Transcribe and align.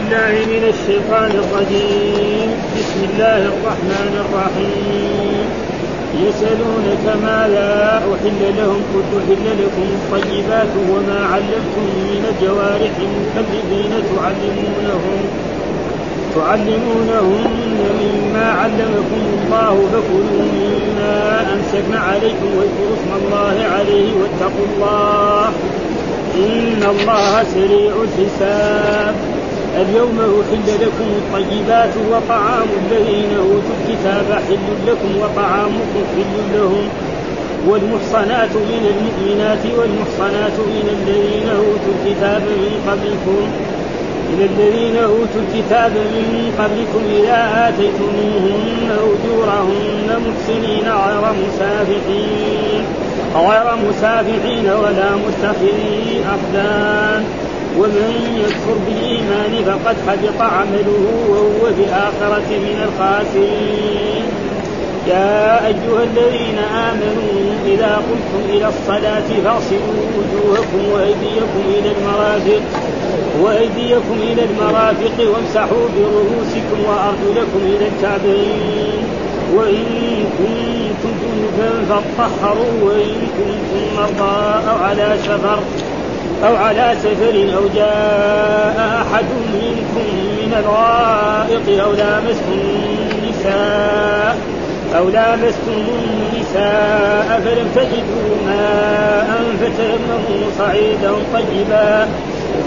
بالله 0.00 0.46
من 0.46 0.64
الشيطان 0.72 1.30
الرجيم. 1.30 2.48
بسم 2.76 3.00
الله 3.10 3.40
الرحمن 3.52 4.12
الرحيم. 4.24 5.44
يسألونك 6.24 7.04
ماذا 7.22 8.02
أحل 8.12 8.40
لهم؟ 8.58 8.80
قل 8.92 9.04
أحل 9.20 9.46
لكم 9.62 9.86
الطيبات 9.98 10.72
وما 10.90 11.20
علمتم 11.32 11.86
من 12.12 12.22
الجوارح 12.32 12.94
مكذبين 13.16 13.92
تعلمونهم. 14.16 15.20
تعلمونهن 16.34 17.78
مما 18.00 18.46
علمكم 18.52 19.22
الله 19.36 19.74
فكلوا 19.92 20.46
مما 20.56 21.46
أمسكن 21.54 21.94
عليكم 21.94 22.48
واذكروا 22.56 22.96
اسم 22.96 23.10
الله 23.20 23.56
عليه 23.74 24.08
واتقوا 24.20 24.66
الله. 24.70 25.52
إن 26.36 26.82
الله 26.90 27.44
سريع 27.54 27.92
الحساب. 28.06 29.39
اليوم 29.76 30.18
أحل 30.20 30.84
لكم 30.84 31.08
الطيبات 31.22 31.94
وطعام 32.10 32.68
الذين 32.82 33.30
أوتوا 33.38 33.76
الكتاب 33.80 34.42
حل 34.48 34.68
لكم 34.86 35.10
وطعامكم 35.22 36.02
حل 36.14 36.54
لهم. 36.54 36.88
والمحصنات 37.68 38.52
من 38.52 38.82
المؤمنات 38.94 39.64
والمحصنات 39.78 40.56
من 40.58 40.86
الذين 40.96 41.48
أوتوا 41.48 41.92
الكتاب 41.98 42.42
من 42.42 42.72
قبلكم 42.88 43.42
من 44.30 44.48
الذين 44.50 44.96
أوتوا 44.96 45.40
الكتاب 45.48 45.90
من 45.90 46.52
قبلكم 46.58 47.02
إذا 47.18 47.68
آتيتموهن 47.68 48.88
أجورهن 48.90 50.08
محسنين 50.26 50.92
غير 50.92 51.24
مسافحين 51.46 52.84
غير 53.34 53.76
مسافحين 53.88 54.66
ولا 54.70 55.10
متخذي 55.24 56.24
أخدان. 56.34 57.24
ومن 57.78 58.40
يكفر 58.44 58.76
بالإيمان 58.86 59.64
فقد 59.64 59.96
حبط 60.06 60.40
عمله 60.40 61.04
وهو 61.28 61.74
في 61.76 61.84
الآخرة 61.84 62.48
من 62.48 62.88
الخاسرين. 62.88 64.24
يا 65.08 65.66
أيها 65.66 66.02
الذين 66.04 66.58
آمنوا 66.58 67.30
إذا 67.66 67.96
قمتم 67.96 68.42
إلى 68.48 68.68
الصلاة 68.68 69.28
فاغسلوا 69.44 70.04
وجوهكم 70.16 70.92
وأيديكم 70.92 71.62
إلى 71.68 71.90
المرافق 71.98 72.62
وأيديكم 73.42 74.16
إلى 74.22 74.44
المرافق 74.44 75.16
وامسحوا 75.18 75.88
برؤوسكم 75.96 76.78
وأرجلكم 76.88 77.60
إلى 77.64 77.88
الكعبين 77.88 79.02
وإن 79.54 79.84
كنتم 80.38 81.14
جنبا 81.58 81.80
فاطهروا 81.88 82.74
وإن 82.82 83.14
كنتم 83.36 83.82
مرضى 83.96 84.70
أو 84.70 84.76
على 84.84 85.16
سفر 85.22 85.58
أو 86.46 86.56
على 86.56 86.94
سفر 87.02 87.56
أو 87.56 87.68
جاء 87.74 89.02
أحد 89.02 89.24
منكم 89.54 90.06
من 90.36 90.54
الغائط 90.58 91.80
أو 91.84 91.92
لامستم 91.92 92.60
النساء 93.12 94.36
أو 94.96 95.08
لامستم 95.08 95.84
النساء 96.32 97.40
فلم 97.44 97.68
تجدوا 97.74 98.36
ماء 98.46 99.42
فتيمموا 99.60 100.50
صعيدا 100.58 101.12
طيبا 101.34 102.08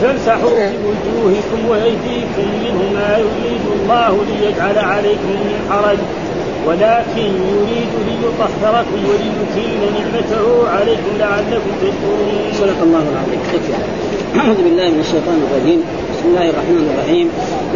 فامسحوا 0.02 0.50
بوجوهكم 0.50 1.70
وأيديكم 1.70 2.48
منه 2.64 2.92
ما 2.94 3.18
يريد 3.18 3.62
الله 3.82 4.26
ليجعل 4.28 4.78
عليكم 4.78 5.30
من 5.30 5.68
حرج. 5.70 5.98
ولكن 6.68 7.30
يريد 7.54 7.94
ليطهركم 8.08 9.00
وليتم 9.10 9.82
نعمته 9.98 10.46
عليكم 10.76 11.12
لعلكم 11.20 11.72
تشكرون. 11.82 12.30
صدق 12.60 12.80
الله 12.88 13.04
العظيم. 13.14 13.42
أعوذ 14.40 14.60
بالله 14.66 14.88
من 14.96 15.02
الشيطان 15.06 15.38
الرجيم، 15.46 15.80
بسم 16.14 16.26
الله 16.32 16.46
الرحمن 16.54 16.86
الرحيم، 16.92 17.28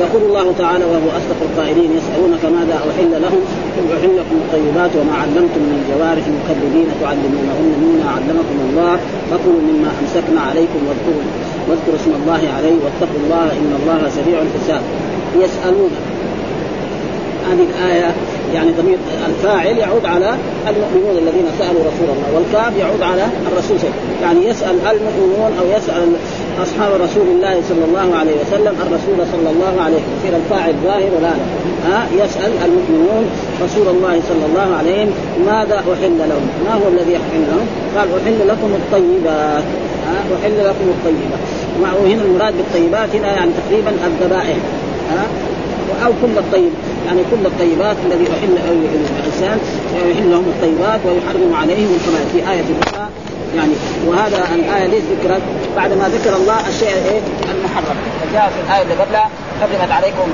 يقول 0.04 0.22
الله 0.30 0.48
تعالى 0.62 0.86
وهو 0.92 1.08
أصدق 1.20 1.40
القائلين 1.48 1.90
يسألونك 2.00 2.44
ماذا 2.58 2.76
أحل 2.92 3.14
لهم؟ 3.26 3.42
قل 3.76 3.86
أحل 3.98 4.12
لكم 4.20 4.36
الطيبات 4.44 4.92
وما 5.00 5.14
علمتم 5.22 5.62
من 5.70 5.76
الجوارح 5.80 6.26
مكذبين 6.38 6.88
تعلمونهن 7.02 7.72
مما 7.84 8.06
علمكم 8.16 8.58
الله 8.68 8.96
فكلوا 9.30 9.62
مما 9.70 9.90
أمسكنا 10.02 10.42
عليكم 10.50 10.80
واذكروا 10.88 11.24
واذكروا 11.68 11.98
اسم 12.02 12.12
الله 12.20 12.42
عليه 12.58 12.76
واتقوا 12.84 13.20
الله 13.24 13.48
إن 13.60 13.72
الله 13.80 14.00
سريع 14.18 14.38
الحساب. 14.48 14.82
يسألونك 15.44 16.06
هذه 17.48 17.66
الآية 17.72 18.10
يعني 18.54 18.72
ضمير 18.72 18.98
الفاعل 19.30 19.78
يعود 19.78 20.06
على 20.06 20.30
المؤمنون 20.70 21.18
الذين 21.18 21.46
سألوا 21.60 21.82
رسول 21.82 22.10
الله 22.16 22.30
والكاف 22.36 22.78
يعود 22.78 23.02
على 23.02 23.26
الرسول 23.52 23.80
صلى 23.80 23.90
يعني 24.22 24.48
يسأل 24.48 24.76
المؤمنون 24.92 25.52
أو 25.60 25.66
يسأل 25.78 26.08
أصحاب 26.64 26.92
رسول 26.94 27.28
الله 27.36 27.62
صلى 27.70 27.86
الله 27.90 28.18
عليه 28.20 28.36
وسلم 28.42 28.76
الرسول 28.86 29.28
صلى 29.34 29.50
الله 29.50 29.74
عليه 29.86 29.96
وسلم. 29.96 30.18
يصير 30.18 30.34
الفاعل 30.42 30.74
ظاهر 30.84 31.10
ولا 31.18 31.22
لا. 31.22 31.34
ها 31.88 32.08
يسأل 32.24 32.52
المؤمنون 32.66 33.24
رسول 33.66 33.88
الله 33.96 34.16
صلى 34.30 34.46
الله 34.50 34.76
عليه 34.80 35.04
وسلم 35.04 35.14
ماذا 35.46 35.76
أحل 35.76 36.18
لهم؟ 36.32 36.48
ما 36.66 36.74
هو 36.74 36.88
الذي 36.94 37.12
يحل 37.12 37.44
لهم؟ 37.52 37.68
قال 37.96 38.08
أحل 38.22 38.48
لكم 38.48 38.70
الطيبات. 38.82 39.64
ها 40.08 40.18
أحل 40.36 40.58
لكم 40.70 40.88
الطيبات. 40.96 41.44
وهنا 42.04 42.22
المراد 42.22 42.54
بالطيبات 42.58 43.10
هنا 43.16 43.28
يعني 43.28 43.52
تقريبا 43.60 43.92
الذبائح. 44.08 44.58
ها 45.12 45.24
أو 46.06 46.12
كل 46.22 46.38
الطيب 46.38 46.70
يعني 47.06 47.22
كل 47.32 47.46
الطيبات 47.46 47.98
الذي 48.06 48.24
يحل 48.24 48.58
الإنسان 49.20 49.60
يحل 50.12 50.32
لهم 50.32 50.46
الطيبات 50.48 51.00
ويحرم 51.06 51.54
عليهم 51.54 51.90
الخبائث 51.96 52.28
في 52.32 52.52
آية 52.52 52.64
أخرى 52.88 53.08
يعني 53.56 53.74
وهذا 54.08 54.48
الآية 54.56 54.86
ليش 54.88 55.04
ذكرت؟ 55.04 55.42
بعد 55.76 55.94
ما 55.94 56.10
ذكر 56.10 56.36
الله 56.36 56.70
الشيء 56.70 56.88
إيه 56.90 57.22
المحرم. 57.58 57.96
فجاء 58.22 58.52
في 58.56 58.68
الآية 58.68 58.82
اللي 58.84 58.94
قبلها 58.94 59.30
حرمت 59.62 59.92
عليكم 59.98 60.28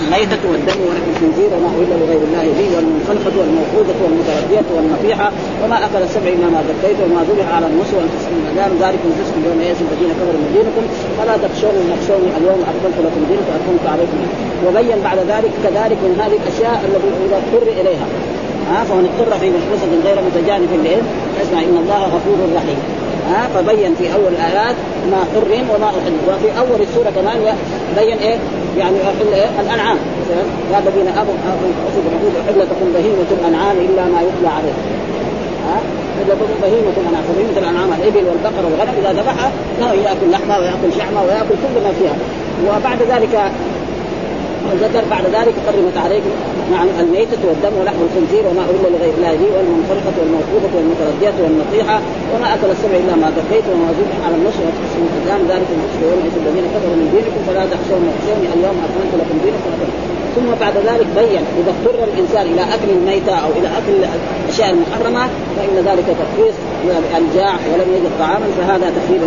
الميتة 0.00 0.42
والدم 0.50 0.78
ولحم 0.86 1.08
الخنزير 1.14 1.50
وما 1.54 1.68
أهل 1.72 1.90
لغير 2.02 2.22
الله 2.28 2.46
به 2.58 2.68
والمنخنقة 2.74 3.34
والموقوذة 3.40 3.98
والمتردية 4.02 4.68
والنصيحة 4.74 5.28
وما 5.62 5.76
أكل 5.86 6.02
السبع 6.08 6.28
إلا 6.36 6.48
ما 6.54 6.60
ذكيت 6.70 6.98
وما 7.04 7.20
ذبح 7.28 7.46
على 7.56 7.66
النصر 7.70 7.94
وأن 7.96 8.08
تسألوا 8.14 8.38
المدام. 8.42 8.70
ذلكم 8.84 9.08
فسق 9.18 9.34
يوم 9.48 9.58
يئس 9.66 9.78
الذين 9.86 10.10
كفروا 10.18 10.40
من 10.42 10.50
دينكم. 10.56 10.84
فلا 11.18 11.34
تخشوني 11.44 11.82
نخشوني 11.92 12.28
اليوم 12.38 12.60
أكملت 12.70 12.98
لكم 13.06 13.20
دينكم 13.30 13.50
وأكملت 13.52 13.86
عليكم 13.94 14.18
وبين 14.66 14.98
بعد 15.08 15.18
ذلك 15.32 15.52
كذلك 15.64 15.98
من 16.06 16.14
هذه 16.22 16.36
الأشياء 16.42 16.76
التي 16.86 17.08
إذا 17.26 17.36
اضطر 17.40 17.66
إليها. 17.80 18.06
ها 18.70 18.78
فمن 18.88 19.04
اضطر 19.10 19.32
في 19.40 19.48
محبسة 19.56 19.90
غير 20.06 20.18
متجانف 20.28 20.70
لإثم 20.84 21.06
اسمع 21.42 21.60
إن 21.68 21.76
الله 21.82 22.02
غفور 22.14 22.38
رحيم. 22.58 22.80
ها 23.30 23.48
فبين 23.54 23.94
في 23.94 24.14
أول 24.14 24.32
الايات 24.38 24.76
ما 25.10 25.20
حرم 25.34 25.66
وما 25.74 25.86
أحل. 25.86 26.14
وفي 26.28 26.58
أول 26.58 26.80
السورة 26.80 27.10
كمان 27.10 27.56
بين 27.96 28.18
إيه؟ 28.18 28.38
يعني 28.78 28.96
أحل 29.02 29.32
إيه؟ 29.34 29.60
الأنعام. 29.60 29.96
يا 30.72 30.78
الذين 30.78 31.08
آمنوا 31.08 31.34
أحل 32.44 32.58
لكم 32.60 32.92
بهيمة 32.94 33.30
الأنعام 33.40 33.76
إلا 33.76 34.04
ما 34.04 34.20
يتلى 34.22 34.48
عليه 34.48 34.76
ها؟ 35.66 35.78
الا 36.22 36.32
لكم 36.32 36.54
بهيمة 36.62 36.94
الأنعام. 37.02 37.24
فبهيمه 37.28 37.58
الأنعام 37.58 37.92
الإبل 37.92 38.24
والبقر 38.28 38.64
والغنم 38.64 38.94
إذا 39.00 39.12
ذبحها 39.12 39.50
ياكل 40.04 40.30
لحمه 40.30 40.58
ويأكل 40.58 40.98
شحمه 40.98 41.22
ويأكل 41.22 41.54
كل 41.62 41.74
ما 41.84 41.92
فيها. 41.98 42.16
وبعد 42.68 43.02
ذلك 43.02 43.52
وذكر 44.68 45.02
بعد 45.14 45.24
ذلك 45.36 45.54
حرمت 45.66 45.96
عليكم 46.04 46.32
نعم 46.74 46.88
الميتة 47.00 47.40
والدم 47.48 47.74
ولحم 47.80 48.00
الخنزير 48.06 48.44
وما 48.48 48.62
أهل 48.68 48.76
لغير 48.94 49.14
الله 49.18 49.32
به 49.40 49.50
والمنخرقة 49.56 50.14
والموقوفة 50.20 50.72
والمتردية 50.76 51.36
والنطيحة 51.42 51.96
وما 52.32 52.46
أكل 52.54 52.68
السبع 52.76 52.96
إلا 53.04 53.14
ما 53.22 53.28
ذكيت 53.38 53.66
وما 53.72 53.88
ذبح 53.98 54.16
على 54.26 54.36
النصر 54.38 54.60
وتقسم 54.66 55.00
الأزلام 55.08 55.40
ذلك 55.52 55.68
الفسق 55.74 56.00
يوم 56.10 56.20
الذين 56.42 56.66
كفروا 56.74 56.96
من 57.00 57.08
دينكم 57.14 57.40
فلا 57.48 57.64
تخشون 57.72 58.02
واخشوني. 58.08 58.46
اليوم 58.54 58.76
أكملت 58.86 59.12
لكم 59.20 59.36
دينكم. 59.44 59.70
ثم 60.36 60.50
بعد 60.60 60.76
ذلك 60.76 61.06
بين 61.16 61.42
إذا 61.60 61.70
اضطر 61.74 62.04
الإنسان 62.04 62.46
إلى 62.52 62.62
أكل 62.74 62.90
الميتة 62.96 63.34
أو 63.44 63.50
إلى 63.58 63.68
أكل 63.78 63.94
الأشياء 64.44 64.70
المحرمة 64.70 65.28
فإن 65.56 65.76
ذلك 65.88 66.04
تخصيص 66.22 66.54
الجاع 67.18 67.54
ولم 67.72 67.88
يجد 67.94 68.10
طعاما 68.18 68.46
فهذا 68.58 68.92
تقريبا 68.98 69.26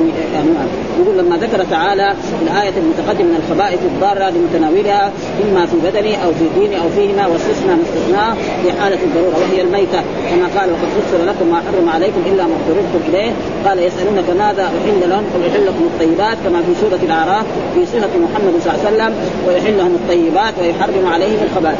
يقول 1.00 1.18
لما 1.18 1.38
ذكر 1.38 1.64
تعالى 1.72 2.16
في 2.40 2.52
الآية 2.52 2.74
المتقدمة 2.78 3.28
من 3.28 3.44
الخبائث 3.44 3.80
الضارة 3.86 4.30
لمتناولها 4.30 5.12
إما 5.44 5.66
في 5.66 5.78
بدني 5.86 6.24
أو 6.24 6.30
في 6.40 6.60
ديني 6.60 6.76
أو 6.82 6.90
فيهما 6.96 7.28
واستثنى 7.28 7.74
مستثنى 7.76 8.26
في 8.64 8.82
حالة 8.82 9.00
الضرورة 9.04 9.38
وهي 9.42 9.62
الميتة. 9.62 10.02
كما 10.30 10.48
قال 10.60 10.70
وقد 10.72 10.90
فسر 10.96 11.26
لكم 11.26 11.48
ما 11.52 11.62
حرم 11.66 11.90
عليكم 11.90 12.22
إلا 12.32 12.44
ما 12.44 12.56
اضطررتم 12.56 13.10
إليه. 13.10 13.32
قال 13.66 13.80
يسألونك 13.80 14.30
ماذا 14.40 14.64
أحل 14.64 15.10
لهم؟ 15.10 15.24
قل 15.34 15.42
أحل 15.50 15.66
لكم 15.66 15.84
الطيبات 15.94 16.38
كما 16.44 16.62
في 16.62 16.72
سورة 16.82 17.00
الأعراف 17.04 17.46
في 17.76 17.86
صفه 17.86 18.18
محمد 18.26 18.54
صلى 18.64 18.74
الله 18.74 18.86
عليه 18.86 18.96
وسلم 18.96 19.14
ويحل 19.48 19.78
لهم 19.78 19.96
الطيبات 19.96 20.54
ويحرم 20.62 21.06
عليهم 21.14 21.40
الخبائث. 21.44 21.80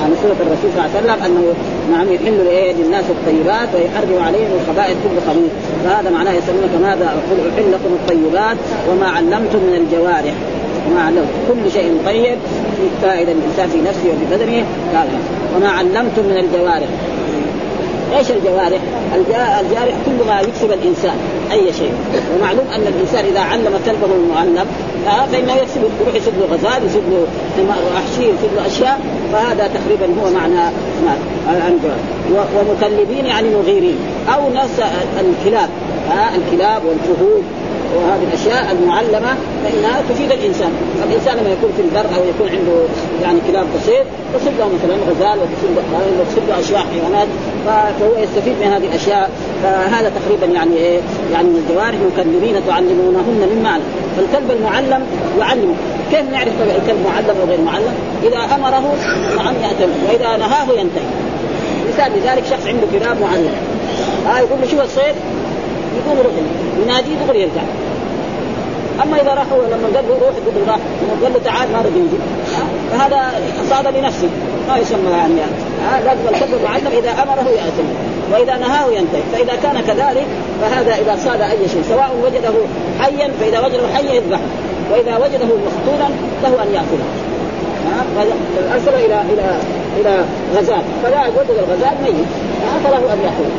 يعني 0.00 0.14
سنة 0.22 0.36
الرسول 0.46 0.70
صلى 0.74 0.86
الله 0.86 0.96
عليه 0.96 1.00
وسلم 1.00 1.24
أنه 1.26 1.54
نعم 1.92 2.12
يحل 2.12 2.38
للناس 2.78 3.04
الطيبات 3.10 3.68
ويحرم 3.74 4.24
عليهم 4.26 4.50
الخبائث 4.60 4.96
كل 5.04 5.16
خبيث 5.28 5.52
فهذا 5.84 6.10
معناه 6.10 6.32
يسألونك 6.32 6.74
ماذا؟ 6.82 7.04
أقول 7.04 7.38
أحل 7.52 7.72
لكم 7.72 7.92
الطيبات 8.00 8.56
وما 8.90 9.08
علمتم 9.08 9.58
من 9.58 9.74
الجوارح. 9.74 10.34
وما 10.88 11.02
علمتم 11.02 11.38
كل 11.48 11.72
شيء 11.72 11.98
طيب 12.06 12.38
في 12.76 12.84
فائدة 13.02 13.32
الإنسان 13.32 13.68
في 13.68 13.78
نفسه 13.88 14.08
وفي 14.08 14.36
بدنه. 14.36 14.64
قال 14.94 15.08
وما 15.56 15.68
علمتم 15.68 16.24
من 16.30 16.36
الجوارح. 16.36 16.88
إيش 18.18 18.30
الجوارح؟ 18.30 18.80
الجارح 19.16 19.94
كل 20.06 20.26
ما 20.26 20.40
يكسب 20.40 20.72
الإنسان 20.72 21.16
أي 21.52 21.72
شيء. 21.72 21.92
ومعلوم 22.34 22.66
أن 22.74 22.80
الإنسان 22.80 23.24
إذا 23.24 23.40
علم 23.40 23.80
كلبه 23.86 24.14
المعلم 24.14 24.66
آه 25.08 25.26
فإنه 25.32 25.52
يكسب 25.52 25.80
يروح 26.00 26.14
يسد 26.14 26.32
له 26.38 26.46
غزال 26.56 26.86
يسد 26.86 27.02
له 27.10 27.26
وحشي 27.94 28.30
يسد 28.30 28.54
له 28.56 28.66
أشياء. 28.66 29.00
فهذا 29.32 29.70
تقريبا 29.74 30.06
هو 30.22 30.30
معنى 30.30 30.70
ومكلبين 32.56 33.26
يعني 33.26 33.48
مغيرين. 33.48 33.96
أو 34.34 34.50
ناس 34.50 34.70
الكلاب 35.20 35.68
آه 36.10 36.36
الكلاب 36.36 36.82
والفهود 36.84 37.42
وهذه 37.96 38.24
الأشياء 38.28 38.76
المعلمة 38.76 39.32
فإنها 39.64 40.02
تفيد 40.10 40.32
الإنسان، 40.32 40.72
الإنسان 41.08 41.36
لما 41.36 41.50
يكون 41.50 41.70
في 41.76 41.82
البر 41.82 42.06
أو 42.16 42.22
يكون 42.32 42.48
عنده 42.48 42.76
يعني 43.22 43.38
كلاب 43.48 43.66
تصيد 43.76 44.04
تصيد 44.34 44.52
له 44.58 44.68
مثلا 44.76 44.94
غزال 45.10 45.38
وتصيد 46.20 46.44
له 46.48 46.60
اشياء 46.60 46.84
حيوانات 46.92 47.28
فهو 47.66 48.22
يستفيد 48.22 48.54
من 48.60 48.72
هذه 48.72 48.86
الأشياء 48.86 49.30
فهذا 49.62 50.12
تقريبا 50.18 50.46
يعني 50.46 50.76
إيه؟ 50.76 51.00
يعني 51.32 51.48
من 51.48 51.64
الجوارح 51.68 51.96
مكلمين 52.12 52.54
تعلمونهن 52.66 53.40
من 53.50 53.60
معنى، 53.64 53.82
فالكلب 54.16 54.50
المعلم 54.50 55.02
يعلمه، 55.38 55.74
كيف 56.10 56.30
نعرف 56.32 56.52
الكلب 56.62 56.98
معلم 57.04 57.36
وغير 57.42 57.60
معلم؟ 57.60 57.94
إذا 58.22 58.54
أمره 58.54 58.94
نعم 59.36 59.54
يأتم 59.62 59.90
وإذا 60.08 60.36
نهاه 60.36 60.66
ينتهي. 60.72 61.10
مثال 61.88 62.12
لذلك 62.12 62.44
شخص 62.50 62.66
عنده 62.66 62.86
كلاب 62.92 63.20
معلم 63.20 63.54
ها 64.26 64.36
آه 64.36 64.38
يقول 64.38 64.60
له 64.60 64.66
شوف 64.70 64.80
الصيد 64.80 65.14
يقوم 65.96 66.18
يناديه 66.82 67.14
دغري 67.26 67.40
يرجع. 67.40 67.62
أما 69.02 69.20
إذا 69.20 69.34
راحوا 69.34 69.62
لما 69.62 69.88
قال 69.96 70.04
له 70.08 70.14
روح 70.14 70.34
يقول 70.46 70.68
راح. 70.68 70.78
لما 71.02 71.14
قال 71.22 71.32
له 71.32 71.40
تعال 71.44 71.72
ما 71.72 71.78
رضي 71.78 71.98
يجي 71.98 72.18
فهذا 72.90 73.20
صاد 73.70 73.96
لنفسه. 73.96 74.28
ما 74.68 74.78
يسمى 74.78 75.10
يعني. 75.10 75.34
لازم 76.04 76.34
الكلب 76.34 76.54
المعلم 76.60 76.86
إذا 76.98 77.10
أمره 77.22 77.48
يأتي. 77.50 77.84
وإذا 78.32 78.56
نهاه 78.56 78.86
ينتهي. 78.86 79.22
فإذا 79.32 79.54
كان 79.62 79.80
كذلك 79.80 80.26
فهذا 80.62 80.94
إذا 80.94 81.16
صاد 81.24 81.40
أي 81.40 81.68
شيء. 81.68 81.82
سواء 81.88 82.10
وجده 82.24 82.54
حيا 83.00 83.30
فإذا 83.40 83.60
وجده 83.60 83.88
حيا 83.94 84.12
يذبحه 84.12 84.40
وإذا 84.92 85.16
وجده 85.16 85.46
مقتولا 85.46 86.08
له 86.42 86.62
أن 86.62 86.68
يأكله. 86.74 87.06
أرسل 88.74 88.94
إلى 88.94 89.20
إلى 89.32 89.44
إلى 90.00 90.24
غزال 90.56 90.82
فلا 91.02 91.28
وجد 91.28 91.50
الغزال 91.58 91.94
ميت. 92.04 92.26
فله 92.84 93.12
أن 93.12 93.18
يأكله. 93.24 93.50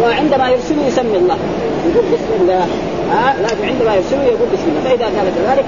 وعندما 0.00 0.50
يرسله 0.50 0.86
يسمي 0.86 1.16
الله. 1.16 1.38
يقول 1.86 2.04
بسم 2.12 2.32
الله. 2.40 2.66
ها 3.12 3.34
لكن 3.42 3.68
عندما 3.68 3.94
يرسله 3.94 4.24
يقول 4.24 4.48
بسم 4.52 4.68
الله. 4.68 4.90
فإذا 4.90 5.04
كان 5.04 5.32
كذلك 5.36 5.64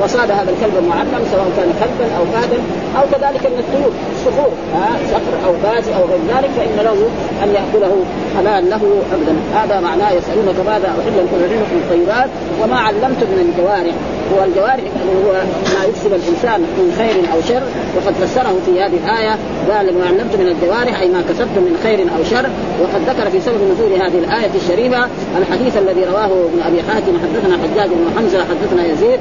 وصاد 0.00 0.30
هذا 0.30 0.50
الكلب 0.50 0.76
المعلم 0.78 1.22
سواء 1.32 1.48
كان 1.56 1.70
كلبا 1.80 2.16
أو 2.18 2.24
فهدا 2.32 2.58
أو 2.96 3.02
كذلك 3.12 3.46
من 3.52 3.58
الطيور 3.58 3.92
الصخور 4.14 4.52
ها 4.74 4.90
صقر 5.12 5.34
أو 5.46 5.52
باز 5.62 5.88
أو 5.88 6.04
غير 6.10 6.20
ذلك 6.36 6.50
فإن 6.56 6.76
له 6.84 6.98
أن 7.42 7.48
يأكله 7.54 7.94
حلال 8.36 8.70
له 8.70 8.82
ابدا. 9.14 9.34
هذا 9.54 9.80
معناه 9.80 10.10
يسألونك 10.12 10.58
ماذا 10.66 10.88
أحل 10.88 11.16
لكم 11.18 11.36
من 11.36 11.80
الطيبات 11.82 12.30
وما 12.62 12.76
علمتم 12.76 13.26
من 13.32 13.40
الجوارح. 13.48 13.94
هو 14.32 14.44
الجوارح 14.44 14.84
اللي 15.00 15.14
هو 15.24 15.32
ما 15.74 15.84
يكسب 15.88 16.12
الإنسان 16.20 16.60
من 16.60 16.94
خير 16.98 17.14
أو 17.32 17.40
شر 17.48 17.62
وقد 17.96 18.14
فسره 18.14 18.54
في 18.66 18.80
هذه 18.80 18.98
الآية 19.04 19.34
قال 19.70 19.98
ما 19.98 20.06
علمت 20.06 20.36
من 20.36 20.48
الجوارح 20.48 21.00
أي 21.00 21.08
ما 21.08 21.22
كسبتم 21.28 21.62
من 21.68 21.76
خير 21.82 21.98
أو 22.16 22.24
شر. 22.30 22.46
وقد 22.82 23.00
ذكر 23.08 23.30
في 23.30 23.40
سبب 23.40 23.60
نزول 23.72 23.92
هذه 23.92 24.18
الآية 24.18 24.50
الشريفة 24.62 25.06
الحديث 25.38 25.76
الذي 25.76 26.04
رواه 26.04 26.24
ابن 26.24 26.60
أبي 26.68 26.82
حاتم 26.82 27.14
حدثنا 27.22 27.54
حجاج 27.62 27.88
بن 27.88 28.06
حمزة 28.16 28.38
حدثنا 28.38 28.86
يزيد 28.86 29.20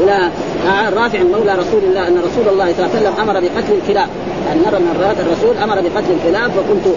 إلى 0.00 0.30
رافع 0.96 1.22
مولى 1.22 1.54
رسول 1.54 1.82
الله 1.84 2.08
أن 2.08 2.18
رسول 2.18 2.48
الله 2.52 2.72
صلى 2.72 2.86
الله 2.86 2.96
عليه 2.96 3.08
وسلم 3.08 3.12
أمر 3.20 3.32
بقتل 3.32 3.72
الكلاب. 3.82 4.08
يعني 4.46 4.60
مره 4.60 4.78
من 4.78 5.14
الرسول 5.20 5.56
أمر 5.56 5.74
بقتل 5.74 6.12
الكلاب 6.12 6.50
فكنت 6.50 6.94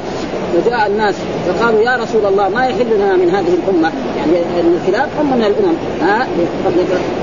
وجاء 0.55 0.87
الناس 0.87 1.15
فقالوا 1.47 1.81
يا 1.81 1.95
رسول 1.95 2.25
الله 2.25 2.49
ما 2.49 2.65
يحل 2.65 2.95
لنا 2.95 3.15
من 3.15 3.29
هذه 3.29 3.53
الأمة؟ 3.53 3.91
يعني 4.33 4.67
الكلاب 4.77 5.09
ام 5.21 5.25
من 5.37 5.43
الأمم. 5.49 5.75
ها؟ 6.01 6.27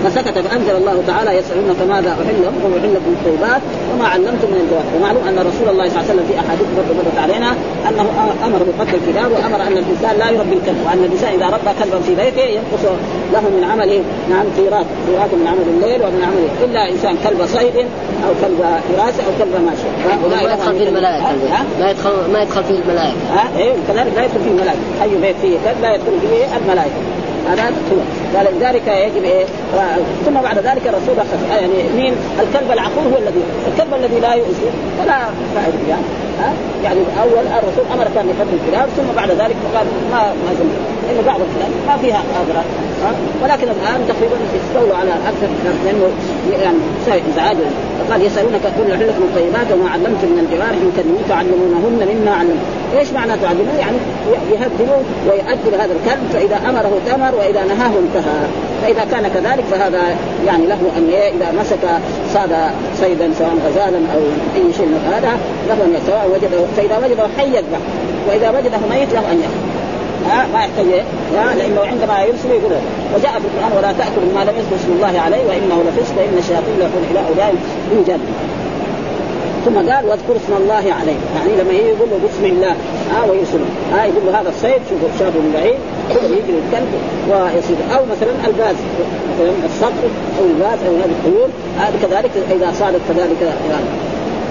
فسكت 0.05 0.39
فأنزل 0.39 0.77
الله 0.77 1.03
تعالى 1.07 1.31
يسألونك 1.39 1.81
ماذا 1.89 2.11
احل 2.23 2.39
لكم 2.43 2.73
واحل 2.75 2.95
لكم 2.97 3.11
الطيبات 3.19 3.63
وما 3.91 4.07
علمتم 4.09 4.49
من 4.53 4.61
الجواب. 4.65 4.87
ومعلوم 4.97 5.23
أن 5.29 5.37
رسول 5.51 5.69
الله 5.73 5.89
صلى 5.89 5.97
الله 5.97 6.05
عليه 6.05 6.13
وسلم 6.13 6.27
في 6.31 6.35
أحاديث 6.43 6.69
برضه 6.77 6.93
مرت 6.99 7.19
علينا 7.25 7.51
أنه 7.89 8.07
أمر 8.47 8.61
بقتل 8.69 8.95
الكلاب 9.01 9.31
وأمر 9.33 9.61
أن 9.67 9.77
الإنسان 9.83 10.15
لا 10.19 10.31
يربي 10.31 10.57
الكلب 10.61 10.81
وأن 10.87 11.01
الإنسان 11.05 11.33
إذا 11.39 11.47
ربى 11.47 11.73
كلبا 11.81 11.99
في 12.07 12.13
بيته 12.23 12.47
ينقص 12.57 12.85
له 13.33 13.45
من 13.57 13.65
عمله. 13.71 14.01
نعم 14.31 14.47
قيراط 14.57 14.87
قيراط 15.07 15.31
من 15.41 15.47
عمل 15.53 15.67
الليل 15.75 16.01
ومن 16.07 16.23
عمله 16.29 16.51
إلا 16.65 16.83
إنسان 16.93 17.15
كلب 17.25 17.41
صيد 17.47 17.77
أو 18.25 18.33
كلب 18.43 18.61
حراسه 18.87 19.23
أو 19.27 19.33
كلب 19.39 19.55
ماشي. 19.67 19.89
ما 20.35 20.53
يدخل 20.53 20.73
فيه 20.79 20.89
الملائكة. 20.89 21.27
ما 21.81 21.91
يدخل 21.91 22.11
ما 22.33 22.43
يدخل 22.43 22.65
فيه 22.65 22.79
الملائكة. 22.85 23.17
ها؟ 23.35 23.45
إيه 23.59 23.73
كذلك 23.89 24.13
لا 24.17 24.25
يدخل 24.25 24.41
فيه 24.45 24.51
الملائكة. 24.51 24.81
اي 25.03 25.11
بيت 25.23 25.37
فيه 25.43 25.57
كلب 25.65 25.81
لا 25.83 25.95
يدخل 25.95 26.15
فيه 26.21 26.57
الملائكة. 26.57 26.88
هذا 27.47 27.81
قال 27.81 28.05
لذلك 28.35 28.87
يجب 28.87 29.25
إيه؟ 29.25 29.45
ثم 30.27 30.35
بعد 30.35 30.59
ذلك 30.59 30.83
الرسول 30.87 31.17
يعني 31.51 31.73
مين؟ 31.97 32.15
الكلب 32.41 32.73
العقول 32.73 33.05
هو 33.13 33.19
الذي 33.19 33.43
الكلب 33.69 33.95
الذي 33.95 34.21
لا 34.21 34.35
يؤذي 34.35 34.71
فلا 34.99 35.19
فائدة 35.55 35.79
يعني 35.89 36.03
ها؟ 36.41 36.53
يعني 36.85 37.01
اول 37.23 37.47
الرسول 37.59 37.85
أمر 37.95 38.05
كان 38.15 38.27
بقتل 38.27 38.55
الكلاب 38.63 38.89
ثم 38.97 39.17
بعد 39.17 39.31
ذلك 39.31 39.57
قال 39.75 39.87
ما 40.13 40.21
ما 40.21 40.55
زلنا. 40.59 40.99
لأنه 41.09 41.23
بعض 41.27 41.41
الكلاب 41.41 41.71
ما 41.89 41.97
فيها 41.97 42.23
اضرار 42.41 42.65
ولكن 43.43 43.69
الآن 43.77 44.01
تقريبا 44.09 44.37
استولوا 44.59 44.97
على 44.97 45.11
أكثر 45.11 45.49
لأنه 45.85 46.11
يعني 46.63 46.79
ازعاج 47.33 47.57
فقال 47.99 48.23
يسألونك 48.23 48.61
كل 48.61 48.93
حلكم 48.93 49.23
الطيبات 49.23 49.73
وما 49.73 49.91
علمتم 49.91 50.29
من 50.29 50.39
الجوارح 50.45 50.79
يكلمون 50.89 51.23
تعلمونهن 51.29 52.01
مما 52.13 52.31
علمتم. 52.31 52.67
إيش 52.99 53.13
معنى 53.13 53.33
تعلمون؟ 53.43 53.77
يعني 53.79 53.97
يهدلوا 54.53 55.03
ويؤدب 55.29 55.75
هذا 55.75 55.93
الكلب 55.99 56.23
فإذا 56.33 56.57
أمره 56.71 56.93
تمر 57.07 57.35
وإذا 57.39 57.65
نهاه 57.65 57.93
انتهى 58.05 58.18
فإذا 58.83 59.05
كان 59.11 59.29
كذلك 59.35 59.65
فهذا 59.71 60.01
يعني 60.47 60.67
له 60.67 60.81
أن 60.97 61.11
إذا 61.37 61.61
مسك 61.61 61.85
صاد 62.35 62.51
صيدا 63.01 63.31
سواء 63.39 63.55
غزالا 63.67 63.99
أو 64.15 64.21
أي 64.57 64.73
شيء 64.73 64.87
من 64.87 65.13
هذا 65.13 65.39
له 65.69 65.85
أن 65.85 66.01
سواء 66.07 66.31
وجده 66.35 66.65
فإذا 66.77 67.07
وجده 67.07 67.23
حي 67.39 67.49
يذبح 67.49 67.79
وإذا 68.29 68.51
وجده 68.51 68.79
ميت 68.91 69.13
له 69.13 69.33
أن 69.33 69.41
يأكل 69.41 69.79
ها؟ 70.27 70.47
ما 70.53 70.59
يحتاج 70.59 70.87
لأنه 71.57 71.81
عندما 71.81 72.23
يرسل 72.23 72.51
يقول 72.51 72.73
وجاء 73.15 73.33
في 73.33 73.47
القرآن 73.49 73.73
ولا 73.79 73.93
تأكلوا 73.93 74.33
ما 74.35 74.41
لم 74.41 74.55
يذكر 74.59 74.77
اسم 74.81 74.93
الله 74.93 75.21
عليه 75.21 75.43
وإنه 75.49 75.85
لفسق 75.89 76.15
إن 76.15 76.39
الشياطين 76.39 76.77
يقول 76.79 77.03
إلى 77.11 77.21
اولئك 77.29 77.59
يوجد. 77.93 78.21
ثم 79.65 79.77
قال 79.77 80.05
واذكر 80.07 80.37
اسم 80.37 80.53
الله 80.63 80.85
عليه 81.01 81.19
يعني 81.37 81.53
لما 81.61 81.73
يقول 81.73 82.09
له 82.11 82.19
بسم 82.29 82.45
الله. 82.45 82.75
ها؟ 83.13 83.25
آه 83.25 83.31
ويرسله. 83.31 83.69
ها؟ 83.93 84.05
يقول 84.05 84.23
له 84.27 84.41
هذا 84.41 84.49
الصيد 84.49 84.81
شوفوا 84.91 85.09
شافه 85.19 85.39
من 85.39 85.53
بعيد. 85.55 85.79
يجري 86.11 86.59
الكلب 86.67 86.89
ويصيد 87.31 87.77
أو 87.95 88.05
مثلا 88.13 88.33
الباز 88.47 88.77
مثلا 89.35 89.53
الصقر 89.65 90.09
أو 90.39 90.45
الباز 90.45 90.79
أو 90.87 90.95
هذه 90.97 91.11
الطيور 91.11 91.49
هذا 91.79 91.95
كذلك 92.03 92.31
إذا 92.51 92.73
صادت 92.79 93.01
كذلك 93.09 93.41
يعني. 93.43 93.85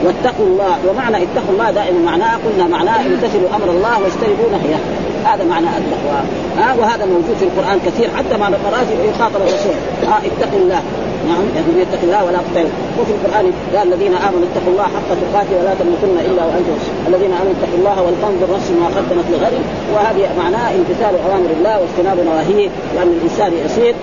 واتقوا 0.06 0.46
الله. 0.46 0.78
ومعنى 0.90 1.18
اتقوا 1.18 1.54
الله 1.54 1.72
دائما 1.72 2.00
معناه 2.12 2.38
قلنا 2.46 2.68
معناه 2.68 3.06
امتثلوا 3.06 3.50
أمر 3.56 3.70
الله 3.70 4.02
واجتنبوا 4.02 4.50
نهيه. 4.52 4.80
هذا 5.26 5.44
معنى 5.44 5.66
التقوى. 5.66 6.22
ها 6.58 6.76
وهذا 6.80 7.06
موجود 7.06 7.36
في 7.40 7.46
القرآن 7.46 7.80
كثير 7.86 8.10
حتى 8.18 8.38
مع 8.38 8.50
مرات 8.50 8.88
يخاطب 9.16 9.36
الرسول. 9.36 9.76
ها 10.08 10.18
اتقوا 10.18 10.60
الله. 10.60 10.82
نعم 11.29 11.43
يعني 11.55 11.81
يتق 11.81 12.01
الله 12.03 12.22
ولا 12.25 12.39
تطيعوا 12.48 12.74
وفي 13.00 13.12
القرآن 13.15 13.46
قال 13.74 13.88
الذين 13.93 14.13
آمنوا 14.27 14.46
اتقوا 14.50 14.72
الله 14.74 14.88
حق 14.96 15.10
تقاته 15.24 15.53
ولا 15.60 15.74
تموتن 15.79 16.15
إلا 16.29 16.43
وأنتم 16.46 16.75
الذين 17.07 17.31
آمنوا 17.39 17.53
اتقوا 17.57 17.77
الله 17.79 17.98
ولتنظر 18.05 18.48
نفس 18.55 18.69
ما 18.81 18.88
قدمت 18.98 19.27
لغد. 19.34 19.55
وهذه 19.93 20.29
معناه 20.43 20.67
امتثال 20.79 21.13
أوامر 21.25 21.50
الله 21.57 21.79
واجتناب 21.79 22.17
نواهيه 22.29 22.69
لأن 22.96 23.10
الإنسان 23.17 23.51
يسير 23.65 23.96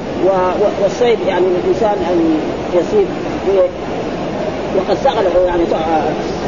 والصيد 0.82 1.18
يعني 1.26 1.46
الإنسان 1.64 1.96
أن 2.10 2.18
يسير. 2.78 3.06
وقد 4.76 4.96
سأله 5.04 5.34
يعني 5.46 5.64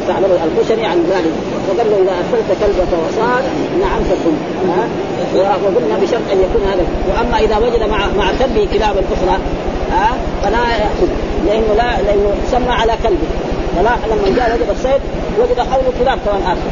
ثعلب 0.07 0.31
الخشني 0.47 0.85
عن 0.85 0.97
ذلك. 1.13 1.33
وقال 1.67 1.87
له 1.91 1.97
إذا 2.03 2.13
ارسلت 2.19 2.49
كلبك 2.61 2.91
وصاد 3.03 3.43
نعم 3.81 4.01
فكن 4.09 4.35
وقلنا 5.35 5.95
بشرط 6.01 6.25
أن 6.31 6.39
يكون 6.45 6.61
هذا. 6.71 6.83
وأما 7.09 7.37
إذا 7.39 7.57
وجد 7.57 7.89
مع 7.89 7.97
مع 8.17 8.31
كلبه 8.39 8.67
كلاب 8.73 8.95
أخرى 9.15 9.37
ها؟ 9.91 10.17
فلا 10.43 10.57
يأخذ. 10.57 11.09
لأنه 11.45 11.73
لا 11.77 12.01
لأنه 12.01 12.31
سمى 12.51 12.71
على 12.71 12.93
كلبه 13.03 13.27
فلا 13.75 14.15
لما 14.15 14.37
جاء 14.37 14.55
وجد 14.55 14.69
الصيد 14.69 15.01
وجد 15.39 15.59
حوله 15.59 15.91
كلاب 15.99 16.19
كمان 16.25 16.41
آخر. 16.41 16.69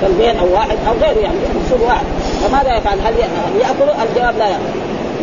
كلبين 0.00 0.36
أو 0.38 0.52
واحد 0.54 0.76
أو 0.88 0.92
غيره 1.02 1.20
يعني 1.20 1.34
مقصود 1.54 1.80
واحد. 1.88 2.06
فماذا 2.42 2.76
يفعل؟ 2.76 2.98
هل 3.06 3.14
يأكل؟ 3.60 3.88
الجواب 4.02 4.38
لا 4.38 4.48
يأكل. 4.48 4.72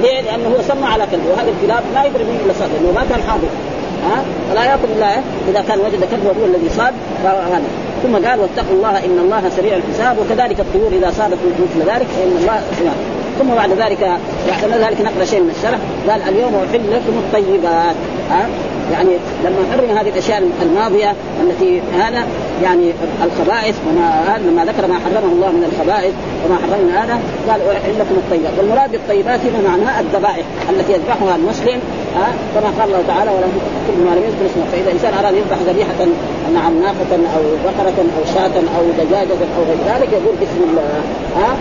ليه؟ 0.01 0.21
لأنه 0.21 0.47
هو 0.49 0.61
سمى 0.61 0.85
على 0.85 1.03
كلبه 1.11 1.29
وهذا 1.31 1.49
الكلاب 1.49 1.83
لا 1.93 2.05
يدري 2.05 2.23
مين 2.23 2.39
الا 2.45 2.53
صاد 2.59 2.69
لأنه 2.73 2.91
ما 2.91 3.05
كان 3.09 3.21
حاضر. 3.29 3.47
ها؟ 4.07 4.23
فلا 4.51 4.65
يأكل 4.65 4.87
إلا 4.97 5.07
إذا 5.49 5.63
كان 5.67 5.79
وجد 5.79 6.03
كلب 6.11 6.25
هو 6.39 6.45
الذي 6.45 6.69
صاد 6.77 6.93
فهذا 7.23 7.61
ثم 8.03 8.27
قال 8.27 8.39
واتقوا 8.39 8.75
الله 8.75 9.05
إن 9.05 9.19
الله 9.23 9.49
سريع 9.57 9.75
الحساب. 9.75 10.17
وكذلك 10.19 10.59
الطيور 10.59 10.91
إذا 10.91 11.11
صادت 11.17 11.37
مثل 11.63 11.89
ذلك 11.91 12.07
فإن 12.07 12.37
الله 12.41 12.61
سريع 12.77 12.91
ثم 13.41 13.55
بعد 13.55 13.69
ذلك 13.69 14.17
بعد 14.47 14.71
ذلك 14.71 15.01
نقرا 15.01 15.25
شيء 15.25 15.39
من 15.39 15.49
الشرح 15.49 15.79
قال 16.09 16.21
اليوم 16.35 16.55
احل 16.55 16.91
لكم 16.91 17.17
الطيبات. 17.17 17.95
ها؟ 18.31 18.49
يعني 18.91 19.09
لما 19.45 19.61
حرم 19.71 19.97
هذه 19.97 20.09
الأشياء 20.09 20.43
الماضية 20.61 21.13
التي 21.43 21.81
هذا 21.99 22.25
يعني 22.63 22.91
الخبائث 23.23 23.75
وما 23.87 24.37
لما 24.45 24.65
ذكر 24.65 24.87
ما 24.87 24.95
حرمه 25.05 25.33
الله 25.33 25.51
من 25.51 25.63
الخبائث 25.71 26.13
وما 26.45 26.57
حرمنا 26.63 27.03
هذا 27.03 27.19
قال 27.49 27.61
احل 27.61 27.93
لكم 27.99 28.15
الطيبات. 28.17 28.53
والمراد 28.57 28.91
بالطيبات 28.91 29.39
هنا 29.39 29.69
معناها 29.69 30.01
الذبائح 30.01 30.45
التي 30.69 30.93
يذبحها 30.93 31.35
المسلم 31.35 31.79
ها 32.15 32.27
كما 32.53 32.69
قال 32.79 32.87
الله 32.89 33.03
تعالى 33.07 33.31
ولا 33.31 33.47
كل 33.87 33.97
ما 34.05 34.15
لم 34.15 34.23
يذكر 34.27 34.45
اسمه 34.51 34.65
فإذا 34.71 34.91
إنسان 34.91 35.13
أراد 35.13 35.33
يذبح 35.33 35.57
ذبيحة 35.67 35.99
نعم 36.53 36.73
ناقه 36.81 37.11
أو 37.35 37.43
بقرة 37.65 37.99
أو 38.17 38.23
شاة 38.33 38.55
أو 38.77 38.83
دجاجة 38.99 39.41
أو 39.57 39.61
غير 39.69 39.81
ذلك 39.91 40.09
يقول 40.13 40.35
بسم 40.41 40.61
الله 40.69 40.83
ها 41.37 41.51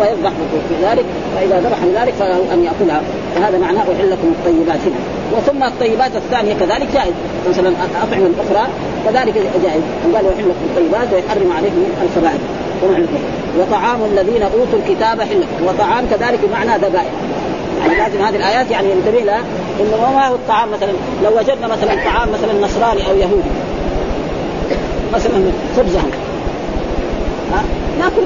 ويذبح 0.00 0.32
في 0.68 0.74
ذلك 0.86 1.04
فإذا 1.36 1.60
ذبح 1.60 1.78
لذلك 1.84 2.14
فله 2.20 2.54
أن 2.54 2.64
يأكلها. 2.64 3.02
وهذا 3.36 3.58
معناه 3.58 3.82
احل 3.82 4.10
لكم 4.10 4.34
الطيبات 4.38 4.80
هنا. 4.86 5.11
وثم 5.36 5.62
الطيبات 5.62 6.16
الثانية 6.16 6.54
كذلك 6.54 6.88
جائز. 6.94 7.12
مثلا 7.48 7.68
الاطعمه 7.68 8.26
الاخرى 8.26 8.68
كذلك 9.04 9.34
جائز. 9.64 9.82
قال 10.14 10.24
يحل 10.26 10.48
لكم 10.48 10.64
الطيبات 10.70 11.12
ويحرم 11.12 11.52
عليكم 11.56 11.84
الخبائث. 12.02 12.40
وطعام 13.58 13.98
الذين 14.12 14.42
أوتوا 14.42 14.78
الكتاب 14.86 15.20
حل 15.20 15.44
وطعام 15.64 16.04
كذلك 16.10 16.38
بمعنى 16.48 16.78
ذبائح. 16.78 17.12
يعني 17.80 17.98
لازم 17.98 18.24
هذه 18.24 18.36
الآيات 18.36 18.70
يعني 18.70 18.90
ينتبه 18.90 19.18
لها 19.18 19.42
إنه 19.80 20.12
ما 20.12 20.28
هو 20.28 20.34
الطعام 20.34 20.70
مثلا. 20.70 20.92
لو 21.24 21.38
وجدنا 21.38 21.66
مثلا 21.66 21.94
طعام 22.04 22.28
مثلا 22.28 22.66
نصراني 22.66 23.10
أو 23.10 23.16
يهودي. 23.16 23.50
مثلا 25.14 25.42
خبزهم 25.76 26.10
ها؟ 27.52 27.62
ناكل 27.98 28.22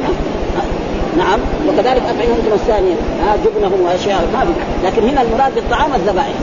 نعم. 1.19 1.41
وكذلك 1.69 2.03
اطعمهم 2.03 2.53
الثانية. 2.53 2.95
ها؟ 2.95 3.37
جبنهم 3.45 3.81
وأشياء. 3.85 4.25
ما 4.33 4.47
لكن 4.85 5.09
هنا 5.09 5.23
المراد 5.23 5.55
بالطعام 5.55 5.95
الذبائح. 5.95 6.35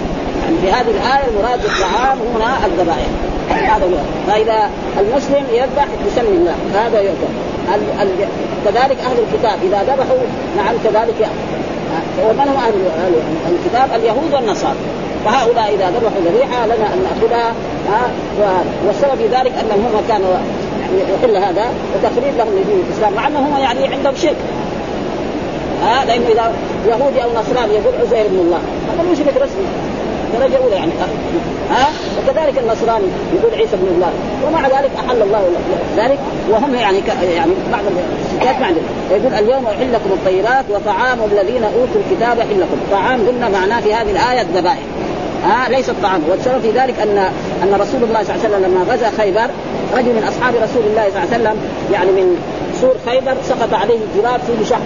يعني 0.43 0.57
في 0.61 0.71
هذه 0.71 0.91
الآية 0.91 1.27
المراد 1.27 1.61
بالطعام 1.61 2.17
هنا 2.35 2.65
الذبائح. 2.65 3.07
هذا 3.49 3.85
هو. 3.85 3.97
فإذا 4.31 4.69
المسلم 4.99 5.43
يذبح 5.53 5.87
بسم 6.07 6.21
الله 6.21 6.55
هذا 6.73 7.01
يؤكل. 7.01 7.33
كذلك 8.65 8.97
أهل 8.99 9.17
الكتاب 9.19 9.57
إذا 9.63 9.83
ذبحوا 9.83 10.17
نعم 10.57 10.75
كذلك 10.83 11.29
ومن 12.29 12.39
هم 12.39 12.57
أهل 12.57 12.73
الكتاب؟ 13.49 13.99
اليهود 13.99 14.33
والنصارى. 14.33 14.75
فهؤلاء 15.25 15.75
إذا 15.75 15.89
ذبحوا 15.89 16.21
ذبيحة 16.25 16.65
لنا 16.65 16.93
أن 16.93 17.03
نأخذها 17.03 17.53
والسبب 18.87 19.15
في 19.17 19.27
ذلك 19.27 19.51
أنهم 19.61 19.85
هم 19.85 20.01
كانوا 20.07 20.29
يعني 20.81 21.13
يحل 21.13 21.35
هذا 21.37 21.65
وتقريب 21.95 22.37
لهم 22.37 22.49
لدين 22.49 22.83
الإسلام 22.89 23.13
مع 23.13 23.27
أنهم 23.27 23.57
يعني 23.57 23.87
عندهم 23.87 24.15
شرك. 24.15 24.35
ها 25.83 26.05
لأنه 26.05 26.27
إذا 26.27 26.51
يهودي 26.87 27.23
أو 27.23 27.29
نصراني 27.29 27.73
يقول 27.73 27.93
عزير 28.01 28.25
ابن 28.25 28.39
الله 28.39 28.59
هذا 28.93 29.11
مشرك 29.11 29.33
رسمي. 29.35 29.67
درجة 30.39 30.57
أولى 30.57 30.75
يعني. 30.75 30.91
ها؟ 31.71 31.87
وكذلك 32.17 32.57
النصراني 32.57 33.05
يقول 33.35 33.53
عيسى 33.53 33.75
ابن 33.75 33.87
الله. 33.95 34.11
ومع 34.47 34.67
ذلك 34.67 34.91
أحل 34.99 35.21
الله 35.21 35.43
ذلك. 35.97 36.19
وهم 36.49 36.75
يعني 36.75 37.01
ك... 37.01 37.07
يعني 37.35 37.51
بعض 37.71 37.81
الستات 38.31 38.61
ما 38.61 38.67
يقول 39.11 39.33
اليوم 39.33 39.67
أحل 39.67 39.93
لكم 39.93 40.09
الطيبات 40.11 40.65
وطعام 40.69 41.17
الذين 41.31 41.63
أوتوا 41.63 42.01
الكتاب 42.05 42.39
حل 42.39 42.61
لكم. 42.61 42.77
طعام 42.91 43.27
قلنا 43.27 43.49
معناه 43.49 43.81
في 43.81 43.93
هذه 43.93 44.11
الآية 44.11 44.41
الذبائح. 44.41 44.83
ها؟ 45.45 45.69
ليس 45.69 45.89
الطعام. 45.89 46.21
والسبب 46.29 46.61
في 46.61 46.71
ذلك 46.71 46.99
ان 46.99 47.17
أن 47.63 47.73
رسول 47.73 48.03
الله 48.03 48.23
صلى 48.23 48.35
الله 48.35 48.45
عليه 48.45 48.55
وسلم 48.55 48.63
لما 48.65 48.93
غزا 48.93 49.09
خيبر 49.17 49.47
رجل 49.97 50.09
من 50.09 50.23
أصحاب 50.23 50.53
رسول 50.55 50.83
الله 50.89 51.09
صلى 51.09 51.23
الله 51.23 51.33
عليه 51.33 51.43
وسلم 51.43 51.57
يعني 51.91 52.11
من 52.11 52.37
سور 52.81 52.95
خيبر 53.05 53.35
سقط 53.49 53.73
عليه 53.73 53.99
جراب 54.17 54.39
فيه 54.47 54.65
شحم 54.65 54.81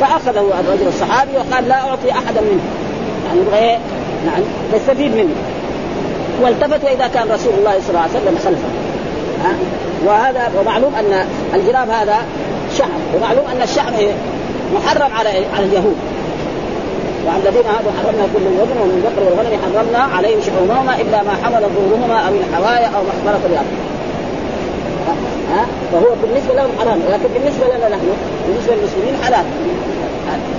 فأخذه 0.00 0.44
الرجل 0.60 0.88
الصحابي 0.88 1.30
وقال 1.36 1.68
لا 1.68 1.74
أعطي 1.74 2.10
أحدا 2.10 2.40
منه. 2.40 2.62
يعني 3.26 3.40
يبغى 3.40 3.58
إيه؟ 3.58 3.78
نعم. 4.26 4.42
يستفيد 4.74 5.14
منه. 5.16 5.34
والتفت 6.42 6.84
وإذا 6.84 7.06
كان 7.06 7.28
رسول 7.32 7.52
الله 7.58 7.74
صلى 7.80 7.88
الله 7.88 8.00
عليه 8.00 8.10
وسلم 8.10 8.38
خلفه. 8.44 8.68
ها؟ 9.44 9.54
وهذا 10.06 10.50
ومعلوم 10.60 10.94
أن 10.94 11.26
الجراب 11.54 11.90
هذا 11.90 12.16
شحم 12.78 13.00
ومعلوم 13.14 13.44
أن 13.56 13.62
الشحم 13.62 13.94
محرم 14.74 15.12
على 15.12 15.28
على 15.28 15.66
اليهود. 15.66 15.96
وعن 17.26 17.40
الذين 17.46 17.62
هذا 17.62 17.92
حرمنا 17.98 18.24
كل 18.34 18.42
الوزن 18.52 18.76
ومن 18.82 18.94
البقر 18.98 19.22
والغنم 19.24 19.58
حرمنا 19.64 20.16
عليهم 20.16 20.40
شحومهما 20.46 21.00
إلا 21.00 21.22
ما 21.22 21.34
حمل 21.42 21.62
ظهورهما 21.76 22.18
أو 22.28 22.32
الحوايا 22.34 22.86
أو 22.86 23.02
ما 23.02 23.12
اختلط 23.14 23.44
الأرض 23.50 23.72
ها؟ 25.52 25.66
فهو 25.92 26.10
بالنسبة 26.22 26.54
لهم 26.54 26.70
حرام. 26.80 26.98
ولكن 27.08 27.28
بالنسبة 27.34 27.66
لنا 27.76 27.88
نحن 27.88 28.08
بالنسبة 28.46 28.74
للمسلمين 28.74 29.14
حلال. 29.24 29.44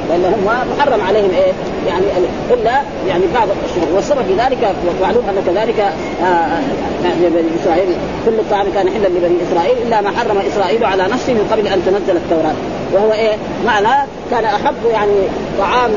لأن 0.09 0.25
هم 0.25 0.75
محرم 0.77 1.01
عليهم 1.01 1.29
إيه؟ 1.29 1.53
يعني 1.87 2.05
إلا 2.51 2.81
يعني 3.07 3.23
بعض 3.33 3.47
الشهور 3.65 3.95
والسبب 3.95 4.21
في 4.27 4.33
ذلك 4.33 4.75
معلوم 5.01 5.23
أن 5.29 5.43
كذلك 5.45 5.79
آه 6.23 6.59
بني 7.03 7.49
إسرائيل 7.63 7.87
كل 8.25 8.33
الطعام 8.33 8.67
كان 8.73 8.89
حلا 8.89 9.07
لبني 9.07 9.37
إسرائيل 9.51 9.77
إلا 9.87 10.01
ما 10.01 10.11
حرم 10.11 10.37
إسرائيل 10.37 10.85
على 10.85 11.03
نفسه 11.03 11.33
من 11.33 11.47
قبل 11.51 11.67
أن 11.67 11.81
تنزل 11.85 12.17
التوراة. 12.17 12.55
وهو 12.93 13.13
إيه؟ 13.13 13.35
معناه 13.65 14.05
كان 14.31 14.45
أحب 14.45 14.75
يعني 14.91 15.17
طعام 15.59 15.91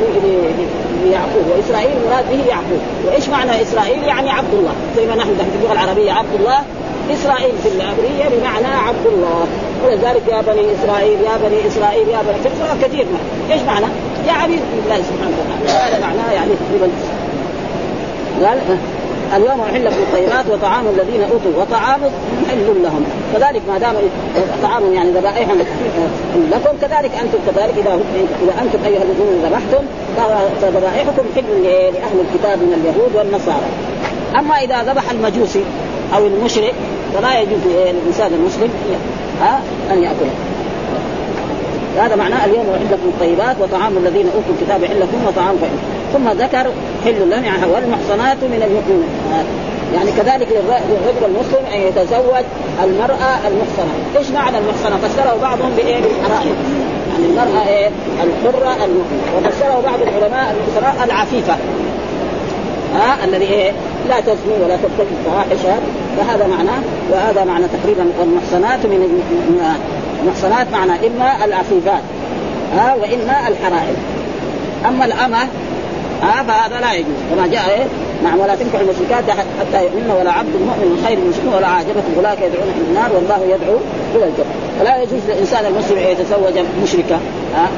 ليعقوب. 1.04 1.44
وإسرائيل 1.50 1.96
مراد 2.08 2.24
به 2.30 2.44
يعقوب. 2.48 2.80
وإيش 3.06 3.28
معنى 3.28 3.62
إسرائيل؟ 3.62 4.02
يعني 4.04 4.30
عبد 4.30 4.54
الله. 4.54 4.72
زي 4.96 5.06
ما 5.06 5.14
نحن 5.14 5.28
في 5.28 5.56
اللغة 5.58 5.72
العربية 5.72 6.12
عبد 6.12 6.34
الله. 6.38 6.58
إسرائيل 7.12 7.54
في 7.62 7.68
العبرية 7.68 8.36
بمعنى 8.36 8.74
عبد 8.88 9.06
الله. 9.06 9.46
ولذلك 9.84 10.22
يا 10.28 10.40
بني 10.40 10.64
إسرائيل 10.74 11.20
يا 11.20 11.36
بني 11.48 11.68
إسرائيل 11.68 12.08
يا 12.08 12.18
بني 12.22 12.82
كثير 12.82 13.04
ما. 13.04 13.54
إيش 13.54 13.62
معنى؟ 13.62 13.86
يا 14.26 14.32
عبيد 14.32 14.60
الله 14.84 14.96
سبحانه 14.96 15.36
وتعالى 15.40 15.90
هذا 15.90 16.00
معناه 16.06 16.32
يعني 16.32 16.50
تقريبا 16.50 16.88
قال 18.44 18.58
اليوم 19.36 19.60
أحل 19.60 19.84
لكم 19.84 19.96
الطيبات 19.96 20.44
وطعام 20.50 20.84
الذين 20.86 21.22
أوتوا 21.22 21.62
وطعام 21.62 22.00
حل 22.50 22.82
لهم 22.82 23.04
كذلك 23.32 23.62
ما 23.68 23.78
دام 23.78 23.94
طعام 24.62 24.92
يعني 24.92 25.10
ذبائح 25.10 25.48
لكم 26.52 26.76
كذلك 26.80 27.10
أنتم 27.22 27.38
كذلك 27.46 27.74
إذا 27.78 28.00
إذا 28.42 28.62
أنتم 28.62 28.78
أيها 28.86 29.02
الذين 29.02 29.44
ذبحتم 29.44 29.84
فذبائحكم 30.62 31.22
حل 31.36 31.62
لأهل 31.64 32.20
الكتاب 32.20 32.58
من 32.58 32.80
اليهود 32.80 33.16
والنصارى 33.16 33.66
أما 34.38 34.54
إذا 34.54 34.92
ذبح 34.92 35.10
المجوسي 35.10 35.64
أو 36.16 36.26
المشرك 36.26 36.74
فلا 37.14 37.40
يجوز 37.40 37.60
للإنسان 37.66 38.34
المسلم 38.34 38.70
ها 39.40 39.60
أن 39.92 40.02
ياكله 40.02 40.30
هذا 41.98 42.16
معناه 42.16 42.44
اليوم 42.44 42.66
احل 42.70 42.94
الطيبات 42.94 43.56
وطعام 43.60 43.96
الذين 43.96 44.26
أوتوا 44.26 44.54
الكتاب 44.60 44.84
حل 44.84 45.00
لكم 45.00 45.26
وطعام 45.26 45.56
فإن. 45.56 45.78
ثم 46.12 46.28
ذكر 46.42 46.66
حل 47.04 47.30
لهم 47.30 47.44
يعني 47.44 47.66
والمحصنات 47.66 48.36
من 48.42 48.62
المؤمنين 48.62 49.08
يعني 49.94 50.10
كذلك 50.12 50.48
للرجل 50.88 51.34
المسلم 51.34 51.66
أن 51.74 51.80
يتزوج 51.80 52.44
المرأة 52.84 53.32
المحصنة، 53.48 53.92
إيش 54.18 54.30
معنى 54.30 54.58
المحصنة؟ 54.58 54.96
فسره 54.96 55.38
بعضهم 55.42 55.70
بإيه؟ 55.76 55.96
بالحرائر 56.02 56.54
يعني 57.10 57.24
المرأة 57.30 57.68
إيه؟ 57.68 57.90
الحرة 58.22 58.84
المؤمنة، 58.84 59.36
وفسره 59.36 59.82
بعض 59.84 60.00
العلماء 60.02 60.56
الاسراء 60.56 61.04
العفيفة 61.04 61.56
ها 62.96 63.24
الذي 63.24 63.44
إيه؟ 63.44 63.72
لا 64.08 64.20
تزني 64.20 64.64
ولا 64.64 64.76
ترتكب 64.76 65.16
فواحش 65.24 65.78
فهذا 66.16 66.46
معناه 66.46 66.80
وهذا 67.10 67.44
معنى 67.44 67.64
تقريبا 67.82 68.06
المحصنات 68.22 68.86
من 68.86 69.22
المحصنات 70.22 70.66
معنى 70.72 71.06
إما 71.06 71.44
العفيفات 71.44 72.02
ها 72.76 72.94
وإما 72.94 73.48
الحرائر. 73.48 73.96
أما 74.88 75.04
الأمة 75.04 75.48
ها 76.22 76.42
فهذا 76.42 76.80
لا 76.80 76.92
يجوز. 76.92 77.16
كما 77.34 77.46
جاء 77.46 77.70
إيه 77.70 77.84
نعم 78.24 78.38
ولا 78.38 78.54
تنكح 78.54 78.80
المشركات 78.80 79.24
حتى 79.30 79.84
يؤمن 79.84 80.14
ولا 80.20 80.32
عبد 80.32 80.48
مؤمن 80.48 80.88
من 80.96 81.04
خير 81.06 81.18
المشركين 81.18 81.54
ولا 81.54 81.66
عاجبة 81.66 82.02
أولئك 82.16 82.38
يدعون 82.38 82.68
إلى 82.76 82.88
النار 82.88 83.10
والله 83.14 83.54
يدعو 83.54 83.76
إلى 84.14 84.24
الجنة. 84.24 84.54
فلا 84.80 85.02
يجوز 85.02 85.20
للانسان 85.28 85.66
المسلم 85.66 85.98
ان 85.98 86.08
يتزوج 86.12 86.64
مشركه 86.82 87.18
ها. 87.56 87.68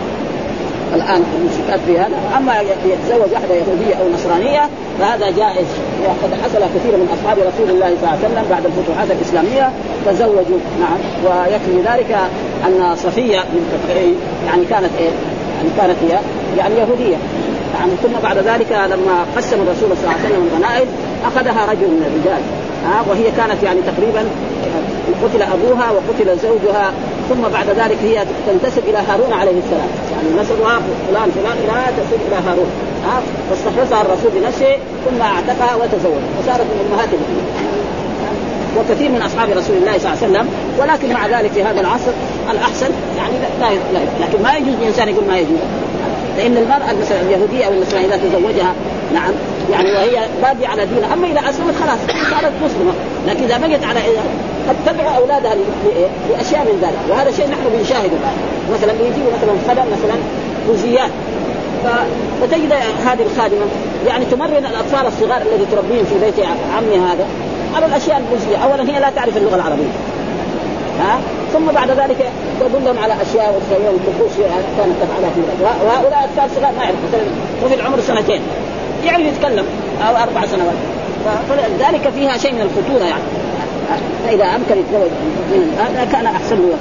الآن 0.99 1.23
المشركات 1.39 1.81
في 1.87 1.99
هذا. 1.99 2.19
أما 2.39 2.55
يتزوج 2.93 3.31
واحدة 3.33 3.55
يهودية 3.55 3.95
أو 4.01 4.07
نصرانية 4.15 4.63
فهذا 4.99 5.27
جائز. 5.41 5.69
وقد 6.05 6.31
حصل 6.43 6.63
كثير 6.75 6.95
من 7.01 7.09
أصحاب 7.17 7.39
رسول 7.39 7.69
الله 7.75 7.91
صلى 7.97 7.97
الله 7.99 8.15
عليه 8.17 8.27
وسلم 8.27 8.45
بعد 8.51 8.65
الفتوحات 8.67 9.09
الإسلامية 9.11 9.67
تزوجوا. 10.07 10.61
نعم. 10.83 10.99
ويكفي 11.27 11.77
ذلك 11.91 12.11
أن 12.67 12.97
صفية 12.97 13.39
بنت 13.53 13.73
يعني 14.47 14.65
كانت 14.65 14.93
إيه؟ 14.99 15.13
يعني 15.57 15.69
كانت 15.79 15.97
هي 16.05 16.19
يعني 16.59 16.75
يهودية. 16.75 17.17
يعني 17.75 17.93
ثم 18.03 18.15
بعد 18.23 18.39
ذلك 18.39 18.73
لما 18.73 19.17
قسم 19.37 19.57
الرسول 19.57 19.97
صلى 19.97 20.05
الله 20.05 20.19
عليه 20.19 20.29
وسلم 20.29 20.49
الغنائم 20.53 20.89
أخذها 21.25 21.73
رجل 21.73 21.89
من 21.97 22.03
الرجال. 22.09 22.43
ها؟ 22.87 23.05
وهي 23.11 23.25
كانت 23.37 23.63
يعني 23.63 23.81
تقريبا 23.91 24.23
قتل 25.23 25.43
أبوها 25.43 25.91
وقتل 25.91 26.39
زوجها 26.39 26.93
ثم 27.29 27.43
بعد 27.53 27.67
ذلك 27.69 27.99
هي 28.03 28.25
تنتسب 28.47 28.83
إلى 28.89 28.99
هارون 29.09 29.33
عليه 29.33 29.59
السلام. 29.65 29.91
يعني 30.13 30.29
نسبها 30.43 30.81
فلان 31.09 31.31
فلان 31.31 31.57
إلى 31.65 31.73
تنتسب 31.97 32.21
إلى 32.29 32.37
هارون. 32.49 32.71
ها؟ 33.07 33.21
فاستخلصها 33.51 34.03
الرسول 34.03 34.31
بنفسه 34.35 34.77
ثم 35.05 35.23
اعتقها 35.23 35.75
وتزوج. 35.77 36.23
وصارت 36.39 36.61
من 36.61 36.89
امهات 36.93 37.09
وكثير 38.79 39.11
من 39.11 39.23
أصحاب 39.23 39.49
رسول 39.51 39.77
الله 39.77 39.99
صلى 39.99 40.13
الله 40.13 40.19
عليه 40.23 40.27
وسلم 40.27 40.49
ولكن 40.79 41.13
مع 41.15 41.27
ذلك 41.27 41.51
في 41.53 41.63
هذا 41.63 41.81
العصر 41.81 42.13
الأحسن 42.51 42.91
يعني 43.19 43.33
لا, 43.61 43.67
لا 43.93 44.01
لكن 44.27 44.43
ما 44.43 44.57
يجوز 44.57 44.75
الانسان 44.81 45.09
يقول 45.09 45.25
ما 45.25 45.39
يجوز. 45.39 45.59
لأن 46.39 46.57
المرأة 46.57 46.93
مثلا 47.03 47.21
اليهودية 47.21 47.65
أو 47.65 47.73
النصرانيه 47.73 48.07
إذا 48.07 48.17
تزوجها 48.17 48.75
نعم 49.15 49.33
يعني 49.73 49.93
وهي 49.93 50.27
بادية 50.43 50.69
على 50.69 50.87
دينها. 50.87 51.15
أما 51.15 51.27
إذا 51.27 51.41
أسلمت 51.51 51.75
خلاص 51.75 51.99
صارت 52.31 52.53
مسلمة. 52.65 52.93
لكن 53.27 53.45
إذا 53.45 53.59
بقيت 53.59 53.85
على 53.85 54.01
قد 54.69 54.77
تدعو 54.87 55.17
أولادها 55.17 55.55
لأشياء 56.31 56.61
من 56.61 56.79
ذلك. 56.83 56.99
وهذا 57.11 57.31
شيء 57.31 57.47
نحن 57.47 57.65
بنشاهده 57.79 58.17
الآن. 58.21 58.37
مثلا 58.73 58.93
يجيبوا 58.93 59.31
مثلا 59.37 59.53
خدم 59.69 59.87
مثلا 59.93 60.17
بوزيات 60.69 61.11
فتجد 62.41 62.73
هذه 63.07 63.23
الخادمة 63.23 63.67
يعني 64.07 64.25
تمرن 64.25 64.67
الأطفال 64.67 65.07
الصغار 65.07 65.43
الذي 65.43 65.67
تربيهم 65.73 66.05
في 66.05 66.19
بيت 66.25 66.47
عمي 66.77 66.97
هذا 66.97 67.27
على 67.75 67.87
الأشياء 67.87 68.19
البوزيه، 68.19 68.57
اولا 68.57 68.83
هي 68.83 69.01
لا 69.01 69.11
تعرف 69.11 69.37
اللغة 69.37 69.55
العربية. 69.55 69.93
ها؟ 71.01 71.21
ثم 71.53 71.67
بعد 71.67 71.91
ذلك 71.91 72.31
تدلهم 72.61 72.99
على 73.03 73.13
أشياء 73.13 73.55
وتسويهم 73.55 73.99
طقوس 74.07 74.33
كانت 74.79 74.95
تفعلها 75.03 75.31
في 75.35 75.41
وهؤلاء 75.87 76.25
أطفال 76.25 76.51
صغار 76.57 76.73
ما 76.79 76.85
يعرفوا. 76.85 77.09
مثلا 77.09 77.23
وفي 77.65 77.75
العمر 77.75 78.01
سنتين. 78.01 78.41
يعرف 79.05 79.27
يتكلم 79.27 79.67
أو 80.09 80.17
أربع 80.17 80.47
سنوات. 80.47 80.77
فلذلك 81.49 82.09
فيها 82.15 82.39
شيء 82.39 82.53
من 82.53 82.61
الخطورة 82.61 83.05
يعني. 83.05 83.23
فإذا 84.27 84.45
أمكن 84.45 84.81
يتزوج 84.81 85.11
هذا 85.79 86.09
كان 86.13 86.27
أحسن 86.27 86.57
له 86.57 86.75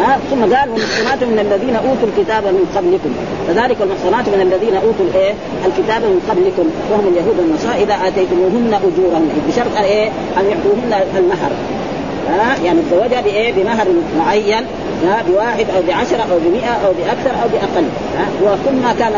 ها؟ 0.00 0.18
ثم 0.30 0.54
قال 0.54 0.70
والمحصنات 0.70 1.24
من 1.24 1.38
الذين 1.38 1.76
أوتوا 1.76 2.08
الكتاب 2.08 2.44
من 2.44 2.64
قبلكم. 2.76 3.12
كذلك 3.48 3.76
المحصنات 3.82 4.28
من 4.28 4.40
الذين 4.40 4.74
أوتوا 4.74 5.04
الإيه؟ 5.10 5.34
الكتاب 5.66 6.02
من 6.02 6.20
قبلكم. 6.30 6.70
وهم 6.90 7.08
اليهود 7.08 7.38
والنصارى 7.38 7.82
إذا 7.82 7.94
آتيتموهن 8.08 8.74
أجورهن. 8.74 9.28
بشرط 9.48 9.76
إيه؟ 9.76 10.08
أن 10.38 10.44
يعطوهن 10.50 11.06
المهر. 11.16 11.52
ها؟ 12.28 12.64
يعني 12.64 12.78
تزوجها 12.90 13.20
بإيه؟ 13.20 13.52
بمهر 13.52 13.86
معين. 14.18 14.64
ها 15.06 15.22
بواحد 15.28 15.66
أو 15.76 15.82
بعشره 15.88 16.26
أو 16.32 16.38
بمئة 16.44 16.72
أو 16.86 16.92
بأكثر 16.92 17.42
أو 17.42 17.48
بأقل 17.48 17.86
ها؟ 18.16 18.26
وكل 18.42 18.76
ما 18.76 18.94
كان 18.98 19.12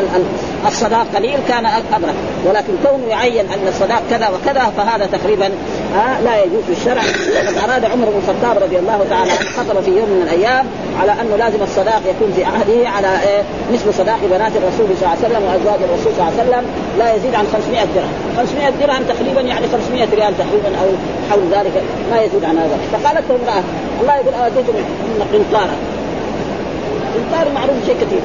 الصداق 0.66 1.06
قليل 1.14 1.38
كان 1.48 1.66
ابرك 1.66 2.14
ولكن 2.46 2.72
كونه 2.84 3.06
يعين 3.08 3.46
أن 3.46 3.68
الصداق 3.68 4.02
كذا 4.10 4.28
وكذا 4.28 4.72
فهذا 4.76 5.06
تقريبا 5.06 5.50
ها 5.94 6.20
لا 6.24 6.44
يجوز 6.44 6.62
في 6.66 6.72
الشرع 6.72 7.02
وقد 7.36 7.70
أراد 7.70 7.84
عمر 7.84 8.06
بن 8.06 8.20
الخطاب 8.22 8.62
رضي 8.62 8.78
الله 8.78 9.06
تعالى 9.10 9.30
عنه 9.30 9.50
خطب 9.56 9.80
في 9.80 9.90
يوم 9.90 10.08
من 10.08 10.22
الأيام 10.22 10.66
على 11.00 11.12
انه 11.12 11.36
لازم 11.36 11.62
الصداق 11.62 12.02
يكون 12.08 12.32
في 12.36 12.44
عهده 12.44 12.88
على 12.88 13.08
إيه؟ 13.22 13.42
صداق 13.98 14.18
بنات 14.30 14.52
الرسول 14.56 14.86
صلى 14.96 15.06
الله 15.06 15.16
عليه 15.16 15.26
وسلم 15.26 15.42
وأزواج 15.48 15.80
الرسول 15.88 16.12
صلى 16.16 16.22
الله 16.22 16.32
عليه 16.38 16.42
وسلم 16.42 16.64
لا 16.98 17.14
يزيد 17.14 17.34
عن 17.34 17.46
500 17.52 17.84
درهم. 17.94 18.12
500 18.36 18.70
درهم 18.70 19.02
تقريبا 19.12 19.40
يعني 19.40 19.66
500 19.66 20.08
ريال 20.14 20.34
تقريبا 20.38 20.70
أو 20.80 20.88
حول 21.30 21.42
ذلك 21.52 21.74
ما 22.10 22.22
يزيد 22.22 22.44
عن 22.44 22.58
هذا. 22.58 22.76
فقالت 22.92 23.24
امرأة 23.30 23.62
الله 24.00 24.14
يقول 24.16 24.34
اوتيتم 24.34 24.74
من 25.32 25.44
قنطار 27.14 27.52
معروف 27.54 27.76
شيء 27.86 27.94
كثير 27.94 28.20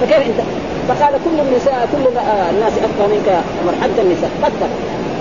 فكيف 0.00 0.26
انت؟ 0.26 0.40
فقال 0.88 1.12
كل 1.24 1.40
النساء 1.40 1.88
كل 1.92 2.08
الناس 2.54 2.72
افقه 2.72 3.06
منك 3.08 3.28
حتى 3.82 4.00
النساء 4.02 4.30
قدر 4.42 4.66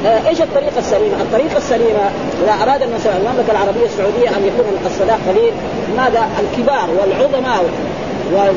آه 0.05 0.27
إيش 0.27 0.41
الطريقة 0.41 0.79
السليمة؟ 0.79 1.15
الطريقة 1.21 1.57
السليمة 1.57 2.09
إذا 2.43 2.53
أراد 2.63 2.83
مثلا 2.83 3.17
المملكة 3.17 3.51
العربية 3.51 3.85
السعودية 3.85 4.29
أن 4.29 4.45
يكون 4.45 4.65
الصداق 4.85 5.19
قليل 5.29 5.53
ماذا؟ 5.97 6.29
الكبار 6.39 6.89
والعظماء 6.99 7.65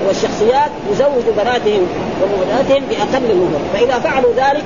والشخصيات 0.06 0.70
يزوجوا 0.90 1.32
بناتهم 1.36 1.86
وبناتهم 2.22 2.84
بأقل 2.90 3.30
المهر، 3.30 3.60
فإذا 3.74 3.98
فعلوا 3.98 4.32
ذلك 4.36 4.64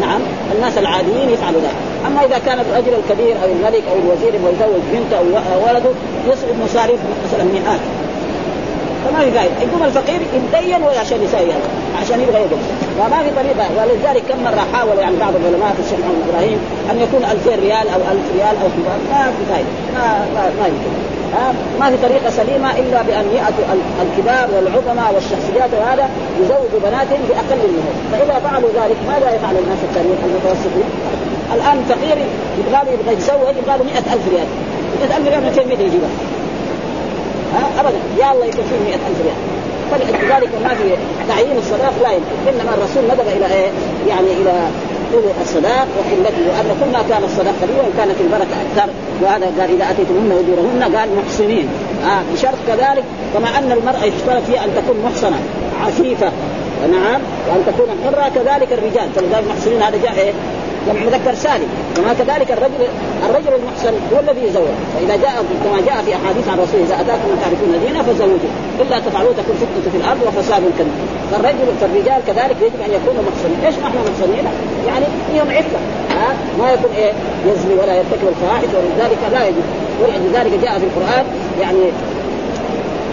نعم 0.00 0.20
الناس 0.56 0.78
العاديين 0.78 1.30
يفعلوا 1.30 1.60
ذلك، 1.60 2.06
أما 2.06 2.24
إذا 2.24 2.38
كان 2.38 2.58
الرجل 2.60 2.92
الكبير 2.94 3.36
أو 3.44 3.48
الملك 3.48 3.82
أو 3.90 3.98
الوزير 3.98 4.34
يبغى 4.34 4.52
يزوج 4.52 4.82
بنته 4.92 5.18
أو 5.18 5.68
ولده 5.68 5.90
يصرف 6.26 6.54
مصاريف 6.64 7.00
مثلا 7.24 7.44
مئات 7.44 7.80
فما 9.04 9.20
في 9.24 9.30
فائده 9.30 9.54
يقوم 9.62 9.82
الفقير؟ 9.82 10.20
يتدين 10.20 10.84
عشان 11.00 11.18
هذا 11.32 11.54
عشان 12.00 12.20
يبغى 12.20 12.40
يقوم 12.40 12.62
فما 12.98 13.22
في 13.22 13.30
طريقة 13.30 13.66
ولذلك 13.78 14.22
كم 14.28 14.44
مرة 14.44 14.66
حاول 14.72 14.98
يعني 14.98 15.16
بعض 15.16 15.32
العلماء 15.40 15.72
في 15.76 15.82
الشيخ 15.84 15.98
محمد 15.98 16.22
إبراهيم 16.28 16.58
أن 16.90 17.00
يكون 17.00 17.22
2000 17.24 17.60
ريال 17.62 17.86
أو 17.94 18.00
1000 18.00 18.18
ريال 18.36 18.54
أو 18.62 18.68
كذا. 18.74 18.94
ما 19.10 19.22
في 19.36 19.42
فائده 19.50 19.68
ما 19.94 20.04
ما, 20.34 20.42
ما 20.60 20.66
يمكن. 20.66 20.92
ما 21.80 21.90
في 21.90 21.96
طريقة 22.06 22.30
سليمة 22.30 22.70
إلا 22.78 23.02
بأن 23.02 23.26
يأتوا 23.38 23.64
الكبار 24.04 24.48
والعظماء 24.54 25.14
والشخصيات 25.14 25.70
وهذا 25.78 26.08
يزوجوا 26.40 26.80
بناتهم 26.84 27.20
بأقل 27.28 27.60
المهر 27.68 27.94
فإذا 28.12 28.40
فعلوا 28.44 28.70
ذلك 28.80 28.96
ماذا 29.08 29.34
يفعل 29.36 29.54
الناس 29.62 29.78
الثانيين 29.88 30.18
المتوسطين؟ 30.24 30.88
الآن 31.54 31.84
فقير 31.88 32.16
يبغى 32.58 32.80
يبغى 32.94 33.12
يتزوج 33.12 33.54
يبغى 33.60 33.78
له 33.78 33.84
100000 33.84 34.28
ريال. 34.32 34.48
100000 35.02 35.28
ريال 35.28 35.42
من 35.44 35.50
فين 35.50 35.86
يجيبها؟ 35.86 36.10
ها؟ 37.54 37.80
ابدا. 37.80 37.98
يا 38.20 38.32
الله 38.32 38.46
يكفيه 38.46 38.78
100000 38.84 39.00
ريال. 39.24 39.40
فلذلك 39.90 40.50
ما 40.64 40.74
في 40.74 40.84
تعيين 41.28 41.56
الصداق 41.58 41.94
لا 42.02 42.10
يمكن. 42.12 42.36
إنما 42.48 42.74
الرسول 42.74 43.02
ندب 43.04 43.28
إلى 43.36 43.54
إيه؟ 43.54 43.70
يعني 44.08 44.30
إلى 44.40 44.52
طول 45.12 45.22
الصداق 45.42 45.88
وقلته 45.98 46.38
وان 46.48 46.76
كل 46.80 46.92
ما 46.92 47.02
كان 47.08 47.24
الصداق 47.24 47.54
قليلا 47.62 47.88
كانت 47.98 48.20
البركة 48.20 48.56
أكثر. 48.64 48.92
وهذا 49.22 49.46
قال 49.46 49.70
إذا 49.74 49.90
أتيتموهن 49.90 50.32
أجورهن 50.44 50.96
قال 50.96 51.08
محسنين. 51.16 51.68
آه 52.04 52.22
بشرط 52.32 52.58
كذلك 52.66 53.04
كما 53.34 53.58
أن 53.58 53.72
المرأة 53.72 54.04
يشترط 54.04 54.42
فيها 54.42 54.64
أن 54.64 54.70
تكون 54.76 54.96
محصنة 55.04 55.40
عفيفة. 55.86 56.30
نعم؟ 56.92 57.20
وأن 57.48 57.62
تكون 57.66 57.88
حرة 58.04 58.28
كذلك 58.34 58.72
الرجال. 58.72 59.08
فلذلك 59.14 59.44
محسنين 59.50 59.82
هذا 59.82 59.98
جاء 60.02 60.14
إيه؟ 60.18 60.32
جمع 60.86 61.00
مذكر 61.08 61.34
سالم 61.34 61.68
كما 61.96 62.12
كذلك 62.20 62.50
الرجل 62.56 62.82
الرجل 63.26 63.52
المحسن 63.60 63.94
هو 64.12 64.18
الذي 64.20 64.42
يزوج. 64.48 64.74
فإذا 64.94 65.16
جاء 65.24 65.34
كما 65.64 65.78
جاء 65.88 65.98
في 66.06 66.10
أحاديث 66.18 66.48
عن 66.48 66.58
الرسول 66.58 66.80
إذا 66.86 66.94
أتاكم 67.00 67.26
من 67.30 67.38
تعرفون 67.42 67.70
دينه 67.86 68.02
فزوجوا 68.02 68.52
إلا 68.82 68.96
تفعلوا 69.06 69.32
تكون 69.32 69.56
فتنة 69.62 69.86
في 69.92 69.98
الأرض 70.02 70.20
وفساد 70.26 70.62
كبير. 70.78 70.96
فالرجل 71.30 71.66
فالرجال 71.80 72.20
كذلك 72.28 72.56
يجب 72.66 72.80
أن 72.86 72.90
يكونوا 72.98 73.22
محسنين. 73.28 73.58
إيش 73.66 73.76
معنى 73.84 73.98
محسنين؟ 74.08 74.44
يعني 74.88 75.06
فيهم 75.28 75.48
عفة. 75.56 75.80
ها؟ 76.16 76.28
ما 76.58 76.72
يكون 76.72 76.92
إيه؟ 76.96 77.12
يزني 77.48 77.74
ولا 77.80 77.94
يرتكب 77.98 78.28
الفواحش 78.32 78.70
ولذلك 78.76 79.20
لا 79.32 79.42
يجوز. 79.48 79.68
ولذلك 80.00 80.52
جاء 80.64 80.74
في 80.78 80.86
القرآن 80.90 81.24
يعني 81.62 81.82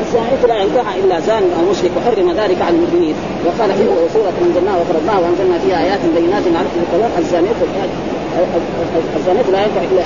الزانية 0.05 0.45
لا 0.47 0.55
ينكحها 0.63 0.95
إلا 1.03 1.19
زان 1.19 1.43
أو 1.57 1.71
مشرك. 1.71 1.91
وحرم 1.97 2.31
ذلك 2.31 2.61
على 2.61 2.75
المؤمنين. 2.75 3.15
وقال 3.45 3.69
في 3.77 3.83
سورة 4.13 4.33
أنزلناها 4.47 4.77
وفرضناها 4.81 5.19
وأنزلنا 5.19 5.57
فيها 5.59 5.77
آيات 5.83 5.99
بينات 6.15 6.43
نعرف 6.53 6.71
بالقران 6.77 7.11
الزانية 7.17 7.51
الزانية 9.17 9.41
لا 9.51 9.59
ينكح. 9.65 9.81
إلا 9.91 10.01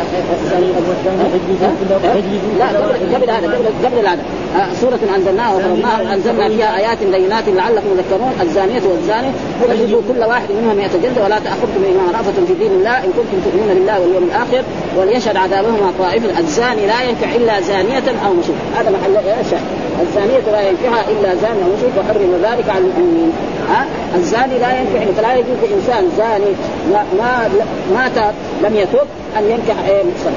لا 2.60 2.68
قبل 3.16 3.30
هذا 3.30 3.48
قبل 3.48 3.66
قبل 3.86 4.08
هذا 4.08 4.24
سورة 4.82 5.00
أنزلناها 5.16 5.56
وفرضناها 5.56 6.02
وأنزلنا 6.02 6.50
فيها 6.50 6.78
آيات 6.78 6.98
بينات 7.04 7.44
لعلكم 7.48 7.88
تذكرون. 7.98 8.34
الزانية 8.42 8.82
والزاني 8.90 9.32
فاجلدوا 9.62 10.02
كل 10.08 10.24
واحد 10.24 10.52
منهم 10.52 10.76
مئة 10.78 10.94
جلدة 11.04 11.24
ولا 11.24 11.40
تأخذكم 11.40 11.80
بما 11.84 12.12
رأفة 12.18 12.46
في 12.48 12.54
دين 12.54 12.72
الله 12.72 12.98
إن 12.98 13.12
كنتم 13.18 13.38
تؤمنون 13.46 13.74
بالله 13.74 14.00
واليوم 14.00 14.24
الآخر 14.24 14.64
وليشهد 14.98 15.36
عذابهما 15.36 15.94
طائفة. 16.00 16.40
الزاني 16.40 16.88
لا 16.88 17.02
ينكح 17.02 17.34
إلا 17.34 17.62
زانية 17.62 18.04
أو 18.26 18.34
مشرك 18.34 18.56
هذا 18.76 18.90
محل 18.90 19.18
إيش 19.18 19.48
الزانية 20.02 20.52
لا 20.52 20.70
ينكحها 20.70 21.04
إلا 21.12 21.36
زاني 21.36 21.64
أو 21.64 21.70
مشرك 21.78 21.92
وحرم 22.00 22.42
ذلك 22.44 22.70
على 22.70 22.80
المؤمنين. 22.80 23.32
ها؟ 23.70 23.86
الزاني 24.16 24.60
لا 24.60 24.80
ينكح 24.80 25.12
فلا 25.18 25.34
يجوز 25.36 25.58
لإنسان 25.70 26.12
زاني. 26.18 26.52
ما 26.92 27.06
ما 27.18 27.50
مات 27.94 28.34
لم 28.64 28.76
يتوب 28.76 29.08
أن 29.38 29.44
ينكح 29.44 29.90
إيه 29.90 30.04
محصن 30.04 30.32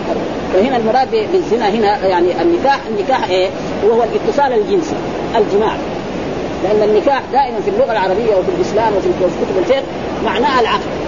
فهنا 0.54 0.76
المراد 0.76 1.10
بالزنا 1.32 1.68
هنا 1.68 2.06
يعني 2.06 2.42
النكاح 2.42 2.78
النكاح 2.90 3.28
إيه 3.28 3.48
وهو 3.84 4.02
الاتصال 4.02 4.52
الجنسي 4.52 4.94
الجماع. 5.36 5.74
لأن 6.64 6.88
النكاح 6.88 7.22
دائما 7.32 7.60
في 7.64 7.70
اللغة 7.70 7.92
العربية 7.92 8.34
وفي 8.34 8.48
الإسلام 8.58 8.92
وفي 8.96 9.08
كتب 9.20 9.58
الفقه 9.58 9.82
معناه 10.24 10.60
العقد. 10.60 11.03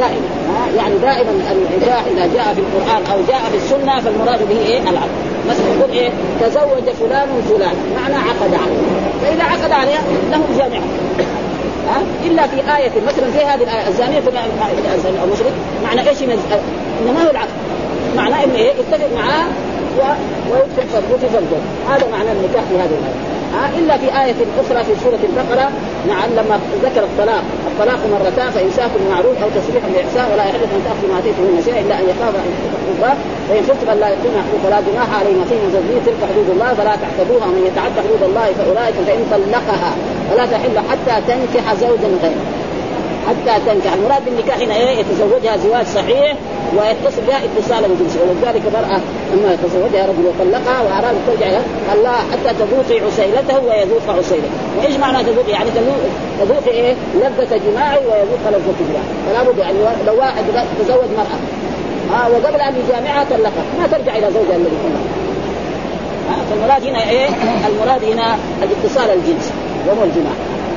دائما 0.00 0.28
يعني 0.76 0.94
دائما 0.98 1.30
النكاح 1.30 2.04
إذا 2.12 2.26
جاء 2.34 2.54
في 2.54 2.60
القرآن 2.60 3.02
أو 3.12 3.18
جاء 3.28 3.40
في 3.50 3.56
السنة 3.56 4.00
فالمراد 4.00 4.48
به 4.48 4.58
إيه؟ 4.58 4.80
العقد 4.80 5.10
مثلا 5.48 5.66
يقول 5.78 5.90
إيه؟ 5.90 6.10
تزوج 6.40 6.94
فلان 7.00 7.28
فلان 7.48 7.74
معنى 7.96 8.14
عقد 8.14 8.54
عليه. 8.54 8.80
فإذا 9.22 9.42
عقد 9.42 9.72
عليها 9.72 10.02
له 10.30 10.42
جامعة. 10.58 10.82
ها؟ 11.88 12.02
إلا 12.26 12.46
في 12.46 12.56
آية 12.76 12.90
مثلا 13.06 13.30
زي 13.30 13.44
هذه 13.44 13.62
الآية 13.62 13.88
الزانية 13.88 14.18
الزانية 14.94 15.20
أو 15.20 15.26
مشرك 15.26 15.52
معنى 15.84 16.08
إيش 16.08 16.22
إنما 16.22 17.26
هو 17.26 17.30
العقد. 17.30 17.48
معناه 18.16 18.44
إنه 18.44 18.54
إيه؟ 18.54 18.70
يتفق 18.70 19.08
معاه 19.14 19.46
و... 19.98 20.02
فرجه 20.76 21.00
في 21.20 21.28
فرجه 21.28 21.60
هذا 21.90 22.06
معنى 22.12 22.32
النكاح 22.32 22.62
في 22.62 22.74
هذه 22.74 22.94
الآية. 23.00 23.39
ها 23.54 23.70
إلا 23.78 23.96
في 23.98 24.06
آية 24.22 24.40
أخرى 24.60 24.84
في 24.84 24.92
سورة 25.04 25.18
البقرة 25.28 25.70
نعم 26.08 26.30
لما 26.30 26.60
ذكر 26.82 27.04
الطلاق 27.04 27.42
الطلاق 27.70 28.00
مرتان 28.12 28.50
فإمساك 28.50 28.90
بالمعروف 28.98 29.42
أو 29.42 29.48
تسريح 29.48 29.82
بإحسان 29.92 30.32
ولا 30.32 30.44
يحل 30.48 30.62
أن 30.76 30.82
تأخذ 30.84 31.12
ما 31.12 31.18
آتيتهن 31.18 31.62
شيئا 31.64 31.80
إلا 31.80 31.94
أن 32.00 32.04
يخاف 32.12 32.34
أن 32.34 32.50
حقوقها 32.72 33.16
فإن 33.48 33.62
خفتم 33.68 33.90
أن 33.90 33.98
لا 34.00 34.08
يكون 34.08 34.34
حقوق 34.46 34.60
فلا 34.64 34.80
جناح 34.80 35.08
عليهما 35.20 35.44
فيما 35.44 35.66
زوجية 35.74 36.00
تلك 36.06 36.20
حدود 36.30 36.48
الله 36.54 36.74
فلا 36.74 36.94
تحسبوها 37.02 37.46
من 37.46 37.62
يتعدى 37.68 38.00
حدود 38.06 38.22
الله 38.28 38.46
فأولئك 38.58 38.94
فإن 39.06 39.22
طلقها 39.34 39.92
فلا 40.30 40.44
تحل 40.46 40.76
حتى 40.90 41.14
تنكح 41.28 41.74
زوجا 41.74 42.10
غيره. 42.22 42.44
حتى 43.28 43.60
تنكح 43.66 43.92
المراد 43.92 44.24
بالنكاح 44.24 44.58
هنا 44.58 44.74
إيه؟ 44.76 44.98
يتزوجها 44.98 45.56
زواج 45.56 45.86
صحيح 45.86 46.34
ويتصل 46.76 47.22
بها 47.28 47.40
اتصالا 47.44 47.88
جنسيا 48.00 48.20
ولذلك 48.20 48.62
المرأة 48.66 49.00
لما 49.32 49.54
يتزوجها 49.54 50.06
رجل 50.06 50.24
وطلقها 50.26 50.80
وأراد 50.80 51.14
ترجع 51.26 51.58
الله 51.94 52.16
حتى 52.32 52.54
تذوقي 52.58 53.00
عسيلته 53.06 53.58
ويذوق 53.58 54.18
عسيلته. 54.18 54.50
وإيش 54.78 54.96
معنى 54.96 55.24
تذوق؟ 55.24 55.48
يعني 55.48 55.70
تذوق 56.40 56.66
إيه؟ 56.66 56.94
لذة 57.14 57.60
جماعي 57.66 57.98
ويذوق 57.98 58.42
لذة 58.50 58.74
جماعي. 58.80 59.10
فلا 59.26 59.42
بد 59.42 59.58
يعني 59.58 59.78
لو 60.06 60.18
واحد 60.18 60.44
تزوج 60.80 61.08
مرأة. 61.16 61.40
ها 62.12 62.28
وقبل 62.28 62.60
أن 62.60 62.74
يجامعها 62.84 63.24
طلقها. 63.30 63.64
ما 63.80 63.86
ترجع 63.86 64.16
إلى 64.16 64.26
زوجها 64.26 64.56
الذي 64.56 64.76
طلقها 64.84 65.20
فالمراد 66.50 66.84
هنا 66.84 67.10
إيه؟ 67.10 67.28
المراد 67.68 68.04
هنا 68.04 68.36
الاتصال 68.62 69.10
الجنسي. 69.10 69.50
وهو 69.88 70.04
الجماع. 70.04 70.32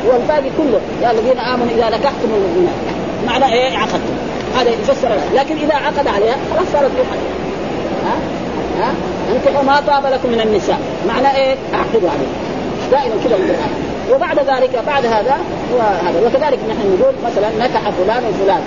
والباقي 0.07 0.49
كله. 0.57 0.81
يا 1.01 1.11
الذين 1.11 1.39
آمنوا 1.39 1.73
إذا 1.77 1.97
نكحتم 1.97 2.29
المؤمنات 2.35 2.75
معنى 3.27 3.53
إيه؟ 3.53 3.77
عقدتم. 3.77 4.15
هذا 4.57 4.69
يفسر 4.69 5.09
لكن 5.35 5.55
إذا 5.57 5.75
عقد 5.75 6.07
عليها 6.07 6.35
خلاص 6.53 6.67
صارت 6.73 6.91
ها؟ 8.05 8.15
ها؟ 8.79 8.93
انكحوا 9.35 9.63
ما 9.63 9.81
طاب 9.87 10.05
لكم 10.05 10.29
من 10.29 10.41
النساء. 10.41 10.79
معنى 11.07 11.35
إيه؟ 11.35 11.55
اعقدوا 11.73 12.09
عليه 12.09 12.27
دائما 12.91 13.15
كذا 13.23 13.37
وبعد 14.11 14.39
ذلك 14.39 14.83
بعد 14.87 15.05
هذا 15.05 15.37
هو 15.73 15.79
هذا 15.79 16.19
وكذلك 16.25 16.59
نحن 16.69 16.97
نقول 16.99 17.13
مثلا 17.25 17.49
نكح 17.59 17.89
فلان 17.89 18.23
وفلان. 18.29 18.61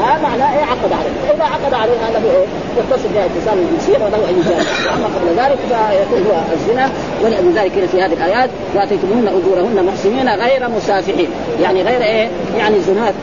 ها 0.00 0.18
معناه 0.22 0.58
إيه 0.58 0.64
عقد 0.64 0.92
عليه؟ 0.92 1.28
فاذا 1.28 1.44
عقد 1.44 1.74
عليها 1.74 2.10
له 2.10 2.30
إيه 2.30 2.46
يتصل 2.78 3.08
بها 3.14 3.24
اتصال 3.24 3.66
جنسيا 3.72 3.98
وله 4.06 4.30
ان 4.30 4.40
يجامع 4.40 4.94
أما 4.96 5.06
قبل 5.06 5.28
ذلك 5.36 5.58
فيكون 5.68 6.26
هو 6.26 6.40
الزنا 6.52 6.90
ولذلك 7.22 7.72
في 7.92 8.02
هذه 8.02 8.12
الآيات 8.12 8.50
وآتيتموهن 8.74 9.28
أجورهن 9.28 9.86
محسنين 9.86 10.28
غير 10.28 10.68
مسافحين. 10.68 11.28
يعني 11.62 11.82
غير 11.82 12.02
إيه؟ 12.02 12.28
يعني 12.58 12.80
زنات. 12.80 13.14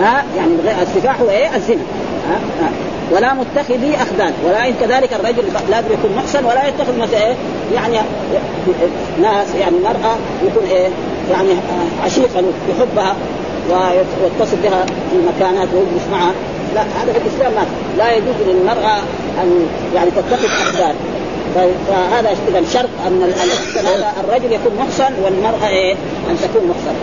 ها؟ 0.00 0.24
يعني 0.36 0.82
السفاح 0.82 1.20
هو 1.20 1.30
إيه 1.30 1.56
الزنا. 1.56 1.82
ها, 2.28 2.64
ها. 2.64 2.70
ولا 3.12 3.34
متخذي 3.34 3.96
أخدان. 3.96 4.32
ولا 4.46 4.70
كذلك 4.80 5.12
الرجل 5.12 5.44
لا 5.70 5.78
يكون 5.78 6.10
محسن 6.16 6.44
ولا 6.44 6.68
يتخذ 6.68 6.98
مثلا 6.98 7.26
إيه؟ 7.26 7.34
يعني 7.74 7.96
ناس 9.22 9.46
يعني 9.60 9.76
مرأة 9.84 10.16
يكون 10.46 10.64
إيه؟ 10.70 10.88
يعني 11.32 11.48
عشيقا 12.04 12.42
يحبها. 12.70 13.16
ويتصل 13.70 14.56
بها 14.62 14.86
في 14.86 15.16
مكانات 15.36 15.68
ويجلس 15.74 16.06
معها. 16.12 16.32
لا 16.74 16.82
هذا 16.82 17.12
في 17.12 17.18
الإسلام 17.18 17.52
ما 17.52 17.66
لا 17.98 18.16
يجوز 18.16 18.34
للمرأة 18.46 18.96
أن 19.42 19.66
يعني 19.94 20.10
تتخذ 20.10 20.44
اخدان 20.44 20.94
فهذا 21.54 22.30
إذا 22.48 22.62
شرط 22.72 22.90
أن 23.06 23.32
الرجل 24.24 24.52
يكون 24.52 24.72
محسن 24.78 25.12
والمرأة 25.24 25.68
إيه؟ 25.68 25.94
أن 26.30 26.36
تكون 26.42 26.68
محسنة. 26.68 26.96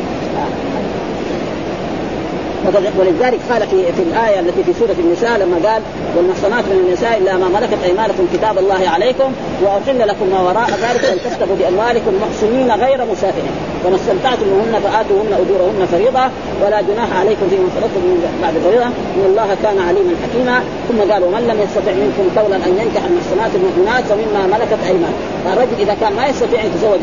ولذلك 2.99 3.39
قال 3.51 3.61
في 3.67 3.91
في 3.97 4.03
الآية 4.03 4.39
التي 4.39 4.63
في 4.63 4.73
سورة 4.79 4.95
النساء 4.99 5.37
لما 5.39 5.69
قال 5.69 5.81
والمحصنات 6.17 6.65
من 6.65 6.85
النساء 6.85 7.17
إلا 7.17 7.37
ما 7.37 7.47
ملكت 7.59 7.83
أيمانكم 7.83 8.27
كتاب 8.33 8.57
الله 8.57 8.89
عليكم 8.89 9.31
وأحل 9.63 10.07
لكم 10.07 10.27
ما 10.33 10.39
وراء 10.41 10.69
ذلك 10.69 11.05
أن 11.05 11.17
تكتبوا 11.25 11.55
بأموالكم 11.59 12.11
محسنين 12.23 12.71
غير 12.71 13.05
مسافرين 13.11 13.55
فما 13.83 13.95
استمتعتم 13.95 14.45
بهن 14.51 14.73
فآتوهن 14.83 15.33
أجورهن 15.41 15.81
فريضة 15.91 16.25
ولا 16.61 16.81
جناح 16.81 17.09
عليكم 17.19 17.45
فيما 17.49 17.69
فرضتم 17.75 18.01
من 18.09 18.39
بعد 18.41 18.53
فريضة. 18.65 18.89
إن 19.15 19.25
الله 19.25 19.49
كان 19.63 19.77
عليما 19.87 20.13
حكيما. 20.23 20.57
ثم 20.87 21.11
قال 21.11 21.23
ومن 21.23 21.43
لم 21.49 21.57
يستطع 21.65 21.93
منكم 22.03 22.25
قولا 22.39 22.55
أن 22.55 22.73
ينكح 22.81 23.03
المحصنات 23.09 23.51
المؤمنات 23.59 24.03
فمما 24.09 24.41
ملكت 24.53 24.81
ايمان 24.87 25.13
فالرجل 25.45 25.75
إذا 25.79 25.95
كان 26.01 26.13
ما 26.13 26.27
يستطيع 26.27 26.61
أن 26.61 26.67
يتزوج 26.67 26.99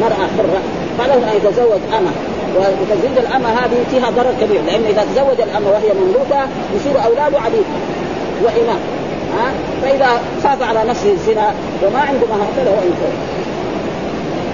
مرأة 0.00 0.26
حرة 0.36 0.60
فله 0.98 1.14
أن 1.14 1.36
يتزوج 1.36 1.80
أمه. 1.98 2.12
وتزويج 2.56 3.18
الأمة 3.18 3.48
هذه 3.48 3.84
فيها 3.90 4.10
ضرر 4.10 4.34
كبير 4.40 4.62
لأن 4.62 4.84
إذا 4.84 5.04
تزوج 5.04 5.40
الأمة 5.40 5.70
وهي 5.70 5.92
مملوكة 5.94 6.48
يصير 6.76 7.04
أولاده 7.04 7.40
عبيد 7.40 7.64
وإمام 8.42 8.80
ها؟ 9.38 9.52
فإذا 9.82 10.20
خاف 10.42 10.62
على 10.62 10.90
نفسه 10.90 11.12
الزنا 11.12 11.54
وما 11.82 11.98
عنده 11.98 12.26
ما 12.26 12.46
فله 12.56 12.70
أن 12.70 12.92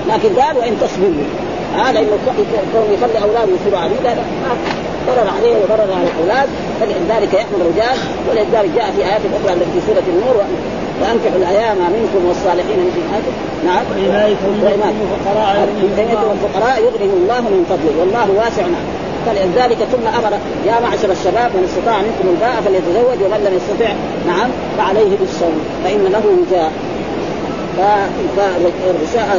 لكن 0.09 0.41
قال 0.41 0.57
وإن 0.57 0.77
تصبروا 0.81 1.25
هذا 1.75 2.01
انه 2.01 2.19
كون 2.73 2.85
يخلي 2.93 3.23
اولاده 3.23 3.53
يصيروا 3.61 3.79
عبيدا 3.79 4.17
ضرر 5.07 5.29
عليه 5.39 5.55
وضرر 5.63 5.93
على 5.99 6.09
الأولاد 6.13 6.49
فلذلك 6.81 7.35
يحمل 7.35 7.61
الرجال 7.61 7.97
ولذلك 8.29 8.71
جاء 8.77 8.91
في 8.97 9.05
آيات 9.05 9.21
أخرى 9.39 9.53
التي 9.55 9.71
في 9.75 9.81
سورة 9.87 10.07
النور 10.09 10.37
وأنكحوا 11.01 11.39
الأيام 11.43 11.77
منكم 11.77 12.27
والصالحين 12.29 12.79
من 12.79 12.91
نعم. 13.65 13.85
وإمائكم 13.91 14.51
الفقراء 16.37 16.77
يغنيهم 16.87 17.19
الله. 17.23 17.41
من 17.41 17.65
فضله 17.71 17.95
والله 18.01 18.29
واسع. 18.41 18.63
نعم 18.63 18.87
فلذلك 19.27 19.79
ثم 19.93 20.07
أمر 20.19 20.33
يا 20.67 20.77
معشر 20.85 21.11
الشباب 21.13 21.51
من 21.57 21.65
استطاع 21.69 21.97
منكم 22.07 22.27
الباء 22.35 22.55
فليتزوج 22.65 23.19
ومن 23.25 23.41
لم 23.47 23.55
يستطع 23.59 23.91
نعم 24.27 24.49
فعليه 24.79 25.13
بالصوم 25.21 25.57
فإن 25.85 26.03
له 26.15 26.25
وجاء. 26.41 26.73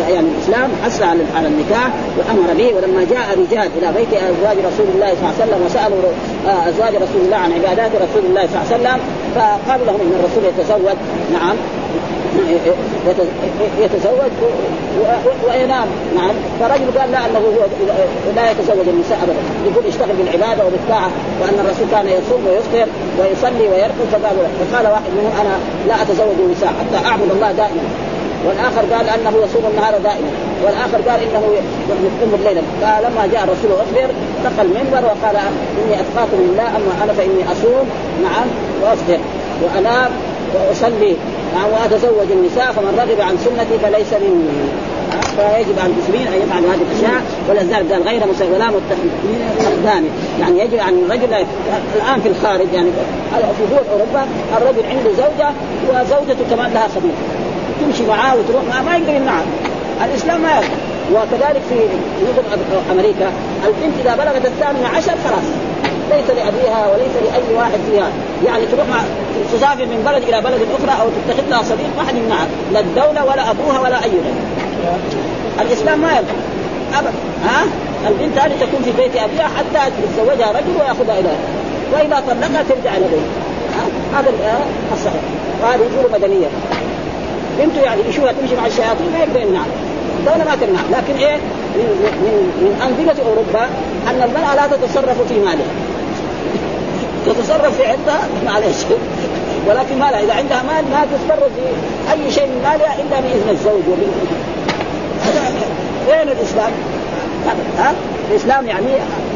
يعني 0.09 0.27
الاسلام 0.37 0.69
حث 0.83 1.01
على 1.01 1.23
على 1.35 1.47
النكاح 1.47 1.89
وامر 2.17 2.53
به 2.57 2.73
ولما 2.75 3.05
جاء 3.09 3.39
رجال 3.39 3.69
إلى 3.77 3.93
بيت 3.97 4.13
ازواج 4.13 4.57
رسول 4.57 4.87
الله 4.95 5.13
صلى 5.15 5.29
الله 5.29 5.33
عليه 5.33 5.43
وسلم 5.43 5.65
وسالوا 5.65 6.11
آه، 6.47 6.69
ازواج 6.69 6.95
رسول 6.95 7.21
الله 7.25 7.37
عن 7.37 7.51
عبادات 7.53 7.91
رسول 7.95 8.23
الله 8.29 8.47
صلى 8.47 8.61
الله 8.61 8.67
عليه 8.73 8.75
وسلم 8.75 8.99
فقالوا 9.35 9.85
لهم 9.85 9.99
ان 10.01 10.13
الرسول 10.19 10.43
يتزوج 10.45 10.97
نعم 11.33 11.55
يتزوج 13.79 14.31
وينام 15.47 15.87
نعم 16.15 16.35
فرجل 16.59 16.99
قال 16.99 17.11
لا 17.11 17.25
انه 17.25 17.39
هو 17.39 17.65
لا 18.35 18.51
يتزوج 18.51 18.87
النساء 18.87 19.17
ابدا 19.23 19.71
يقول 19.71 19.85
يشتغل 19.85 20.15
بالعباده 20.15 20.65
وبالطاعه 20.65 21.11
وان 21.41 21.65
الرسول 21.65 21.87
كان 21.91 22.07
يصوم 22.07 22.41
ويفطر 22.47 22.87
ويصلي 23.19 23.67
فقال 24.11 24.35
فقال 24.71 24.87
واحد 24.87 25.11
منهم 25.17 25.31
أنا 25.41 25.55
لا 25.87 26.01
اتزوج 26.01 26.35
النساء 26.39 26.73
حتى 26.79 27.07
اعبد 27.07 27.31
الله 27.31 27.51
دائما 27.51 27.81
والآخر 28.45 28.81
قال 28.93 29.09
أنه 29.09 29.33
يصوم 29.43 29.63
النهار 29.71 29.93
دائما 30.03 30.29
والآخر 30.63 31.09
قال 31.09 31.19
إنه 31.19 31.43
يقوم 31.89 32.33
الليل. 32.39 32.63
فلما 32.81 33.27
جاء 33.31 33.43
الرسول 33.43 33.71
اخبر 33.71 34.13
دخل 34.45 34.65
المنبر 34.65 35.05
وقال 35.05 35.35
إني 35.79 36.01
أتقاكم 36.01 36.37
لله 36.37 36.67
أما 36.77 37.03
أنا 37.03 37.13
فإني 37.13 37.43
أصوم 37.51 37.89
نعم 38.23 38.47
وافطر 38.83 39.19
وانام 39.63 40.11
واصلي 40.69 41.15
نعم 41.55 41.69
وأتزوج 41.71 42.31
النساء 42.31 42.71
فمن 42.71 42.99
رغب 42.99 43.21
عن 43.21 43.37
سنتي 43.37 43.79
فليس 43.83 44.13
مني. 44.13 44.87
فيجب 45.37 45.79
على 45.79 45.91
المسلمين 45.93 46.27
أن 46.27 46.41
يفعلوا 46.41 46.69
هذه 46.73 46.81
الأشياء 46.91 47.21
ولذلك 47.49 47.91
قال 47.91 48.03
غير 48.03 48.27
مسلم 48.27 48.53
ولا 48.53 48.65
متخذين 48.65 50.09
يعني 50.39 50.59
يجب 50.59 50.79
عن 50.79 50.93
الرجل 51.05 51.33
الآن 51.95 52.21
في 52.23 52.29
الخارج 52.29 52.67
يعني 52.73 52.89
في 53.31 53.63
دول 53.69 53.79
أوروبا 53.91 54.27
الرجل 54.57 54.89
عنده 54.89 55.11
زوجة 55.17 55.49
وزوجته 55.89 56.55
كمان 56.55 56.73
لها 56.73 56.87
صديق 56.95 57.15
تمشي 57.81 58.05
معاه 58.05 58.35
وتروح 58.35 58.63
معاه 58.69 58.81
ما 58.81 58.97
يقدر 58.97 59.13
يمنعها 59.13 59.45
الإسلام 60.05 60.41
ما 60.41 60.49
يرضى. 60.55 60.67
وكذلك 61.13 61.61
في 61.69 61.75
نظم 62.23 62.43
أمريكا 62.91 63.31
البنت 63.67 63.93
إذا 64.05 64.15
بلغت 64.15 64.45
الثامنة 64.45 64.87
عشر 64.87 65.11
خلاص. 65.25 65.47
ليس 66.11 66.29
لأبيها 66.29 66.87
وليس 66.91 67.15
لأي 67.23 67.55
واحد 67.55 67.79
فيها. 67.91 68.09
يعني 68.45 68.65
تروح 68.65 68.87
مع 68.87 68.99
تسافر 69.53 69.85
من 69.85 70.03
بلد 70.05 70.23
إلى 70.23 70.41
بلد 70.41 70.61
أخرى 70.79 71.01
أو 71.01 71.07
تتخذ 71.09 71.49
لها 71.49 71.63
صديق 71.63 71.89
ما 71.97 72.03
حد 72.07 72.15
يمنعها. 72.15 72.47
لا 72.73 72.79
الدولة 72.79 73.25
ولا 73.25 73.51
أبوها 73.51 73.79
ولا 73.79 74.03
أي 74.03 74.09
غير. 74.09 74.35
الإسلام 75.61 75.99
ما 76.01 76.11
يرضى. 76.15 76.37
ابدا 76.93 77.11
ها؟ 77.45 77.63
البنت 78.07 78.37
هذه 78.37 78.53
تكون 78.59 78.81
في 78.83 78.91
بيت 78.91 79.15
أبيها 79.15 79.49
حتى 79.57 79.91
يتزوجها 80.03 80.51
رجل 80.51 80.73
ويأخذها 80.79 81.19
إلى 81.19 81.29
وإذا 81.93 82.23
طلقها 82.27 82.63
ترجع 82.69 82.97
إلى 82.97 83.05
بيتها. 83.05 84.19
هذا 84.19 84.29
الصحيح. 84.93 85.21
وهذه 85.63 85.81
امور 85.81 86.11
مدنية. 86.13 86.47
بنته 87.59 87.81
يعني 87.81 88.01
يشوفها 88.09 88.31
تمشي 88.31 88.55
مع 88.55 88.65
الشياطين 88.65 89.11
ما 89.13 89.19
يقدر 89.19 89.41
يمنعها 89.41 89.65
الدولة 90.19 90.45
ما 90.49 90.55
تمنع 90.55 90.99
لكن 90.99 91.15
إيه؟ 91.19 91.35
من 91.75 91.87
من 92.23 92.33
من 92.61 92.81
أنظمة 92.81 93.29
أوروبا 93.29 93.65
أن 94.09 94.21
المرأة 94.29 94.55
لا 94.55 94.67
تتصرف 94.67 95.27
في 95.27 95.39
مالها. 95.39 95.71
تتصرف 97.25 97.77
في 97.77 97.85
عندها 97.85 98.19
معلش 98.45 98.77
ولكن 99.67 99.99
ما 99.99 100.11
لا 100.11 100.23
إذا 100.23 100.33
عندها 100.33 100.63
مال 100.63 100.83
ما 100.91 101.05
تتصرف 101.05 101.49
في 101.55 102.13
أي 102.13 102.31
شيء 102.31 102.47
من 102.47 102.61
مالها 102.63 102.95
إلا 103.01 103.19
بإذن 103.19 103.49
الزوج 103.49 103.81
وبإذن 103.89 104.27
وين 106.09 106.37
الإسلام؟ 106.37 106.71
ها؟ 107.77 107.93
الإسلام 108.31 108.67
يعني 108.67 108.87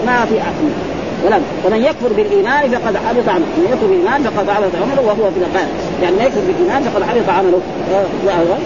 ما 0.05 0.25
في 0.25 0.39
عقل. 0.39 0.90
ولم 1.25 1.43
ومن 1.65 1.81
يكفر 1.83 2.13
بالإيمان 2.17 2.69
فقد 2.69 2.95
حبط 2.97 3.27
عمله. 3.29 3.45
من 3.57 3.67
يكفر 3.71 3.87
بالإيمان 3.87 4.23
فقد 4.23 4.49
حبط 4.49 4.75
عمله 4.83 5.01
وهو 5.07 5.31
في 5.31 5.39
الاخره 5.39 5.67
يعني 6.03 6.15
من 6.15 6.23
يكفر 6.25 6.41
بالإيمان 6.47 6.81
فقد 6.83 7.03
حبط 7.03 7.29
عمله. 7.37 7.61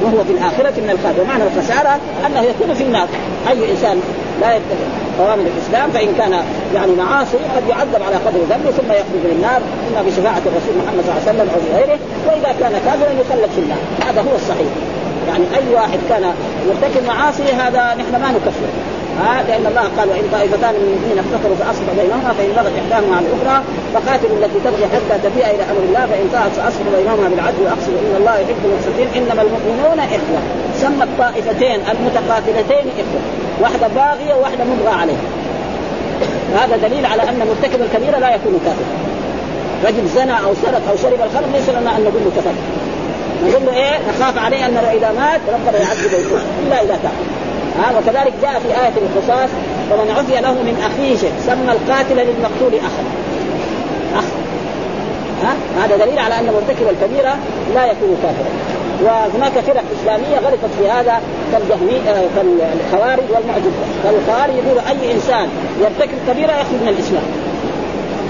وهو 0.03 0.23
في 0.27 0.31
الآخرة 0.37 0.75
من 0.83 0.89
الخاسر 0.95 1.21
ومعنى 1.21 1.43
الخسارة 1.49 1.93
أنه 2.25 2.41
يكون 2.41 2.73
في 2.73 2.83
النار. 2.83 3.07
أي 3.49 3.71
إنسان 3.71 3.97
لا 4.41 4.49
يتبع 4.55 4.87
قوامل 5.19 5.45
الإسلام 5.53 5.87
فإن 5.91 6.09
كان 6.19 6.33
يعني 6.75 6.93
معاصي 7.01 7.37
قد 7.55 7.63
يعذب 7.69 8.01
على 8.07 8.15
قدر 8.25 8.39
ذنبه 8.51 8.71
ثم 8.77 8.89
يخرج 9.01 9.21
من 9.25 9.31
النار. 9.37 9.61
اما 9.89 10.01
بشفاعة 10.07 10.43
الرسول 10.49 10.73
محمد 10.81 11.03
صلى 11.05 11.13
الله 11.13 11.23
عليه 11.23 11.31
وسلم 11.31 11.47
أو 11.53 11.59
بغيره. 11.65 11.99
وإذا 12.27 12.51
كان 12.59 12.73
كافرا 12.85 13.11
يخلد 13.21 13.49
في 13.55 13.61
النار. 13.63 13.83
هذا 14.07 14.21
هو 14.27 14.35
الصحيح. 14.35 14.73
يعني 15.29 15.45
أي 15.57 15.75
واحد 15.75 15.99
كان 16.09 16.23
مرتكب 16.67 17.03
معاصي 17.07 17.43
هذا 17.43 17.83
نحن 17.99 18.13
ما 18.21 18.29
نكفر 18.31 18.69
ها 19.19 19.43
لأن 19.47 19.65
الله 19.71 19.85
قال 19.97 20.07
وإن 20.09 20.25
طائفتان 20.35 20.73
من 20.79 20.85
المؤمنين 20.87 21.17
افتقروا 21.23 21.57
فاصلحوا 21.61 21.95
بينهما 22.01 22.31
فإن 22.37 22.51
بغت 22.57 22.73
إحداهما 22.81 23.15
على 23.17 23.25
الاخرى 23.27 23.57
فقاتلوا 23.93 24.37
التي 24.41 24.59
تبغي 24.65 24.85
حتى 24.93 25.15
تفيء 25.25 25.47
إلى 25.55 25.63
أمر 25.71 25.83
الله 25.89 26.03
فإن 26.11 26.25
طاعت 26.35 26.51
فاصلحوا 26.59 26.91
بينهما 26.97 27.27
بالعدل 27.31 27.61
واقسطوا 27.65 28.01
إن 28.05 28.15
الله 28.19 28.35
يحب 28.43 28.61
المقسطين. 28.67 29.07
إنما 29.17 29.41
المؤمنون 29.47 29.99
إخوة. 30.17 30.41
سمى 30.81 31.03
الطائفتين 31.09 31.79
المتقاتلتين 31.91 32.85
إخوة. 33.01 33.21
واحدة 33.61 33.87
باغية 33.97 34.33
وواحدة 34.37 34.63
مبغى 34.71 34.93
عليه 35.01 35.19
هذا 36.59 36.75
دليل 36.87 37.05
على 37.05 37.21
أن 37.29 37.39
مرتكب 37.49 37.79
الكبيره 37.85 38.17
لا 38.23 38.29
يكون 38.35 38.53
كافرا. 38.65 38.89
رجل 39.87 40.05
زنى 40.17 40.35
أو 40.45 40.51
سرق 40.63 40.83
أو 40.89 40.95
شرب 41.03 41.19
الخمر 41.27 41.47
ليس 41.57 41.69
لنا 41.69 41.89
أن 41.97 42.01
نقول 42.07 42.21
له 42.25 42.31
كفر. 42.37 42.55
نقول 43.45 43.65
له 43.65 43.73
إيه؟ 43.73 43.95
نخاف 44.09 44.37
عليه 44.45 44.65
انه 44.65 44.79
إذا 44.79 45.11
مات 45.19 45.41
ربنا 45.55 45.77
يعذبه. 45.83 46.17
إلا 46.67 46.81
اذا 46.83 46.99
تاب 47.03 47.44
ها 47.79 47.99
وكذلك 47.99 48.33
جاء 48.41 48.59
في 48.59 48.67
آية 48.67 48.93
القصاص 48.97 49.49
ومن 49.91 50.11
عفي 50.11 50.41
له 50.41 50.53
من 50.53 50.75
أخيه 50.89 51.17
شيء 51.17 51.33
سمى 51.45 51.71
القاتل 51.71 52.15
للمقتول 52.15 52.79
أخا. 52.79 53.03
أخ. 54.19 54.25
ها 55.43 55.53
هذا 55.83 56.05
دليل 56.05 56.19
على 56.19 56.39
أن 56.39 56.45
مرتكب 56.45 56.87
الكبيرة 56.89 57.35
لا 57.75 57.85
يكون 57.85 58.17
كافرا. 58.23 58.51
وهناك 59.03 59.51
فرق 59.51 59.83
إسلامية 60.01 60.37
غلطت 60.37 60.71
في 60.79 60.89
هذا 60.89 61.21
كالجهمي 61.51 61.97
آه، 62.09 62.25
كالخوارج 62.35 63.23
والمعتزلة 63.33 63.85
فالخوارج 64.03 64.53
يقولوا 64.55 64.81
أي 64.89 65.11
إنسان 65.11 65.47
يرتكب 65.81 66.17
كبيرة 66.27 66.51
يخرج 66.51 66.79
من 66.81 66.87
الإسلام. 66.87 67.23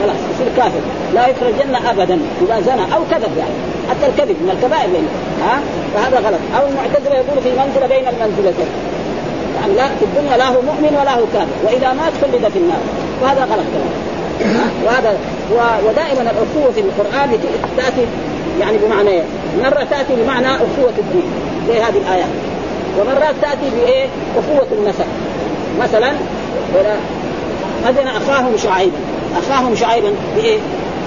خلاص 0.02 0.20
يصير 0.34 0.48
كافر. 0.58 0.84
لا 1.14 1.28
يدخل 1.28 1.48
الجنة 1.48 1.92
أبدا 1.92 2.20
إذا 2.42 2.62
زنى 2.62 2.96
أو 2.96 3.02
كذب 3.12 3.38
يعني 3.38 3.58
حتى 3.90 4.06
الكذب 4.10 4.38
من 4.42 4.50
الكبائر 4.56 4.90
ها؟ 5.44 5.60
فهذا 5.94 6.18
غلط. 6.28 6.40
أو 6.58 6.68
المعتزلة 6.68 7.16
يقول 7.16 7.38
في 7.44 7.50
منزلة 7.50 7.88
بين 7.88 8.08
المنزلتين. 8.08 8.95
يعني 9.66 9.78
لا 9.78 9.88
في 9.88 10.06
الدنيا 10.06 10.38
لا 10.38 10.48
هو 10.48 10.62
مؤمن 10.62 10.98
ولا 11.02 11.14
هو 11.14 11.24
كافر. 11.34 11.58
وإذا 11.64 11.94
مات 11.94 12.14
خلد 12.22 12.52
في 12.54 12.60
النار. 12.60 12.80
وهذا 13.22 13.42
غلط 13.42 13.66
كلام. 13.74 13.94
وهذا 14.86 15.18
ودائما 15.88 16.22
الأخوة 16.22 16.72
في 16.76 16.80
القرآن 16.82 17.40
تاتي 17.78 18.06
يعني 18.60 18.78
بمعنى 18.78 19.22
مرة 19.64 19.88
تأتي 19.92 20.16
بمعنى 20.16 20.56
أخوة 20.56 20.94
الدين. 20.98 21.30
زي 21.68 21.80
هذه 21.80 21.98
الايات 21.98 22.28
ومرات 23.00 23.36
تأتي 23.42 23.70
بإيه؟ 23.76 24.06
أخوة 24.38 24.68
النسب. 24.72 25.06
مثلا 25.82 26.12
مدن 27.88 28.08
أخاهم 28.08 28.58
شعيبا. 28.58 28.98
أخاهم 29.38 29.76
شعيبا 29.76 30.12
بإيه؟ 30.36 30.58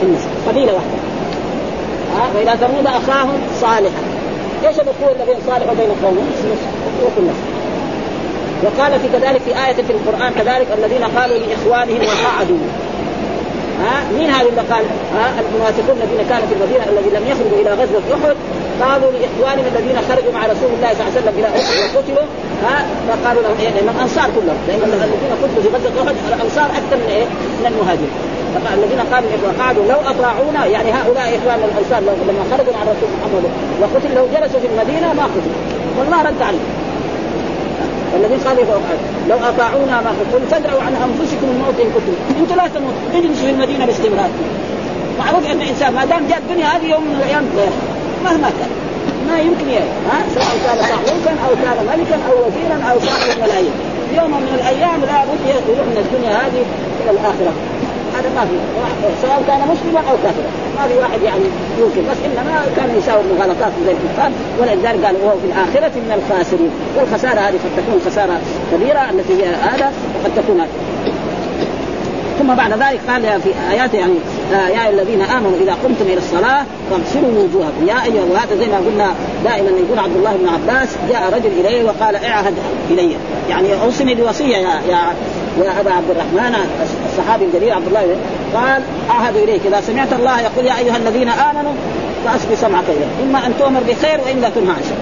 في 0.00 0.06
النسب. 0.06 0.28
قبيلة 0.48 0.72
واحدة. 0.72 0.98
ها؟ 2.16 2.28
والى 2.36 2.66
ثمود 2.66 2.86
أخاهم 2.86 3.38
صالحا. 3.60 4.02
إيش 4.66 4.76
الأخوة 4.76 5.12
اللي 5.12 5.24
بين 5.26 5.36
صالح 5.46 5.72
وبين 5.72 5.90
قومه؟ 6.04 6.20
أخوة 6.98 7.12
النسب. 7.18 7.47
وقال 8.64 9.00
في 9.00 9.08
كذلك 9.08 9.40
في 9.40 9.52
آية 9.66 9.74
في 9.74 9.92
القرآن 9.92 10.32
كذلك 10.32 10.66
الذين 10.78 11.04
قالوا 11.16 11.38
لإخوانهم 11.38 12.00
وقعدوا. 12.10 12.58
ها؟ 13.84 13.96
مين 14.18 14.30
هذا 14.30 14.48
اللي 14.48 14.60
قال؟ 14.72 14.84
ها؟ 15.16 15.26
المنافقون 15.40 15.96
الذين 16.02 16.22
كانوا 16.30 16.46
في 16.48 16.54
المدينة 16.54 16.84
الذين 16.92 17.14
لم 17.18 17.24
يخرجوا 17.32 17.58
إلى 17.62 17.70
غزوة 17.80 18.06
أحد. 18.16 18.36
قالوا 18.84 19.10
لإخوانهم 19.12 19.66
الذين 19.72 19.98
خرجوا 20.08 20.32
مع 20.36 20.42
رسول 20.52 20.70
الله 20.76 20.90
صلى 20.94 21.00
الله 21.00 21.12
عليه 21.12 21.20
وسلم 21.20 21.34
إلى 21.38 21.48
أحد 21.58 21.64
وقتلوا. 21.94 22.26
ها؟ 22.64 22.76
فقالوا 23.08 23.42
لهم 23.42 23.56
إيه؟ 23.60 23.70
لأن 23.74 23.88
الأنصار 23.94 24.28
كلهم. 24.36 24.58
لأن 24.68 24.82
الذين 25.08 25.32
قتلوا 25.42 25.62
في 25.64 25.68
غزوة 25.76 25.94
أحد 26.02 26.14
الأنصار 26.32 26.68
أكثر 26.80 26.96
من 27.02 27.08
إيه؟ 27.16 27.26
من 27.60 27.66
المهاجرين. 27.72 28.14
الذين 28.78 29.00
قالوا 29.12 29.30
قعدوا 29.60 29.84
لو 29.92 29.98
أطاعونا 30.12 30.66
يعني 30.66 30.90
هؤلاء 30.98 31.26
إخوان 31.38 31.60
الأنصار 31.68 32.00
لما 32.30 32.42
خرجوا 32.50 32.72
مع 32.76 32.82
الرسول 32.82 33.08
محمد 33.16 33.44
وقتلوا 33.80 34.14
لو 34.18 34.26
جلسوا 34.34 34.60
في 34.60 34.66
المدينة 34.72 35.06
ما 35.18 35.24
قتلوا. 35.32 35.58
والله 35.98 36.18
رد 36.28 36.42
عليهم. 36.42 36.87
والذين 38.14 38.40
قالوا 38.46 38.64
لو 39.28 39.36
أطاعونا 39.36 39.96
ما 40.04 40.10
قل 40.32 40.42
فادعوا 40.50 40.82
عن 40.82 40.94
أنفسكم 41.06 41.46
الموت 41.54 41.76
إن 41.84 41.90
كنتم 41.94 42.14
أنتم 42.40 42.56
لا 42.56 42.66
تموتوا 42.74 43.08
اجلسوا 43.14 43.44
في 43.46 43.50
المدينة 43.50 43.86
باستمرار. 43.86 44.30
معروف 45.18 45.46
أن 45.46 45.60
الإنسان 45.62 45.94
ما 45.94 46.04
دام 46.04 46.22
جاء 46.28 46.38
الدنيا 46.38 46.66
هذه 46.66 46.86
يوم 46.94 47.02
من 47.02 47.14
الأيام 47.20 47.44
مهما 48.24 48.50
كان 48.58 48.70
ما 49.28 49.38
يمكن 49.38 49.68
يعني 49.68 49.90
ها؟ 50.10 50.18
سواء 50.34 50.54
كان 50.66 50.78
صاحبا 50.78 51.32
أو 51.46 51.52
كان 51.64 51.78
ملكا 51.90 52.18
أو 52.28 52.34
وزيرا 52.46 52.78
أو 52.90 52.96
صاحب 53.06 53.30
الملايين 53.36 53.74
يوم 54.18 54.30
من 54.30 54.52
الأيام 54.58 55.00
لا 55.00 55.18
بد 55.28 55.42
يروح 55.68 55.86
من 55.90 55.98
الدنيا 56.04 56.32
هذه 56.42 56.62
إلى 57.00 57.10
الآخرة. 57.10 57.52
هذا 58.18 58.28
ما 58.36 58.44
في. 58.48 58.56
سواء 59.22 59.42
كان 59.46 59.60
مسلما 59.72 60.00
أو 60.10 60.16
كافرا. 60.24 60.50
ما 60.78 60.88
في 60.88 60.94
واحد 60.98 61.22
يعني 61.22 61.44
يمكن 61.80 62.02
بس 62.10 62.16
إنما 62.26 62.64
كان 62.76 62.98
يساوي 62.98 63.22
مغالطات 63.38 63.72
زي 63.86 63.92
الكفار 63.92 64.30
ولذلك 64.60 65.04
قال 65.04 65.14
وهو 65.22 65.36
في 65.42 65.46
الآخرة 65.46 65.94
من 66.00 66.12
الخاسرين. 66.18 66.70
والخسارة 66.96 67.40
هذه 67.40 67.58
قد 67.64 67.72
تكون 67.76 68.00
خسارة 68.06 68.40
كبيرة 68.72 69.10
التي 69.10 69.32
هي 69.42 69.46
هذا 69.46 69.92
وقد 70.14 70.30
تكون 70.36 70.60
ثم 72.38 72.54
بعد 72.54 72.72
ذلك 72.72 73.00
قال 73.08 73.22
في 73.22 73.50
آيات 73.70 73.94
يعني 73.94 74.14
آه 74.54 74.68
يا 74.68 74.90
الذين 74.90 75.22
آمنوا 75.22 75.58
إذا 75.62 75.72
قمتم 75.84 76.04
إلى 76.04 76.18
الصلاة 76.18 76.64
فاغسلوا 76.90 77.42
وجوهكم. 77.42 77.88
يا 77.88 78.04
أيها 78.04 78.24
وهذا 78.30 78.56
زي 78.56 78.66
ما 78.66 78.76
قلنا 78.76 79.10
دائما 79.44 79.68
يقول 79.68 79.98
عبد 79.98 80.16
الله 80.16 80.36
بن 80.36 80.48
عباس 80.48 80.88
جاء 81.08 81.32
رجل 81.34 81.50
إليه 81.60 81.84
وقال 81.84 82.16
اعهد 82.16 82.54
إلي. 82.90 83.16
يعني 83.50 83.82
اوصني 83.82 84.14
بوصيه 84.14 84.56
يا 84.56 84.80
يا 84.88 85.14
يا 85.64 85.80
ابا 85.80 85.92
عبد 85.92 86.10
الرحمن 86.10 86.54
الصحابي 87.06 87.44
الجليل 87.44 87.72
عبد 87.72 87.86
الله 87.86 88.16
قال 88.54 88.82
أعهد 89.10 89.36
إليك 89.36 89.60
إذا 89.66 89.80
سمعت 89.80 90.12
الله 90.12 90.40
يقول 90.40 90.66
يا 90.66 90.78
أيها 90.78 90.96
الذين 90.96 91.28
آمنوا 91.28 91.72
فأسقي 92.24 92.56
سمعك 92.56 92.84
اليه 92.88 93.28
إما 93.28 93.46
أن 93.46 93.54
تؤمر 93.58 93.80
بخير 93.80 94.20
وإلا 94.20 94.48
تنهى 94.48 94.70
عن 94.70 94.82
شر. 94.88 95.00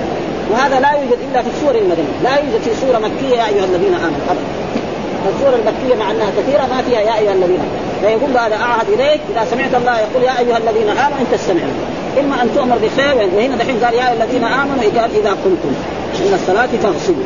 وهذا 0.51 0.81
لا 0.81 0.93
يوجد 0.93 1.19
إلا 1.31 1.43
في 1.43 1.49
السور 1.57 1.75
المدنية 1.75 2.17
لا 2.23 2.37
يوجد 2.37 2.63
في 2.65 2.71
سورة 2.81 2.99
مكية 2.99 3.37
يا 3.37 3.47
أيها 3.47 3.65
الذين 3.65 3.95
آمنوا. 3.95 4.27
ابدا. 4.31 4.67
السور 5.35 5.55
المكية 5.55 5.95
مع 6.05 6.11
أنها 6.11 6.31
كثيرة 6.39 6.67
ما 6.77 6.83
فيها 6.83 7.01
يا 7.01 7.19
أيها 7.19 7.33
الذين 7.33 7.59
فيقول 8.01 8.31
هذا 8.31 8.55
أعهد 8.55 8.89
إليك 8.89 9.21
إذا 9.35 9.47
سمعت 9.51 9.75
الله 9.75 9.99
يقول 9.99 10.23
يا 10.23 10.39
أيها 10.39 10.59
الذين 10.59 10.89
آمنوا 10.89 11.19
انت 11.21 11.35
استمعوا 11.35 11.71
إما 12.21 12.43
أن 12.43 12.51
تؤمر 12.55 12.77
بخير 12.77 13.29
وهنا 13.37 13.57
دحين 13.57 13.85
قال 13.85 13.95
يا 13.95 14.13
الذين 14.13 14.45
آمنوا 14.45 14.83
قال 14.97 15.11
إذا 15.21 15.31
قمتم 15.31 15.73
من 16.21 16.35
الصلاة 16.35 16.69
فاغسلوا. 16.83 17.25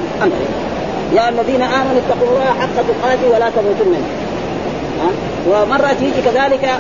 يا 1.16 1.29
الذين 1.29 1.62
آمنوا 1.62 2.01
اتقوا 2.03 2.29
الله 2.29 2.44
حق 2.61 2.77
تقاته 2.90 3.29
ولا 3.35 3.51
تموتن. 3.51 3.94
ومرة 5.51 5.92
تيجي 6.01 6.23
كذلك 6.25 6.70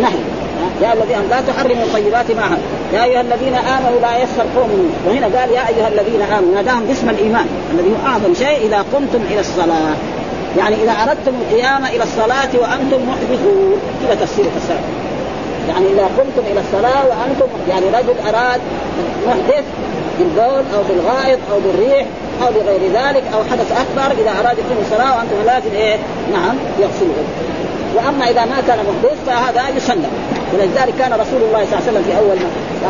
نهي. 0.00 0.22
يا 0.82 0.92
الذين 0.92 1.18
لا 1.30 1.40
تحرموا 1.40 1.84
الطيبات 1.84 2.30
معها 2.30 2.58
يا 2.92 3.04
أيها 3.04 3.20
الذين 3.20 3.54
آمنوا 3.54 4.00
لا 4.02 4.22
يسخر 4.22 4.46
قوم. 4.56 4.94
وهنا 5.06 5.26
قال 5.38 5.50
يا 5.50 5.68
أيها 5.68 5.88
الذين 5.88 6.22
آمنوا 6.22 6.54
ناداهم 6.54 6.84
باسم 6.84 7.10
الإيمان 7.10 7.46
الذي 7.74 7.88
هو 7.88 8.06
أعظم 8.06 8.34
شيء 8.34 8.66
إذا 8.66 8.84
قمتم 8.92 9.22
إلى 9.30 9.40
الصلاة. 9.40 9.94
يعني 10.58 10.76
إذا 10.82 10.92
أردتم 10.92 11.32
القيام 11.42 11.84
إلى 11.84 12.02
الصلاة 12.02 12.52
وأنتم 12.60 13.08
محدثون. 13.08 13.76
كذا 14.02 14.14
تفسير 14.14 14.44
الصلاه 14.56 14.88
يعني 15.68 15.86
إذا 15.86 16.02
قمتم 16.18 16.44
إلى 16.52 16.60
الصلاة 16.60 17.02
وأنتم 17.08 17.46
يعني 17.68 17.86
رجل 17.86 18.14
أراد 18.28 18.60
محدث 19.26 19.64
بالبول 20.18 20.64
أو 20.74 20.82
بالغائط 20.88 21.38
أو 21.52 21.58
بالريح 21.64 22.06
أو 22.42 22.48
بغير 22.52 22.82
ذلك 22.82 23.24
أو 23.34 23.40
حدث 23.50 23.68
أكبر 23.82 24.22
إذا 24.22 24.30
أراد 24.30 24.56
يقيم 24.58 24.78
الصلاه 24.84 25.16
وأنتم 25.16 25.36
لازم 25.46 25.72
إيه؟ 25.76 25.96
نعم 26.32 26.56
يغسلوا 26.82 27.14
وأما 27.96 28.24
إذا 28.30 28.44
ما 28.44 28.58
كان 28.68 28.78
محدث 28.88 29.18
فهذا 29.26 29.76
يسلم. 29.76 30.12
ولذلك 30.52 30.94
كان 30.98 31.12
رسول 31.12 31.40
الله 31.46 31.62
صلى 31.64 31.72
الله 31.72 31.82
عليه 31.82 31.90
وسلم 31.90 32.04
في 32.08 32.18
أول 32.18 32.36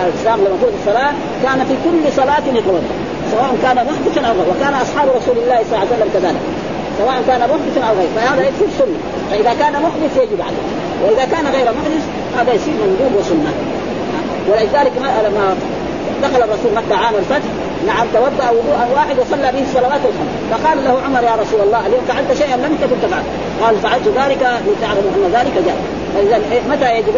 الاسلام 0.08 0.38
لما 0.44 0.56
فرض 0.62 0.74
الصلاة 0.80 1.12
كان 1.44 1.58
في 1.68 1.74
كل 1.84 2.12
صلاة 2.16 2.44
يتوضا 2.58 2.94
سواء 3.32 3.50
كان 3.62 3.76
محدثا 3.90 4.20
أو 4.28 4.34
غير. 4.38 4.48
وكان 4.52 4.74
أصحاب 4.74 5.08
رسول 5.18 5.36
الله 5.42 5.58
صلى 5.66 5.74
الله 5.74 5.86
عليه 5.86 5.94
وسلم 5.96 6.10
كذلك. 6.14 6.42
سواء 6.98 7.16
كان 7.28 7.40
محدثا 7.52 7.80
أو 7.88 7.94
غير. 7.98 8.10
فهذا 8.16 8.42
يصير 8.48 8.68
سنه 8.78 8.98
فإذا 9.30 9.52
كان 9.60 9.74
محدث 9.86 10.12
يجب 10.22 10.40
عليه. 10.48 10.66
وإذا 11.02 11.24
كان 11.32 11.44
غير 11.56 11.66
محدث 11.78 12.04
هذا 12.38 12.52
يصير 12.58 12.74
مندوب 12.82 13.12
وسنة. 13.20 13.52
ولذلك 14.48 14.92
لما 15.26 15.56
دخل 16.22 16.42
الرسول 16.42 16.72
مكة 16.76 16.96
عام 17.04 17.14
الفتح. 17.14 17.50
نعم 17.86 18.06
توضأ 18.14 18.50
وضوءا 18.50 18.88
واحد 18.94 19.18
وصلى 19.18 19.52
به 19.52 19.62
الصلوات 19.62 20.00
الخمس 20.10 20.32
فقال 20.50 20.84
له 20.84 20.98
عمر 21.06 21.22
يا 21.22 21.34
رسول 21.42 21.60
الله 21.60 21.86
اليوم 21.86 22.02
فعلت 22.08 22.32
شيئا 22.38 22.56
لم 22.56 22.76
تكن 22.82 22.96
تفعل 23.02 23.22
قال 23.62 23.78
فعلت 23.78 24.08
ذلك 24.08 24.42
لتعلموا 24.66 25.10
أن 25.16 25.30
ذلك 25.32 25.54
جاء 25.66 25.76
إيه، 26.16 26.60
متى 26.70 26.98
يجب 26.98 27.14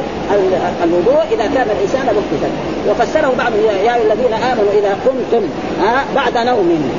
الوضوء؟ 0.84 1.22
إذا 1.30 1.46
كان 1.54 1.66
الإنسان 1.76 2.06
مكتفا 2.06 2.50
وفسره 2.88 3.32
بعض 3.38 3.52
يا 3.84 3.96
الذين 3.96 4.32
آمنوا 4.32 4.72
إذا 4.72 4.96
قمتم 5.06 5.46
ها 5.82 6.04
بعد 6.14 6.46
نوم. 6.46 6.90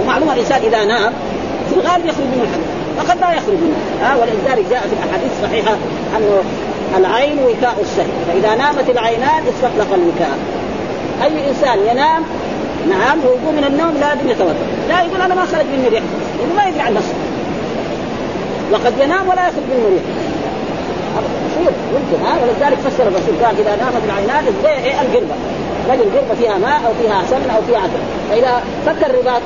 ومعلوم 0.00 0.30
الإنسان 0.30 0.62
إذا 0.62 0.84
نام 0.84 1.12
في 1.70 1.80
الغالب 1.80 2.06
يخرج 2.06 2.24
منه 2.24 2.42
الحدث 2.42 2.66
وقد 2.98 3.20
لا 3.20 3.30
يخرج 3.32 3.54
منه. 3.54 3.76
ها 4.02 4.16
ولذلك 4.16 4.66
جاء 4.70 4.80
في 4.80 4.92
الأحاديث 4.92 5.30
الصحيحة 5.38 5.72
أنه 6.16 6.42
العين 6.96 7.38
وكاء 7.38 7.76
السهل 7.80 8.08
فإذا 8.28 8.54
نامت 8.54 8.90
العينان 8.90 9.42
استطلق 9.48 9.94
الوكاء. 9.94 10.38
أي 11.22 11.48
إنسان 11.48 11.78
ينام 11.90 12.22
نعم 12.88 13.18
ويقوم 13.18 13.54
من 13.56 13.64
النوم 13.64 13.94
لازم 14.00 14.30
يتوضأ. 14.30 14.66
لا 14.88 15.02
يقول 15.02 15.20
أنا 15.20 15.34
ما 15.34 15.44
خرج 15.44 15.66
مني 15.72 15.88
ريح 15.88 16.02
يقول 16.38 16.56
ما 16.56 16.68
يدري 16.68 16.80
عن 16.80 16.94
نفسه. 16.94 17.14
وقد 18.72 18.92
ينام 19.00 19.28
ولا 19.28 19.42
يخرج 19.48 19.64
منه 19.70 19.86
ريح 19.94 20.02
يصير 21.46 21.72
يمكن 21.94 22.24
ها 22.26 22.34
ولذلك 22.42 22.78
فسر 22.78 23.02
الرسول 23.02 23.34
قال 23.44 23.54
إذا 23.58 23.76
نامت 23.76 24.02
العينان 24.04 24.44
زي 24.62 24.70
إيه 24.70 25.00
القربة. 25.00 25.34
رجل 25.90 26.04
قربه 26.14 26.34
فيها 26.40 26.58
ماء 26.58 26.80
أو 26.86 26.92
فيها 27.02 27.22
سمن 27.30 27.50
أو 27.56 27.62
فيها 27.62 27.78
عسل. 27.78 28.02
فإذا 28.30 28.62
فك 28.86 29.10
الرباط 29.10 29.42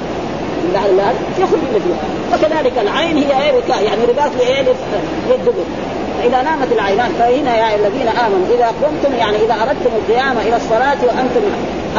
من 0.64 0.76
الله 0.90 1.12
يخرج 1.38 1.58
من 1.58 1.80
فيها 1.84 2.02
وكذلك 2.32 2.72
العين 2.78 3.16
هي 3.16 3.42
إيه 3.42 3.52
وكاء 3.58 3.84
يعني 3.84 4.04
رباط 4.04 4.30
لإيه 4.38 4.62
للدبر. 5.28 5.64
فإذا 6.18 6.42
نامت 6.42 6.72
العينان 6.72 7.10
فهنا 7.18 7.56
يا 7.56 7.76
الذين 7.76 8.08
آمنوا 8.08 8.46
إذا 8.54 8.66
قمتم 8.66 9.16
يعني 9.18 9.36
إذا 9.36 9.54
أردتم 9.62 9.90
القيام 9.96 10.38
إلى 10.38 10.56
الصلاة 10.56 10.96
وأنتم 11.02 11.40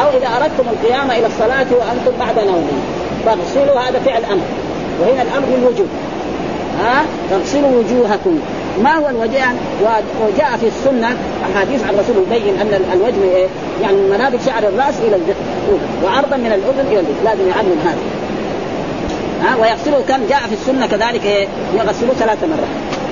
أو 0.00 0.08
إذا 0.18 0.28
أردتم 0.36 0.64
القيام 0.70 1.10
إلى 1.10 1.26
الصلاة 1.26 1.66
وأنتم 1.70 2.12
بعد 2.20 2.46
نوم. 2.46 2.68
فاغسلوا 3.26 3.80
هذا 3.80 3.98
فعل 3.98 4.24
أمر. 4.24 4.42
وهنا 5.00 5.22
الأمر 5.22 5.46
للوجوب 5.56 5.86
ها؟ 6.80 7.02
فاغسلوا 7.30 7.70
وجوهكم. 7.78 8.40
ما 8.82 8.94
هو 8.94 9.08
الوجه 9.08 9.44
وجاء 10.20 10.56
في 10.60 10.66
السنة 10.66 11.16
أحاديث 11.52 11.84
عن 11.84 11.94
الرسول 11.94 12.16
يبين 12.16 12.60
أن 12.60 12.82
الوجه 12.92 13.36
إيه؟ 13.36 13.46
يعني 13.82 13.96
من 13.96 14.10
منابت 14.10 14.40
شعر 14.46 14.62
الرأس 14.62 14.94
إلى 15.00 15.16
الذقن 15.16 15.78
وعرضا 16.04 16.36
من 16.36 16.46
الأذن 16.46 16.86
إلى 16.90 17.00
الذقن 17.00 17.24
لازم 17.24 17.48
يعلم 17.48 17.78
هذا. 17.84 17.98
ها؟ 19.42 19.56
ويغسله 19.56 20.04
كم؟ 20.08 20.26
جاء 20.28 20.40
في 20.40 20.52
السنة 20.52 20.86
كذلك 20.86 21.24
إيه؟ 21.24 21.46
يغسله 21.74 22.12
ثلاث 22.18 22.44
مرات. 22.44 23.05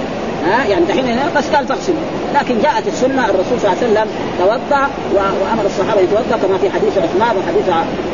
ها؟ 0.46 0.64
يعني 0.66 0.84
دحين 0.84 1.18
بس 1.36 1.48
قال 1.48 1.66
تغسل 1.66 1.94
لكن 2.34 2.54
جاءت 2.62 2.86
السنة 2.86 3.24
الرسول 3.24 3.60
صلى 3.60 3.72
الله 3.72 3.82
عليه 3.82 3.86
وسلم 3.92 4.06
توضأ 4.38 4.88
وأمر 5.14 5.66
الصحابة 5.66 6.00
يتوضأ 6.00 6.36
كما 6.42 6.58
في 6.58 6.70
حديث 6.70 6.98
عثمان 6.98 7.36
وحديث 7.36 7.68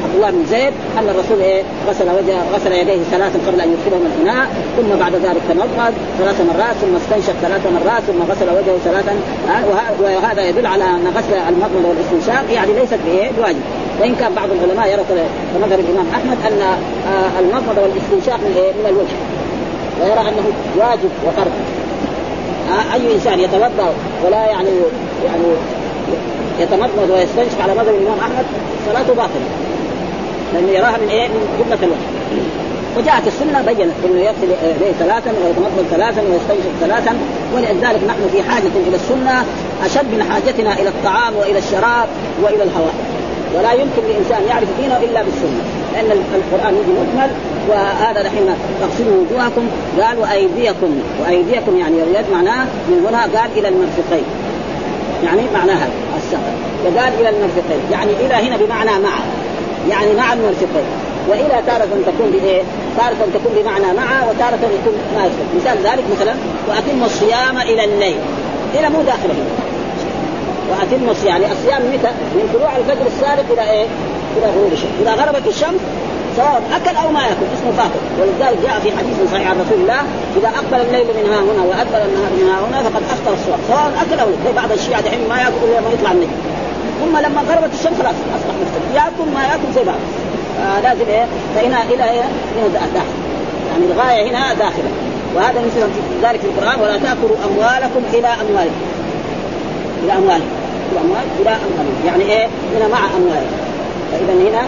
عبد 0.05 0.15
الله 0.15 0.31
بن 0.31 0.47
زيد 0.51 0.73
أن 0.99 1.09
الرسول 1.09 1.41
إيه؟ 1.41 1.63
غسل 1.89 2.05
وجهه 2.05 2.43
غسل 2.55 2.73
يديه 2.73 3.03
ثلاثا 3.11 3.39
قبل 3.47 3.61
أن 3.61 3.73
يدخلهم 3.73 4.07
الإناء 4.07 4.49
ثم 4.77 4.99
بعد 5.01 5.15
ذلك 5.15 5.43
تنضد 5.49 5.95
ثلاث 6.19 6.41
مرات 6.41 6.75
ثم 6.83 6.97
استنشق 6.97 7.35
ثلاث 7.43 7.67
مرات 7.67 8.03
ثم 8.03 8.33
غسل 8.33 8.49
وجهه 8.59 8.79
ثلاثا 8.85 9.15
وهذا 10.03 10.49
يدل 10.49 10.67
على 10.67 10.85
أن 10.85 11.13
غسل 11.17 11.35
المضمضه 11.49 11.89
والاستنشاق 11.89 12.45
يعني 12.53 12.73
ليست 12.73 12.99
بإيه؟ 13.07 13.31
بواجب. 13.39 13.61
وإن 14.01 14.15
كان 14.15 14.35
بعض 14.35 14.49
العلماء 14.51 14.93
يرى 14.93 15.03
كمذهب 15.55 15.81
الإمام 15.81 16.07
أحمد 16.15 16.39
أن 16.47 16.63
آه، 16.63 17.41
المضمضه 17.41 17.83
والاستنشاق 17.83 18.37
من 18.37 18.55
إيه؟ 18.57 18.73
من 18.73 18.87
الوجه. 18.89 19.17
ويرى 20.01 20.29
أنه 20.29 20.45
واجب 20.77 21.11
وفرض. 21.27 21.80
أي 22.95 23.15
إنسان 23.15 23.41
يتوضأ 23.41 23.95
ولا 24.25 24.47
يعني 24.47 24.69
يعني 25.25 25.45
يتمضمض 26.61 27.11
ويستنشق 27.11 27.63
على 27.63 27.73
مذهب 27.75 27.95
الإمام 27.95 28.19
أحمد 28.21 28.45
صلاته 28.87 29.15
باطلة. 29.15 29.49
لأنه 30.55 30.71
يراها 30.71 30.97
من 31.03 31.09
إيه؟ 31.09 31.29
من 31.29 31.65
جملة 31.65 31.79
الوجه. 31.83 32.07
وجاءت 32.97 33.27
السنة 33.27 33.63
بينت 33.63 33.95
إنه 34.05 34.21
يغسل 34.21 34.51
يديه 34.65 34.93
ثلاثا 34.99 35.31
ويتمضمض 35.31 35.87
ثلاثا 35.91 36.21
ويستنشق 36.21 36.73
ثلاثا. 36.81 37.19
ولذلك 37.55 38.01
نحن 38.09 38.29
في 38.33 38.43
حاجة 38.43 38.75
إلى 38.89 38.97
السنة 38.97 39.45
أشد 39.85 40.15
من 40.15 40.23
حاجتنا 40.31 40.73
إلى 40.73 40.89
الطعام 40.89 41.37
وإلى 41.37 41.59
الشراب 41.59 42.09
وإلى 42.43 42.63
الهواء. 42.63 42.95
ولا 43.55 43.73
يمكن 43.73 44.03
لإنسان 44.09 44.43
يعرف 44.49 44.69
دينه 44.81 44.97
إلا 44.97 45.23
بالسنة 45.23 45.63
لأن 45.93 46.11
القرآن 46.35 46.75
يجي 46.75 46.93
مكمل 47.01 47.31
وهذا 47.71 48.23
دحين 48.23 48.47
تغسلوا 48.81 49.25
وجوهكم. 49.25 49.69
قال 50.01 50.19
وأيديكم. 50.19 51.01
وأيديكم 51.21 51.77
يعني 51.77 52.03
اليد 52.03 52.25
معناه 52.33 52.65
من 52.89 53.07
هنا 53.09 53.23
قال 53.23 53.51
إلى 53.57 53.69
المرفقين. 53.69 54.25
يعني 55.25 55.43
معناها 55.55 55.89
السفر 56.17 56.53
وقال 56.85 57.13
إلى 57.21 57.29
المرفقين. 57.29 57.81
يعني 57.93 58.13
إلى 58.21 58.35
هنا 58.35 58.57
بمعنى 58.57 58.91
مع. 58.91 59.15
يعني 59.91 60.15
مع 60.15 60.33
المرفقين. 60.33 60.89
وإلى 61.29 61.63
تارة 61.67 61.89
تكون 62.07 62.31
بإيه؟ 62.31 62.63
تارة 62.99 63.29
تكون 63.35 63.53
بمعنى 63.63 63.93
مع 63.97 64.29
وتارة 64.29 64.61
يكون 64.79 64.95
ما 65.17 65.31
مثال 65.57 65.79
ذلك 65.79 66.05
مثلا 66.17 66.35
وأتم 66.69 67.05
الصيام 67.05 67.59
إلى 67.59 67.85
الليل. 67.85 68.21
إلى 68.75 68.89
مو 68.89 69.03
داخله. 69.03 69.35
وأتم 70.71 71.11
الصيام. 71.11 71.43
يعني 71.43 71.53
الصيام 71.53 71.83
متى؟ 71.83 72.11
من 72.35 72.51
طلوع 72.55 72.77
الفجر 72.77 73.07
الصادق 73.07 73.53
إلى 73.53 73.71
إيه؟ 73.71 73.87
إلى 74.37 74.47
غروب 74.57 74.73
الشمس، 74.73 74.91
إذا 75.03 75.13
غربت 75.15 75.47
الشمس 75.47 75.81
سواء 76.37 76.63
أكل 76.77 76.97
أو 76.97 77.11
ما 77.11 77.23
يأكل 77.23 77.47
اسمه 77.57 77.73
فاطر 77.79 78.01
ولذلك 78.19 78.59
جاء 78.63 78.81
في 78.83 78.89
حديث 78.99 79.17
صحيح 79.33 79.51
عن 79.51 79.57
رسول 79.61 79.79
الله 79.83 80.01
إذا 80.39 80.49
أقبل 80.49 80.81
الليل 80.87 81.07
من 81.19 81.33
ها 81.33 81.41
هنا 81.49 81.63
وادبر 81.69 82.01
النهار 82.09 82.31
من 82.39 82.47
ها 82.51 82.57
هنا 82.67 82.89
فقد 82.89 83.03
أفطر 83.15 83.33
الصوم 83.35 83.61
سواء 83.69 83.93
أكل 84.03 84.21
أو 84.21 84.29
زي 84.45 84.53
بعض 84.53 84.73
الشيعة 84.73 85.01
دحين 85.01 85.29
ما 85.29 85.39
يأكل 85.41 85.65
إلا 85.71 85.81
ما 85.81 85.91
يطلع 85.95 86.13
النجم. 86.13 86.39
ثم 87.01 87.19
لما 87.19 87.41
غربت 87.41 87.75
الشمس 87.75 87.97
خلاص 88.01 88.15
أصبح 88.37 88.55
مفتر 88.63 88.83
يأكل 88.95 89.27
ما 89.35 89.43
يأكل 89.45 89.69
زي 89.75 89.85
بعض. 89.85 90.03
آه 90.61 90.81
لازم 90.81 91.07
إيه؟ 91.09 91.27
فهنا 91.55 91.83
إلى 91.83 92.05
إيه؟ 92.11 92.25
داخل. 92.95 93.17
يعني 93.71 93.85
الغاية 93.93 94.31
هنا 94.31 94.55
داخله 94.55 94.91
وهذا 95.35 95.61
مثل 95.61 95.81
ذلك 96.23 96.41
في 96.41 96.47
القرآن 96.47 96.81
ولا 96.81 96.99
تأكلوا 96.99 97.37
أموالكم 97.49 98.03
إلى 98.13 98.29
أموالكم. 98.29 98.81
إلى 100.03 100.13
أموالكم. 100.13 100.51
إلى 100.93 101.01
اموالكم 101.01 101.37
إلى 101.41 101.51
أموالكم. 101.51 102.07
يعني 102.07 102.23
إيه؟ 102.23 102.47
هنا 102.77 102.89
مع 102.89 102.99
أموالكم. 103.17 103.70
فإذا 104.13 104.33
هنا 104.33 104.63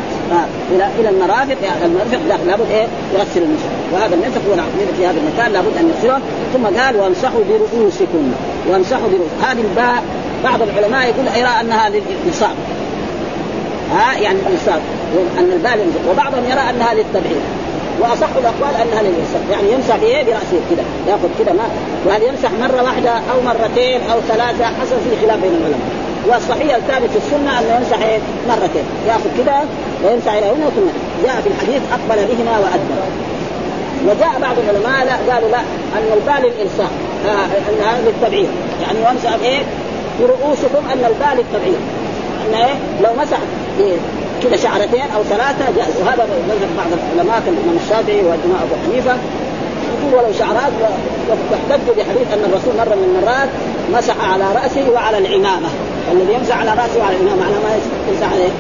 إلى 0.71 0.89
إلى 1.01 1.09
المرافق 1.09 1.57
يعني 1.63 1.85
المرفق 1.85 2.19
لابد 2.47 2.71
إيه؟ 2.71 2.87
يغسل 3.15 3.43
المسح 3.43 3.69
وهذا 3.93 4.15
المسح 4.15 4.41
هو 4.49 4.55
في 4.97 5.07
هذا 5.07 5.17
المكان 5.21 5.53
لابد 5.53 5.77
أن 5.81 5.89
يغسله. 5.89 6.21
ثم 6.55 6.81
قال 6.81 6.97
وامسحوا 6.97 7.41
برؤوسكم. 7.49 8.33
وامسحوا 8.71 9.09
برؤوس 9.09 9.31
هذه 9.43 9.61
الباء 9.61 10.03
بعض 10.45 10.63
العلماء 10.63 11.09
يقول 11.09 11.27
يرى 11.27 11.61
أنها 11.61 11.89
للاصابه 11.89 12.55
ها؟ 13.93 14.19
يعني 14.19 14.39
الانصاب 14.47 14.81
أن 15.39 15.53
الباء 15.53 15.87
وبعضهم 16.11 16.45
يرى 16.45 16.71
أنها 16.71 16.95
للتبعيد 16.95 17.43
وأصح 18.01 18.29
الأقوال 18.37 18.75
أنها 18.75 19.03
للانسان 19.03 19.43
يعني 19.51 19.73
يمسح 19.73 19.97
بايه 19.97 20.25
برأسه 20.25 20.61
كذا 20.71 20.85
يأخذ 21.09 21.29
كذا 21.39 21.53
ما 21.53 21.65
وهل 22.07 22.23
يمسح 22.23 22.51
مرة 22.61 22.83
واحدة 22.83 23.11
أو 23.11 23.41
مرتين 23.45 24.01
أو 24.13 24.21
ثلاثة؟ 24.21 24.65
حسب 24.65 24.97
في 25.11 25.27
خلاف 25.27 25.41
بين 25.41 25.51
العلماء. 25.51 26.02
والصحيح 26.29 26.75
الثابت 26.75 27.11
في 27.11 27.17
السنة 27.17 27.59
أنه 27.59 27.77
يمسح 27.77 28.07
إيه 28.07 28.19
مرتين. 28.49 28.85
يأخذ 29.09 29.31
كذا 29.39 29.65
ويمسح 30.05 30.33
إلى 30.33 30.47
هنا 30.47 30.71
ثم 30.77 30.89
جاء 31.25 31.41
في 31.41 31.49
الحديث 31.49 31.83
أقبل 31.93 32.27
بهما 32.27 32.59
وأدبر. 32.59 33.03
وجاء 34.07 34.41
بعض 34.41 34.57
العلماء 34.59 35.07
لا 35.07 35.35
قالوا 35.35 35.51
لا 35.51 35.61
أن 35.97 36.07
الباء 36.17 36.41
للالصاق 36.41 36.91
آه 37.27 37.45
انها 37.71 37.99
للتبعير 38.07 38.49
يعني 38.83 38.99
يمسح 39.11 39.33
إيه 39.43 39.63
برؤوسكم 40.21 40.83
أن 40.93 41.05
الباء 41.11 41.35
للتبعير 41.37 41.81
أن 42.49 42.55
إيه 42.55 42.75
لو 43.03 43.23
مسح 43.23 43.39
إيه 43.81 43.97
كذا 44.43 44.57
شعرتين 44.57 45.11
أو 45.17 45.23
ثلاثة 45.23 45.65
جاء 45.77 45.89
وهذا 46.01 46.29
مذهب 46.49 46.69
بعض 46.77 46.87
العلماء 46.93 47.43
كالإمام 47.47 47.77
الشافعي 47.85 48.17
والامام 48.17 48.59
أبو 48.63 48.75
حنيفة. 48.85 49.17
يقول 49.93 50.15
ولو 50.15 50.33
شعرات 50.39 50.73
واحتجوا 51.29 51.95
بحديث 51.97 52.33
أن 52.33 52.45
الرسول 52.51 52.75
مرة 52.79 52.95
من 52.95 53.17
المرات 53.17 53.49
مسح 53.93 54.33
على 54.33 54.45
رأسه 54.55 54.91
وعلى 54.91 55.19
العمامة. 55.19 55.69
الذي 56.13 56.33
يمسح 56.35 56.57
على 56.61 56.71
رأسه 56.71 56.99
وعلى 57.01 57.17
العمامه 57.17 57.41
معناه 57.43 57.59
ما 57.67 57.73
يمسح 58.11 58.33
عليه. 58.33 58.53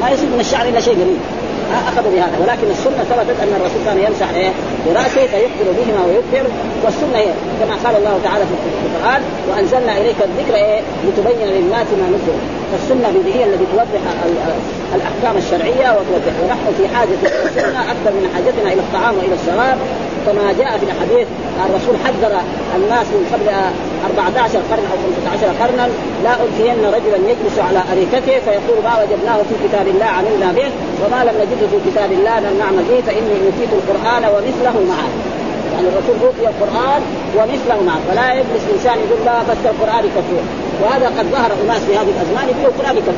ما 0.00 0.10
يصير 0.10 0.28
من 0.34 0.40
الشعر 0.40 0.68
إلا 0.68 0.80
شيء 0.80 0.94
قليل 0.94 1.18
اخذوا 1.88 2.12
بهذا. 2.14 2.36
ولكن 2.42 2.70
السنة 2.70 3.04
ثبتت 3.10 3.40
أن 3.44 3.52
الرسول 3.58 3.80
كان 3.86 3.98
يمسح 3.98 4.28
إيه؟ 4.34 4.50
برأسه 4.86 5.22
فيكبر 5.32 5.66
بهما 5.78 6.00
ويكبر. 6.06 6.48
والسنة 6.84 7.18
هي 7.22 7.30
كما 7.60 7.74
قال 7.84 7.96
الله 7.96 8.20
تعالى 8.24 8.44
في 8.44 8.54
القرآن 8.86 9.22
وأنزلنا 9.48 9.92
إليك 10.00 10.16
الذكر 10.28 10.54
إيه؟ 10.54 10.80
لتبين 11.04 11.48
للناس 11.48 11.86
ما 12.00 12.06
نزل. 12.14 12.59
فالسنه 12.72 13.08
هي 13.34 13.44
التي 13.44 13.66
توضح 13.72 14.02
الأحكام 14.94 15.36
الشرعية 15.36 15.88
وتوضح 15.96 16.34
ونحن 16.42 16.66
في 16.78 16.94
حاجة 16.94 17.08
إلى 17.22 17.44
السنة 17.44 17.80
أكثر 17.92 18.10
من 18.18 18.30
حاجتنا 18.34 18.72
إلى 18.72 18.80
الطعام 18.80 19.14
وإلى 19.18 19.34
الشراب. 19.34 19.78
كما 20.26 20.52
جاء 20.60 20.78
في 20.78 20.84
الحديث 20.90 21.28
الرسول 21.66 21.94
حذر 22.04 22.32
الناس 22.76 23.06
من 23.16 23.24
قبل 23.32 23.48
14 24.04 24.58
قرن 24.70 24.84
أو 24.92 24.96
15 25.32 25.46
قرنا 25.60 25.84
لا 26.24 26.34
ألفين 26.44 26.78
رجلا 26.96 27.18
يجلس 27.30 27.56
على 27.68 27.80
أريكته 27.92 28.36
فيقول 28.44 28.76
ما 28.84 28.94
وجدناه 29.00 29.38
في 29.48 29.54
كتاب 29.68 29.86
الله 29.88 30.10
عملنا 30.18 30.48
به 30.52 30.68
وما 31.02 31.20
لم 31.24 31.34
نجده 31.42 31.66
في 31.72 31.90
كتاب 31.90 32.12
الله 32.12 32.40
لم 32.40 32.54
نعمل 32.58 32.84
به 32.90 33.00
فإني 33.06 33.34
أوتيت 33.46 33.72
القرآن 33.78 34.22
ومثله 34.32 34.76
معه. 34.92 35.10
يعني 35.74 35.86
الرسول 35.88 36.16
أوتي 36.26 36.44
القرآن 36.52 37.02
ومثله 37.36 37.82
معه 37.88 38.00
فلا 38.08 38.32
يجلس 38.38 38.64
إنسان 38.74 38.96
يقول 39.04 39.20
لا 39.26 39.42
بس 39.42 39.62
القرآن 39.64 40.04
كثير 40.16 40.44
وهذا 40.82 41.06
قد 41.18 41.26
ظهر 41.34 41.50
اناس 41.64 41.82
في 41.88 41.92
هذه 41.98 42.10
الأزمان 42.16 42.48
يقول 42.48 42.72
القران 42.72 42.96
كثير 42.96 43.14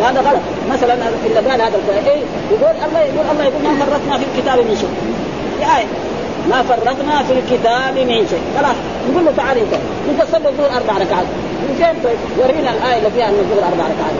وهذا 0.00 0.20
غلط. 0.20 0.44
مثلا 0.72 0.94
إلا 1.26 1.40
قال 1.50 1.60
هذا 1.66 1.76
القران 1.80 2.04
إيه؟ 2.06 2.22
يقول 2.52 2.74
الله 2.86 3.00
يقول 3.00 3.26
الله 3.32 3.44
يقول 3.44 3.62
ما 3.62 3.84
فرطنا 3.84 4.18
في 4.18 4.24
الكتاب 4.30 4.58
من 4.58 4.76
شيء. 4.80 4.94
في 5.58 5.64
آية. 5.76 5.86
ما 6.50 6.62
فرطنا 6.62 7.22
في 7.22 7.32
الكتاب 7.32 7.94
من 8.08 8.26
شيء. 8.30 8.44
خلاص. 8.58 8.76
نقول 9.10 9.24
له 9.24 9.32
تعال 9.36 9.58
انت 9.58 9.74
انت 10.10 10.20
تصلي 10.22 10.48
الظهر 10.48 10.70
أربع 10.76 10.94
ركعات. 11.04 11.26
من 11.62 11.74
فين 11.78 11.94
طيب؟ 12.04 12.18
ورينا 12.38 12.70
الآية 12.76 12.98
اللي 12.98 13.10
فيها 13.10 13.28
ان 13.28 13.38
الظهر 13.44 13.64
أربع 13.72 13.84
ركعات. 13.94 14.16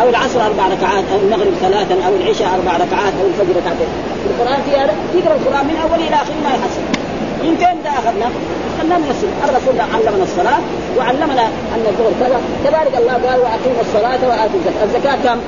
أو 0.00 0.08
العصر 0.08 0.40
أربع 0.50 0.64
ركعات 0.74 1.04
أو 1.12 1.18
المغرب 1.24 1.54
ثلاثا 1.60 1.96
أو 2.06 2.12
العشاء 2.20 2.48
أربع 2.58 2.72
ركعات 2.84 3.12
أو 3.20 3.24
الفجر 3.30 3.54
ركعتين. 3.60 3.90
القرآن 4.30 4.60
فيها 4.66 4.84
تقرأ 5.14 5.34
القرآن 5.38 5.64
من 5.66 5.76
اوله 5.82 6.08
إلى 6.08 6.16
اخره 6.16 6.38
ما 6.44 6.50
يحصل. 6.56 6.95
من 7.42 7.54
فين 7.60 7.76
ده 7.84 7.90
أخذنا؟ 7.90 8.28
لم 8.92 9.02
يصل 9.10 9.28
الرسول 9.46 9.76
علمنا 9.94 10.24
الصلاة 10.30 10.60
وعلمنا 10.98 11.44
أن 11.74 11.82
الظهر 11.90 12.12
كذا. 12.20 12.38
كذلك 12.64 12.94
الله 13.00 13.12
قال 13.12 13.38
وأقيموا 13.44 13.82
الصلاة 13.86 14.20
وآتوا 14.28 14.58
الزكاة. 14.60 14.84
الزكاة 14.84 15.16
كم؟ 15.24 15.38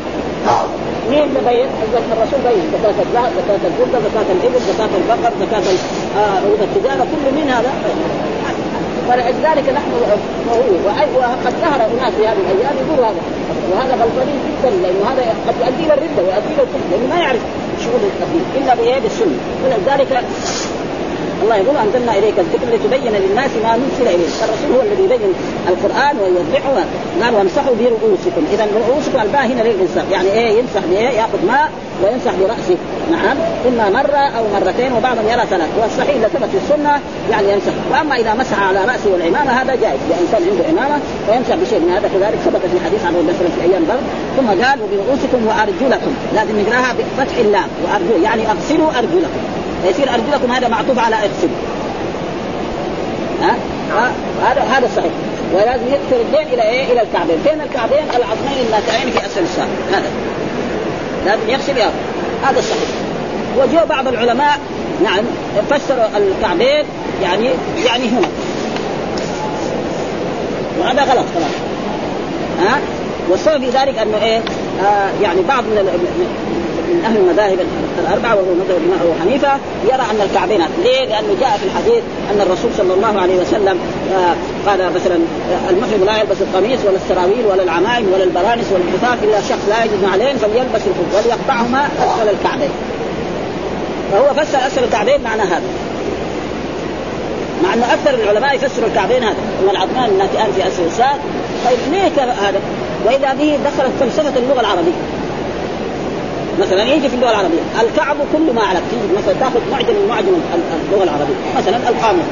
مين 1.10 1.28
بين؟ 1.48 1.68
الرسول 2.14 2.40
بين. 2.46 2.64
زكاة 2.74 2.98
الذهب، 3.06 3.30
زكاة 3.40 3.62
الفضة، 3.70 3.98
زكاة 4.06 4.28
الإبل، 4.36 4.60
زكاة 4.70 4.92
البقر، 5.00 5.32
زكاة 5.42 5.66
عروض 6.16 6.60
التجارة، 6.68 7.04
كل 7.12 7.24
من 7.38 7.46
هذا؟ 7.54 7.72
فلذلك 9.08 9.66
نحن 9.78 9.90
وقد 10.86 11.54
ظهر 11.62 11.80
اناس 11.94 12.12
في 12.14 12.26
هذه 12.26 12.40
الأيام 12.44 12.74
يقولوا 12.82 13.06
هذا. 13.06 13.22
وهذا 13.72 13.92
غلطانين 13.92 14.40
جدا 14.48 14.70
لأنه 14.70 15.02
هذا 15.10 15.22
قد 15.48 15.54
يؤدي 15.60 15.84
إلى 15.84 15.94
الرده 15.94 16.22
ويؤدي 16.22 16.52
إلى 16.54 16.62
الكفر. 16.62 16.80
لأنه 16.90 17.06
ما 17.14 17.20
يعرف 17.20 17.40
شؤون 17.84 18.00
الدين 18.22 18.44
إلا 18.62 18.74
بايه 18.74 19.00
بالسنه 19.00 19.38
ولذلك 19.64 20.24
الله 21.42 21.56
يقول 21.56 21.76
أنزلنا 21.76 22.12
إليك 22.18 22.38
الذكر 22.38 22.66
لتبين 22.74 23.12
للناس 23.12 23.50
ما 23.64 23.76
نزل 23.76 24.06
إليك. 24.14 24.34
الرسول 24.44 24.70
هو 24.76 24.82
الذي 24.82 25.04
يبين 25.04 25.32
القرآن 25.68 26.14
ويوضحه. 26.22 26.84
قال 27.22 27.34
وامسحوا 27.34 27.74
برؤوسكم 27.80 28.42
إذا 28.52 28.66
رؤوسكم 28.88 29.20
الباء 29.22 29.46
هنا 29.46 29.62
للإنسان. 29.62 30.04
يعني 30.12 30.32
إيه؟ 30.32 30.58
يمسح 30.58 30.82
بايه 30.90 31.08
يأخذ 31.08 31.46
ماء 31.46 31.68
ويمسح 32.02 32.32
برأسه. 32.40 32.76
نعم. 33.10 33.36
اما 33.68 34.02
مره 34.02 34.22
أو 34.38 34.44
مرتين 34.54 34.92
وبعضهم 34.92 35.28
يرى 35.28 35.44
ثلاث 35.50 35.70
والصحيح 35.80 36.14
إذا 36.16 36.28
ثبت 36.28 36.48
في 36.52 36.58
السنة 36.64 37.00
يعني 37.30 37.52
يمسح. 37.52 37.72
وأما 37.90 38.16
إذا 38.16 38.34
مسح 38.34 38.62
على 38.68 38.80
رأسه 38.90 39.08
والعمامه 39.12 39.50
هذا 39.60 39.74
جائز. 39.74 40.00
لأن 40.10 40.24
كان 40.32 40.42
عنده 40.50 40.64
عمامة 40.70 41.00
ويمسح 41.28 41.54
بشيء. 41.54 41.78
من 41.78 41.90
هذا 41.96 42.08
كذلك 42.14 42.38
ثبت 42.46 42.62
في 42.72 42.78
حديث 42.84 43.02
عن 43.06 43.12
مثلا 43.12 43.48
في 43.54 43.60
أيام 43.70 43.82
برد 43.88 44.04
ثم 44.36 44.48
قال 44.64 44.78
وبرؤوسكم 44.82 45.40
وأرجلكم. 45.48 46.12
لازم 46.34 46.60
نقراها 46.60 46.94
بفتح 46.98 47.36
اللام. 47.36 47.68
وارجل 47.84 48.22
يعني 48.22 48.42
أغسلوا 48.52 48.88
أرجلكم. 48.98 49.42
يصير 49.84 50.14
أرجلكم 50.14 50.52
هذا 50.52 50.68
معطوف 50.68 50.98
على 50.98 51.16
اغسلوا 51.16 51.56
ها؟ 53.42 53.56
هذا 54.42 54.62
هذا 54.62 54.88
صحيح. 54.96 55.12
ولازم 55.54 55.86
يكثر 55.86 56.20
الدين 56.20 56.54
إلى 56.54 56.62
إيه؟ 56.62 56.92
إلى 56.92 57.02
الكعبين، 57.02 57.36
فين 57.44 57.60
الكعبين؟ 57.60 58.04
العظمين 58.16 58.66
الناتئين 58.66 59.10
في 59.10 59.26
أسفل 59.26 59.42
الساق، 59.42 59.68
هذا. 59.92 60.10
لازم 61.26 61.48
يغسل 61.48 61.76
يا 61.76 61.90
هذا 62.44 62.58
الصحيح. 62.58 62.88
وجاء 63.58 63.86
بعض 63.86 64.08
العلماء 64.08 64.58
نعم 65.04 65.24
فسروا 65.70 66.06
الكعبين 66.16 66.84
يعني 67.22 67.50
يعني 67.84 68.08
هنا. 68.08 68.28
وهذا 70.80 71.02
غلط 71.02 71.26
خلاص. 71.34 71.52
ها؟ 72.60 72.78
والسبب 73.30 73.64
في 73.64 73.70
ذلك 73.70 73.98
أنه 73.98 74.16
إيه؟ 74.22 74.38
آه 74.82 75.10
يعني 75.22 75.40
بعض 75.48 75.64
من 75.64 75.78
من 76.88 77.04
أهل 77.04 77.16
المذاهب 77.16 77.58
الأربعة 77.98 78.34
وهو 78.34 78.54
مذهب 78.54 78.76
الإمام 78.80 79.00
أبو 79.02 79.12
حنيفة 79.20 79.52
يرى 79.84 80.04
أن 80.10 80.20
الكعبين 80.30 80.60
ليه؟ 80.82 81.04
لأنه 81.04 81.36
جاء 81.40 81.58
في 81.60 81.64
الحديث 81.64 82.02
أن 82.30 82.40
الرسول 82.40 82.70
صلى 82.78 82.94
الله 82.94 83.20
عليه 83.20 83.36
وسلم 83.40 83.78
آه 84.14 84.34
قال 84.70 84.92
مثلا 84.94 85.14
آه، 85.14 85.70
المحرم 85.70 86.04
لا 86.04 86.18
يلبس 86.20 86.36
القميص 86.40 86.80
ولا 86.86 86.96
السراويل 86.96 87.46
ولا 87.46 87.62
العمائم 87.62 88.12
ولا 88.12 88.24
البرانس 88.24 88.66
ولا 88.72 88.84
إلا 89.22 89.40
شخص 89.40 89.64
لا 89.68 89.84
يجد 89.84 90.04
عليه 90.12 90.32
فليلبس 90.32 90.82
الخف 90.86 91.14
وليقطعهما 91.16 91.88
أسفل 91.98 92.28
الكعبين. 92.28 92.70
فهو 94.12 94.34
فسر 94.34 94.58
أسفل 94.66 94.84
الكعبين 94.84 95.20
معنى 95.22 95.42
هذا. 95.42 95.62
مع 97.64 97.74
انه 97.74 97.94
أكثر 97.94 98.14
العلماء 98.14 98.54
يفسروا 98.54 98.88
الكعبين 98.88 99.22
هذا 99.22 99.36
ان 99.62 99.70
العظمان 99.70 100.10
الناتئان 100.10 100.52
في 100.56 100.68
أسفل 100.68 100.86
الساق 100.86 101.18
طيب 101.64 101.78
ليه 101.92 102.08
هذا؟ 102.48 102.60
وإذا 103.06 103.32
به 103.32 103.58
دخلت 103.64 103.92
فلسفة 104.00 104.38
اللغة 104.38 104.60
العربية 104.60 105.17
مثلا 106.60 106.82
يجي 106.94 107.08
في 107.08 107.14
اللغة 107.14 107.30
العربية 107.30 107.60
الكعب 107.80 108.16
كل 108.32 108.52
ما 108.54 108.62
علق 108.62 108.82
تيجي 108.90 109.18
مثلا 109.18 109.34
تأخذ 109.40 109.60
معجم 109.72 109.94
من 109.94 110.06
معجم 110.08 110.28
اللغة 110.88 111.04
العربية 111.04 111.34
مثلا 111.58 111.88
القاموس 111.88 112.24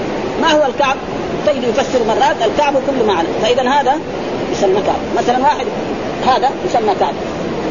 ما 0.42 0.52
هو 0.52 0.66
الكعب؟ 0.66 0.96
تجد 1.46 1.64
يفسر 1.64 2.04
مرات 2.08 2.36
الكعب 2.44 2.72
كل 2.72 3.06
ما 3.06 3.12
علق 3.12 3.28
فاذا 3.42 3.62
هذا 3.62 3.98
يسمى 4.52 4.82
كعب. 4.86 5.00
مثلا 5.18 5.38
واحد 5.38 5.66
هذا 6.26 6.50
يسمى 6.66 6.94
كعب. 7.00 7.14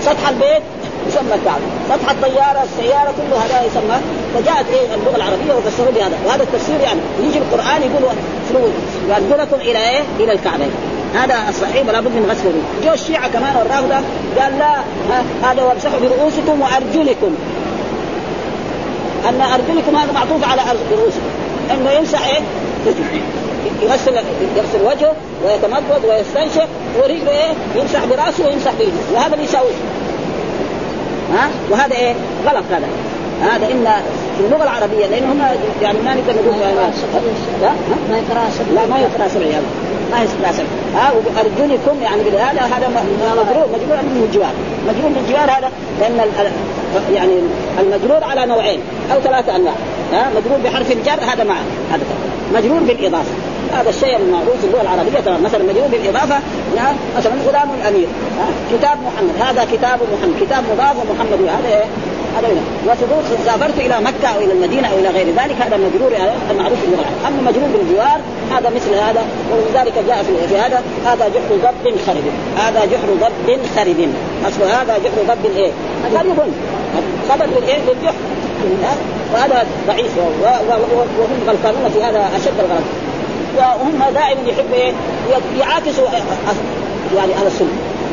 سطح 0.02 0.30
البيت 0.30 0.64
يسمى 1.08 1.38
كعب. 1.46 1.60
سطح 1.90 2.12
الطيارة 2.12 2.64
السيارة 2.64 3.14
كل 3.18 3.34
هذا 3.34 3.66
يسمى. 3.66 3.98
فجاءت 4.36 4.66
إيه 4.74 4.96
اللغة 4.96 5.16
العربية 5.16 5.54
وفسروا 5.54 5.92
بهذا 5.92 6.18
وهذا 6.26 6.44
التفسير 6.44 6.80
يعني 6.80 7.00
يجي 7.24 7.38
القرآن 7.38 7.82
يقول 7.82 8.04
يرجلكم 9.10 9.62
إلى 9.62 9.90
إيه؟ 9.90 10.02
إلى 10.20 10.32
الكعبين. 10.32 10.72
هذا 11.16 11.50
الصحيح 11.50 11.88
ولا 11.88 12.00
بد 12.00 12.12
من 12.12 12.26
غسله. 12.30 12.62
جو 12.86 12.94
الشيعة 12.94 13.28
كمان 13.30 13.56
والرافضة 13.56 13.96
قال 14.40 14.58
لا 14.60 14.76
هذا 15.44 15.64
وامسحوا 15.64 16.00
برؤوسكم 16.00 16.62
وأرجلكم. 16.62 17.36
أن 19.30 19.42
أرجلكم 19.42 19.96
هذا 19.96 20.12
معطوف 20.12 20.50
على 20.50 20.62
رؤوسكم. 20.92 21.30
أنه 21.72 21.92
يمسح 21.92 22.28
إيه؟ 22.28 22.42
يغسل 23.82 24.16
يغسل 24.58 24.82
وجهه 24.86 25.16
ويتمضض 25.46 26.06
ويستنشق 26.10 26.68
ورجله 26.98 27.32
إيه؟ 27.32 27.54
يمسح 27.76 28.06
برأسه 28.06 28.46
ويمسح 28.46 28.72
بيده 28.80 28.92
وهذا 29.14 29.34
اللي 29.34 29.44
يساويه. 29.46 29.74
ها؟ 31.34 31.50
وهذا 31.70 31.96
إيه؟ 31.96 32.14
غلط 32.46 32.64
هذا. 32.72 32.88
هذا 33.42 33.66
إن 33.72 33.88
في 34.38 34.46
اللغة 34.46 34.64
العربية 34.64 35.06
لأن 35.06 35.24
هم 35.24 35.42
يعني 35.82 35.98
ما 36.06 36.16
نقدر 36.16 36.34
نقول 36.34 36.56
ما 36.56 36.70
يقرأ 36.70 36.92
لا؟ 37.62 37.72
ما 38.10 38.18
يقرأ 38.18 38.50
سبع 38.50 38.86
ما 38.86 39.00
يقرأ 39.00 39.28
سبع 39.28 39.46
ها 40.96 41.12
وارجلكم 41.12 42.02
يعني 42.02 42.22
هذا 42.22 42.62
هذا 42.62 42.88
مجرور 43.32 43.68
مجرور 43.74 43.98
من 44.02 44.28
الجوار. 44.30 44.54
مجرور 44.88 45.10
من 45.10 45.24
الجوار 45.26 45.52
هذا 45.52 45.72
لأن 46.00 46.20
يعني 47.14 47.34
المجرور 47.80 48.24
على 48.24 48.46
نوعين 48.46 48.80
أو 49.14 49.20
ثلاثة 49.20 49.56
أنواع. 49.56 49.74
ها؟ 50.14 50.30
مجرور 50.30 50.58
بحرف 50.64 50.92
الجر 50.92 51.20
هذا 51.34 51.44
مع 51.44 51.56
هذا. 51.92 52.04
مجرور 52.54 52.80
بالإضافة. 52.80 53.32
هذا 53.74 53.90
الشيء 53.90 54.18
المعروف 54.18 54.58
في 54.62 54.68
اللغة 54.68 54.82
العربية. 54.82 55.20
تمام 55.20 55.44
مثلا 55.44 55.64
مجرور 55.64 55.88
بالإضافة 55.88 56.36
مثلا 57.18 57.34
غلام 57.48 57.70
الأمير. 57.82 58.08
كتاب 58.74 58.98
محمد. 59.08 59.36
هذا 59.48 59.64
كتاب 59.72 60.00
محمد. 60.14 60.36
كتاب 60.42 60.64
مضاف 60.74 60.96
ومحمد. 60.96 61.40
هذا 61.42 61.86
هذا 62.38 62.48
وتقول 62.88 63.24
سافرت 63.46 63.78
إلى 63.78 64.02
مكة 64.02 64.28
أو 64.28 64.40
إلى 64.40 64.54
المدينة 64.54 64.88
أو 64.88 64.98
إلى 64.98 65.10
غير 65.10 65.28
ذلك 65.28 65.56
هذا 65.62 65.78
مجرور 65.78 66.12
المعروف 66.52 66.80
في 66.80 66.86
اللغة 66.86 67.06
أما 67.28 67.52
مجرور 67.52 67.68
بالجوار 67.68 68.20
هذا 68.52 68.70
مثل 68.70 68.94
هذا 68.94 69.26
ولذلك 69.52 69.94
جاء 70.08 70.24
في, 70.24 70.58
هذا 70.58 70.84
هذا 71.06 71.28
جحر 71.28 71.56
ضب 71.64 71.96
خرب. 72.08 72.24
هذا 72.58 72.86
جحر 72.86 73.08
ضب 73.22 73.60
خرب. 73.76 74.10
أصل 74.48 74.62
هذا 74.62 74.98
جحر 74.98 75.36
ضب 75.36 75.56
إيه؟ 75.56 75.72
خرب. 76.04 76.52
خبر 77.30 77.46
بالايه؟ 77.46 77.80
بالجحر. 77.88 78.16
وهذا 79.34 79.66
ضعيف 79.88 80.18
وهم 80.18 81.40
غلطانون 81.48 81.90
في 81.94 82.04
هذا 82.04 82.30
أشد 82.36 82.60
الغلط. 82.60 82.84
وهم 83.58 84.14
دائما 84.14 84.50
يحبوا 84.50 84.76
إيه؟ 84.76 84.94
يعاكسوا 85.60 86.08
يعني 87.16 87.34
أهل 87.34 87.48
السنة. 87.48 87.68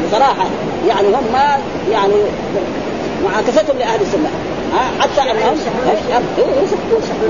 بصراحة 0.08 0.46
يعني 0.88 1.08
هم 1.08 1.34
يعني 1.92 2.14
معاكستهم 3.24 3.78
لأهل 3.78 4.00
السنة. 4.00 4.30
ها 4.74 4.84
حتى 5.00 5.20
انهم 5.30 5.56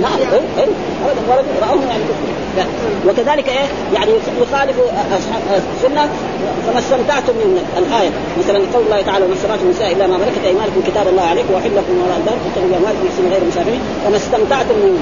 نعم 0.02 0.18
راوهم 1.62 1.88
يعني 1.88 2.70
وكذلك 3.06 3.48
إيه؟ 3.48 3.66
يعني 3.94 4.10
يخالف 4.42 4.76
اصحاب 5.18 5.62
السنة. 5.76 6.08
فما 6.66 6.78
استمتعتم 6.78 7.32
من 7.32 7.64
الآية. 7.78 8.10
مثلا 8.38 8.58
قول 8.74 8.84
الله 8.84 9.02
تعالى 9.02 9.24
وما 9.24 9.34
استمتعتم 9.34 9.64
النساء 9.64 9.92
إلا 9.92 10.06
ما 10.06 10.16
ملكت 10.16 10.44
أيمانكم 10.44 10.80
كتاب 10.86 11.08
الله 11.08 11.22
عليكم 11.22 11.54
وأحل 11.54 11.70
لكم 11.76 12.02
وراء 12.04 12.16
الدار 12.18 12.36
تتقوا 12.44 12.68
اموالكم 12.78 13.04
محسنين 13.06 13.32
غير 13.32 13.42
مسافرين 13.48 13.80
وما 14.06 14.16
استمتعتم 14.16 14.74
من 14.74 14.92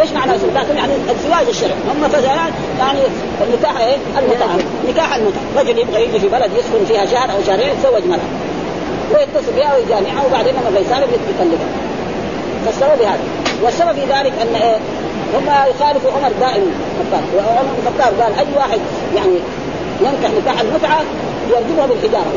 إيش 0.00 0.10
معنى 0.10 0.36
استمتعتم؟ 0.36 0.76
يعني 0.76 0.92
الزواج 1.10 1.46
الشرعي. 1.48 1.80
هم 1.90 2.08
فزعان 2.08 2.52
يعني 2.78 3.00
النكاح 3.44 3.80
إيه؟ 3.80 3.96
المتعه 4.18 4.58
نكاح 4.88 5.14
المتعه 5.14 5.42
رجل 5.58 5.78
يبغى 5.78 6.04
يجي 6.04 6.20
في 6.20 6.28
بلد 6.28 6.50
يسكن 6.58 6.84
فيها 6.88 7.06
شهر 7.06 7.32
أو 7.32 7.38
شهرين 7.46 7.68
يتزوج 7.68 8.04
مرأة. 8.08 8.49
ويتصل 9.14 9.52
بها 9.56 9.74
ويجامعها 9.74 10.26
وبعدين 10.26 10.54
لما 10.54 10.78
بيسافر 10.78 11.02
يطلقها 11.02 11.68
فسروا 12.66 12.94
بهذا 12.94 13.20
والسبب 13.62 13.92
في 13.92 14.00
ذلك 14.00 14.32
أن 14.42 14.54
إيه 14.62 14.76
هم 15.34 15.46
يخالفوا 15.46 16.10
عمر 16.10 16.32
دائما 16.40 16.66
الخطاب. 17.00 17.24
وعمر 17.36 17.62
بن 17.62 17.88
الخطاب 17.88 18.20
قال 18.20 18.38
أي 18.38 18.46
واحد 18.56 18.80
يعني 19.16 19.36
ينكح 20.00 20.30
نكاح 20.42 20.60
المتعة 20.60 21.02
يرجمها 21.50 21.86
بالحجارة. 21.86 22.32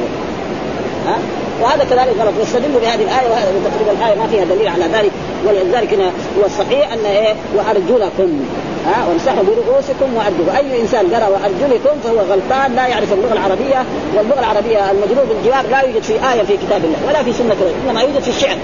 ها؟ 1.08 1.18
وهذا 1.62 1.84
كذلك 1.84 2.16
غلط. 2.20 2.34
واستدلوا 2.40 2.80
بهذه 2.82 3.04
الآية 3.04 3.30
وهذا 3.30 3.52
تقريبا 3.66 3.92
الآية 3.92 4.20
ما 4.20 4.28
فيها 4.28 4.46
دليل 4.46 4.68
على 4.68 4.86
ذلك 4.94 5.12
ولذلك 5.46 5.94
هنا 5.94 6.12
هو 6.40 6.46
الصحيح 6.46 6.94
أن 6.94 7.06
إيه 7.06 7.34
وارجلكم 7.56 8.46
ها 8.86 9.08
وامسحوا 9.08 9.44
برؤوسكم 9.44 10.16
وارجلكم 10.16 10.56
أي 10.56 10.82
إنسان 10.82 11.06
قرا 11.14 11.28
وارجلكم 11.28 12.00
فهو 12.04 12.20
غلطان 12.20 12.76
لا 12.76 12.88
يعرف 12.88 13.14
اللغة 13.14 13.34
العربية 13.34 13.86
واللغة 14.16 14.40
العربية 14.40 14.92
المجرور 14.92 15.26
بالجواب 15.26 15.66
لا 15.72 15.82
يوجد 15.82 16.04
في 16.04 16.14
آية 16.14 16.44
في 16.44 16.58
كتاب 16.58 16.86
الله 16.86 16.98
ولا 17.08 17.24
في 17.24 17.34
سنة 17.34 17.54
الله 17.54 17.74
إنما 17.90 18.02
يوجد 18.02 18.20
في 18.20 18.30
الشعر. 18.30 18.58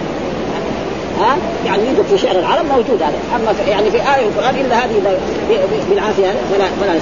ها؟ 1.21 1.37
يعني 1.65 1.83
يوجد 1.83 2.05
في 2.09 2.17
شعر 2.17 2.35
العرب 2.35 2.65
موجود 2.65 3.01
هذا. 3.01 3.19
أما 3.35 3.53
في 3.53 3.71
يعني 3.71 3.91
في 3.91 3.97
آية 3.97 4.27
القرآن 4.27 4.55
إلا 4.55 4.75
هذه 4.75 5.17
بالعافية 5.89 6.27
فلا 6.27 6.65
فلا 6.81 6.99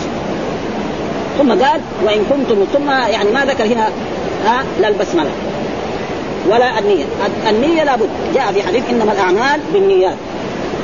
ثم 1.38 1.49
قال 1.49 1.82
وإن 2.05 2.26
كنتم 2.30 2.65
ثم 2.74 2.89
يعني 2.89 3.32
ما 3.32 3.45
ذكر 3.45 3.65
هنا 3.65 3.88
ها 4.45 4.63
لا 4.82 4.88
البسملة 4.88 5.30
ولا 6.49 6.80
النية. 6.80 7.05
النية 7.49 7.84
لابد 7.84 8.09
جاء 8.36 8.51
في 8.51 8.63
حديث 8.63 8.84
إنما 8.89 9.11
الأعمال 9.11 9.59
بالنيات. 9.74 10.15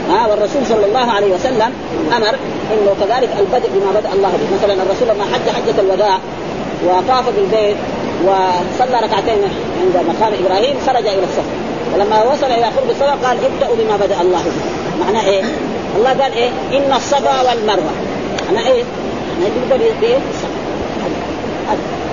ها 0.09 0.27
والرسول 0.27 0.65
صلى 0.69 0.85
الله 0.85 1.11
عليه 1.11 1.33
وسلم 1.35 1.71
أمر 2.17 2.35
إنه 2.73 2.95
كذلك 3.01 3.29
البدء 3.39 3.69
بما 3.75 3.99
بدأ 3.99 4.13
الله 4.13 4.29
به، 4.29 4.55
مثلا 4.55 4.83
الرسول 4.83 5.07
لما 5.07 5.23
حج 5.33 5.49
حجة 5.49 5.81
الوداع 5.81 6.17
وطاف 6.85 7.25
بالبيت 7.35 7.77
وصلى 8.23 8.97
ركعتين 8.97 9.41
عند 9.81 10.05
مقام 10.07 10.33
إبراهيم 10.45 10.75
خرج 10.87 11.07
إلى 11.07 11.23
الصف 11.23 11.45
ولما 11.93 12.23
وصل 12.23 12.45
إلى 12.45 12.65
قرب 12.65 12.89
الصفا 12.89 13.27
قال 13.27 13.37
ابدأوا 13.45 13.75
بما 13.75 13.97
بدأ 13.97 14.21
الله 14.21 14.43
به 14.43 15.05
معناه 15.05 15.25
إيه؟ 15.25 15.43
الله 15.97 16.09
قال 16.09 16.33
إيه؟ 16.33 16.49
إن 16.49 16.93
الصفا 16.95 17.41
والمروة 17.41 17.91
معناه 18.51 18.67
إيه؟ 18.67 18.83
معناه 19.39 19.51
يبدا 19.63 19.77
بايه؟ 20.01 20.17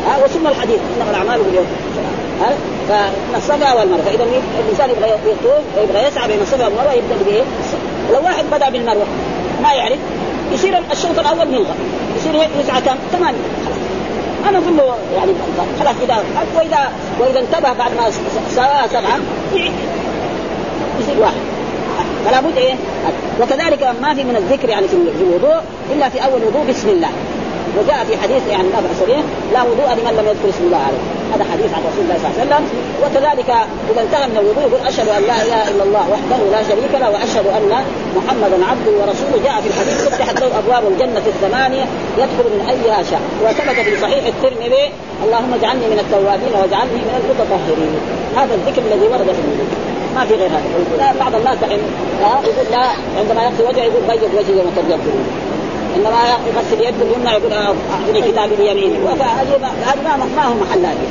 ها 0.06 0.24
وثم 0.24 0.46
الحديث 0.46 0.78
إنما 0.96 1.10
الأعمال 1.10 1.42
باليوم 1.42 1.66
فالصفا 2.88 3.72
والمروه 3.72 4.02
فاذا 4.02 4.24
الإنسان 4.60 4.90
يبغى 4.90 5.10
يطوف 5.10 5.64
ويبغى 5.76 6.06
يسعى 6.08 6.28
بين 6.28 6.40
الصفا 6.42 6.64
والمروة 6.64 6.92
يبدأ 6.92 7.14
بإيه؟ 7.26 7.42
لو 8.12 8.24
واحد 8.24 8.44
بدأ 8.52 8.70
بالمروة 8.70 9.06
ما 9.62 9.72
يعرف 9.72 9.98
يصير 10.52 10.78
الشوط 10.92 11.18
الأول 11.18 11.48
ملغى 11.48 11.74
يصير 12.16 12.34
يسعى 12.60 12.80
كم؟ 12.80 12.96
ثمانية. 13.12 13.38
أنا 14.48 14.58
أقول 14.58 14.76
له 14.76 14.96
يعني 15.16 15.32
خلاص 15.80 15.94
اذا 16.02 16.24
واذا 16.56 16.92
وإذا 17.20 17.40
انتبه 17.40 17.72
بعد 17.72 17.90
ما 17.96 18.10
سواها 18.54 18.86
سبعة 18.86 19.18
يصير 21.00 21.20
واحد. 21.20 21.40
فلا 22.26 22.40
بد 22.40 22.56
إيه؟ 22.56 22.74
وكذلك 23.40 23.94
ما 24.02 24.14
في 24.14 24.24
من 24.24 24.36
الذكر 24.36 24.68
يعني 24.68 24.88
في 24.88 24.96
الوضوء 25.20 25.60
إلا 25.92 26.08
في 26.08 26.24
أول 26.24 26.44
وضوء 26.44 26.64
بسم 26.68 26.88
الله. 26.88 27.08
وجاء 27.78 28.00
في 28.08 28.14
حديث 28.22 28.42
يعني 28.54 28.68
لا 28.74 28.80
باس 28.84 29.00
لا 29.54 29.62
وضوء 29.68 29.90
لمن 29.98 30.12
لم 30.18 30.26
يذكر 30.30 30.48
اسم 30.54 30.64
الله 30.68 30.82
عليه. 30.88 31.02
هذا 31.34 31.44
حديث 31.52 31.70
عن 31.76 31.82
رسول 31.88 32.02
الله 32.04 32.16
صلى 32.22 32.28
الله 32.28 32.36
عليه 32.38 32.44
وسلم. 32.46 32.64
وكذلك 33.02 33.50
إذا 33.90 34.00
انتهى 34.06 34.26
من 34.30 34.36
الوضوء 34.42 34.62
يقول 34.68 34.80
أشهد 34.90 35.08
أن 35.16 35.22
لا 35.30 35.36
إله 35.44 35.62
إلا 35.70 35.82
الله 35.88 36.04
وحده 36.14 36.38
لا 36.54 36.60
شريك 36.70 36.92
له 37.02 37.08
وأشهد 37.14 37.46
أن 37.58 37.72
محمدا 38.18 38.58
عبده 38.70 38.92
ورسوله. 39.00 39.36
جاء 39.46 39.56
في 39.62 39.68
الحديث 39.72 39.96
فتحت 40.08 40.36
له 40.42 40.48
أبواب 40.60 40.84
الجنة 40.92 41.26
الثمانية 41.32 41.84
يدخل 42.22 42.46
من 42.54 42.62
أيها 42.74 43.00
شاء 43.10 43.22
وثبت 43.44 43.78
في 43.86 43.94
صحيح 44.04 44.22
الترمذي 44.32 44.84
اللهم 45.24 45.50
اجعلني 45.58 45.86
من 45.92 45.98
التوابين 46.04 46.52
واجعلني 46.60 47.00
من 47.08 47.14
المتطهرين. 47.20 47.94
هذا 48.38 48.52
الذكر 48.58 48.82
الذي 48.88 49.06
ورد 49.12 49.28
في 49.36 49.42
الوضوء. 49.44 49.70
ما 50.16 50.24
في 50.28 50.34
غير 50.34 50.50
هذا. 50.56 51.14
بعض 51.20 51.34
الناس 51.34 51.56
دحين 51.62 51.80
يقول 52.44 52.66
لا 52.70 52.84
عندما 53.18 53.42
يغسل 53.44 53.64
وجهه 53.68 53.82
يقول 53.82 54.02
بيض 54.08 54.34
وجهي 54.38 54.58
يوم 54.58 54.72
تبيض 54.76 55.00
إنما 55.96 56.20
يغسل 56.46 56.80
يده 56.80 57.02
اليمنى 57.02 57.30
يقول 57.30 57.52
أعطني 57.52 58.32
كتابي 58.32 58.56
بيميني. 58.56 58.98
هذه 59.86 60.02
ما 60.04 60.16
ما 60.36 60.44
هو 60.44 60.54
محل 60.54 60.86
هذه. 60.86 61.06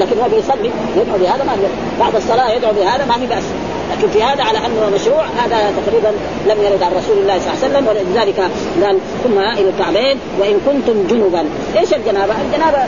لكن 0.00 0.18
هو 0.20 0.28
بيصلي 0.28 0.70
يدعو 0.96 1.18
بهذا 1.18 1.44
ما 1.44 1.56
بعد 2.00 2.16
الصلاة 2.16 2.50
يدعو 2.50 2.72
بهذا 2.72 3.04
ما 3.04 3.14
في 3.14 3.26
بأس. 3.26 3.44
لكن 3.92 4.08
في 4.08 4.22
هذا 4.22 4.42
على 4.42 4.58
أنه 4.58 4.90
مشروع 4.94 5.24
هذا 5.24 5.72
تقريبا 5.86 6.08
لم 6.46 6.62
يرد 6.62 6.82
عن 6.82 6.92
رسول 6.92 7.18
الله 7.18 7.38
صلى 7.38 7.52
الله 7.52 7.64
عليه 7.64 7.68
وسلم 7.68 7.86
ولذلك 7.88 8.40
قال 8.84 8.98
ثم 9.24 9.38
إلى 9.38 9.70
الكعبين 9.70 10.18
وإن 10.40 10.60
كنتم 10.66 11.06
جنبا. 11.10 11.44
إيش 11.78 11.94
الجنابة؟ 11.94 12.34
الجنابة 12.46 12.78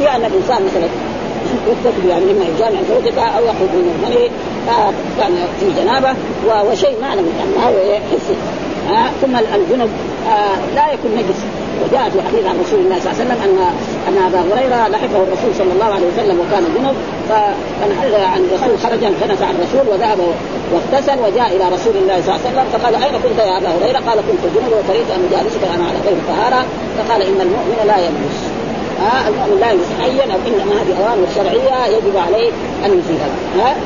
هي 0.00 0.16
أن 0.16 0.24
الإنسان 0.24 0.62
مثلا 0.64 0.88
يكتب 1.68 2.08
يعني 2.08 2.24
اما 2.24 2.44
يجامع 2.44 2.80
زوجته 2.88 3.22
أو 3.22 3.44
يخرج 3.44 3.70
من 3.74 3.94
المني 3.96 4.30
كان 5.18 5.46
في 5.60 5.82
جنابة 5.82 6.14
وشيء 6.70 7.00
نعلم 7.00 7.32
انه 7.42 7.66
هو 7.66 7.94
حسي. 8.12 8.34
آه 8.88 9.10
ثم 9.22 9.36
الجنب 9.36 9.90
آه 10.28 10.74
لا 10.74 10.92
يكون 10.92 11.10
نجس. 11.16 11.40
وجاء 11.82 12.10
في 12.10 12.18
حديث 12.28 12.44
عن 12.46 12.56
رسول 12.64 12.80
الله 12.80 12.98
صلى 13.00 13.10
الله 13.12 13.20
عليه 13.20 13.24
وسلم 13.24 13.40
ان 13.46 13.54
أن 14.08 14.16
أبا 14.28 14.40
هريرة 14.48 14.88
لحقه 14.88 15.22
الرسول 15.26 15.52
صلى 15.58 15.72
الله 15.72 15.90
عليه 15.96 16.06
وسلم 16.12 16.36
وكان 16.40 16.64
جنب 16.74 16.96
فنحل 17.28 18.14
عن 18.34 18.40
الرسول 18.44 18.78
خرج 18.78 19.04
انكنس 19.04 19.42
عن 19.42 19.54
الرسول 19.58 19.84
وذهب 19.92 20.18
واغتسل 20.72 21.18
وجاء 21.24 21.48
إلى 21.56 21.64
رسول 21.74 21.94
الله 22.02 22.16
صلى 22.22 22.30
الله 22.34 22.40
عليه 22.44 22.50
وسلم 22.50 22.66
فقال 22.72 22.94
أين 23.04 23.14
كنت 23.24 23.38
يا 23.38 23.58
أبا 23.58 23.68
هريرة؟ 23.76 23.98
قال 24.08 24.18
كنت 24.28 24.42
جنب 24.54 24.72
وكرهت 24.78 25.10
أن 25.16 25.22
أجالسك 25.30 25.62
أنا 25.74 25.84
على 25.88 25.98
غير 26.06 26.18
طهاره 26.28 26.62
فقال 26.98 27.20
إن 27.22 27.38
المؤمن 27.46 27.78
لا 27.86 27.98
يلبس 28.06 28.38
ها 29.02 29.28
المؤمن 29.28 29.60
لا 29.60 29.70
يلبس 29.70 29.90
حيا 30.00 30.24
أو 30.34 30.38
إنما 30.48 30.72
هذه 30.80 30.92
أوامر 31.00 31.26
شرعية 31.34 31.96
يجب 31.96 32.16
عليه 32.26 32.50
أن 32.84 32.90
يزيلها 32.98 33.28
ها؟ 33.58 33.76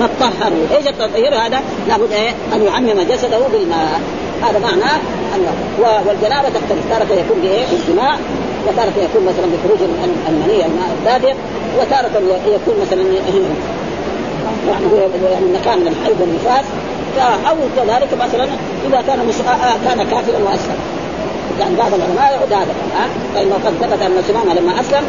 فطهروا 0.00 0.76
إيش 0.76 0.86
التطهير 0.86 1.34
هذا؟ 1.34 1.60
لابد 1.88 2.12
إيه؟ 2.12 2.30
أن 2.54 2.62
يعمم 2.62 3.02
جسده 3.02 3.38
بالماء. 3.52 4.00
هذا 4.42 4.58
معناه 4.58 5.00
انه 5.36 5.52
والجنابه 6.06 6.48
تختلف. 6.48 6.84
تارة 6.90 7.20
يكون 7.20 7.40
بإيه؟ 7.42 7.64
بالجماع 7.70 8.16
وتارة 8.68 8.92
يكون 9.04 9.22
مثلا 9.26 9.46
بخروج 9.52 9.78
المني 10.28 10.66
الماء 10.66 10.96
الدافئ 10.98 11.34
وتارة 11.80 12.10
يكون 12.46 12.74
مثلا 12.80 13.02
يعني 13.02 14.86
يعني 15.20 15.46
مكان 15.60 15.78
من 15.78 15.88
الحيض 15.88 16.20
والنفاس. 16.20 16.64
أو 17.48 17.56
كذلك 17.76 18.08
مثلا 18.14 18.44
إذا 18.88 19.02
كان 19.06 19.26
مش... 19.28 19.34
كان 19.84 19.98
كافرا 20.10 20.38
واسلم 20.44 20.99
يعني 21.60 21.76
بعض 21.76 21.94
العلماء 21.94 22.32
يقول 22.34 22.52
هذا 22.52 22.74
ها؟ 22.94 23.06
فإنه 23.34 23.54
قد 23.54 23.72
ثبت 23.80 24.02
أن 24.02 24.22
سمامه 24.28 24.54
لما 24.54 24.80
أسلم 24.80 25.04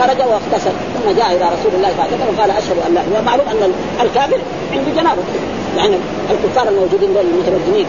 خرج 0.00 0.18
واغتسل 0.30 0.70
ثم 0.94 1.10
جاء 1.16 1.36
إلى 1.36 1.44
رسول 1.54 1.72
الله 1.74 1.88
صلى 1.88 2.04
الله 2.04 2.04
عليه 2.04 2.16
وسلم 2.16 2.34
وقال 2.38 2.50
أشهد 2.50 2.76
أن 2.86 2.94
لا 2.94 3.20
ومعلوم 3.20 3.46
أن 3.48 3.72
الكافر 4.00 4.38
عنده 4.72 5.02
جنابه. 5.02 5.22
يعني 5.76 5.96
الكفار 6.30 6.68
الموجودين 6.68 7.14
دول 7.14 7.24
المترجمين 7.32 7.86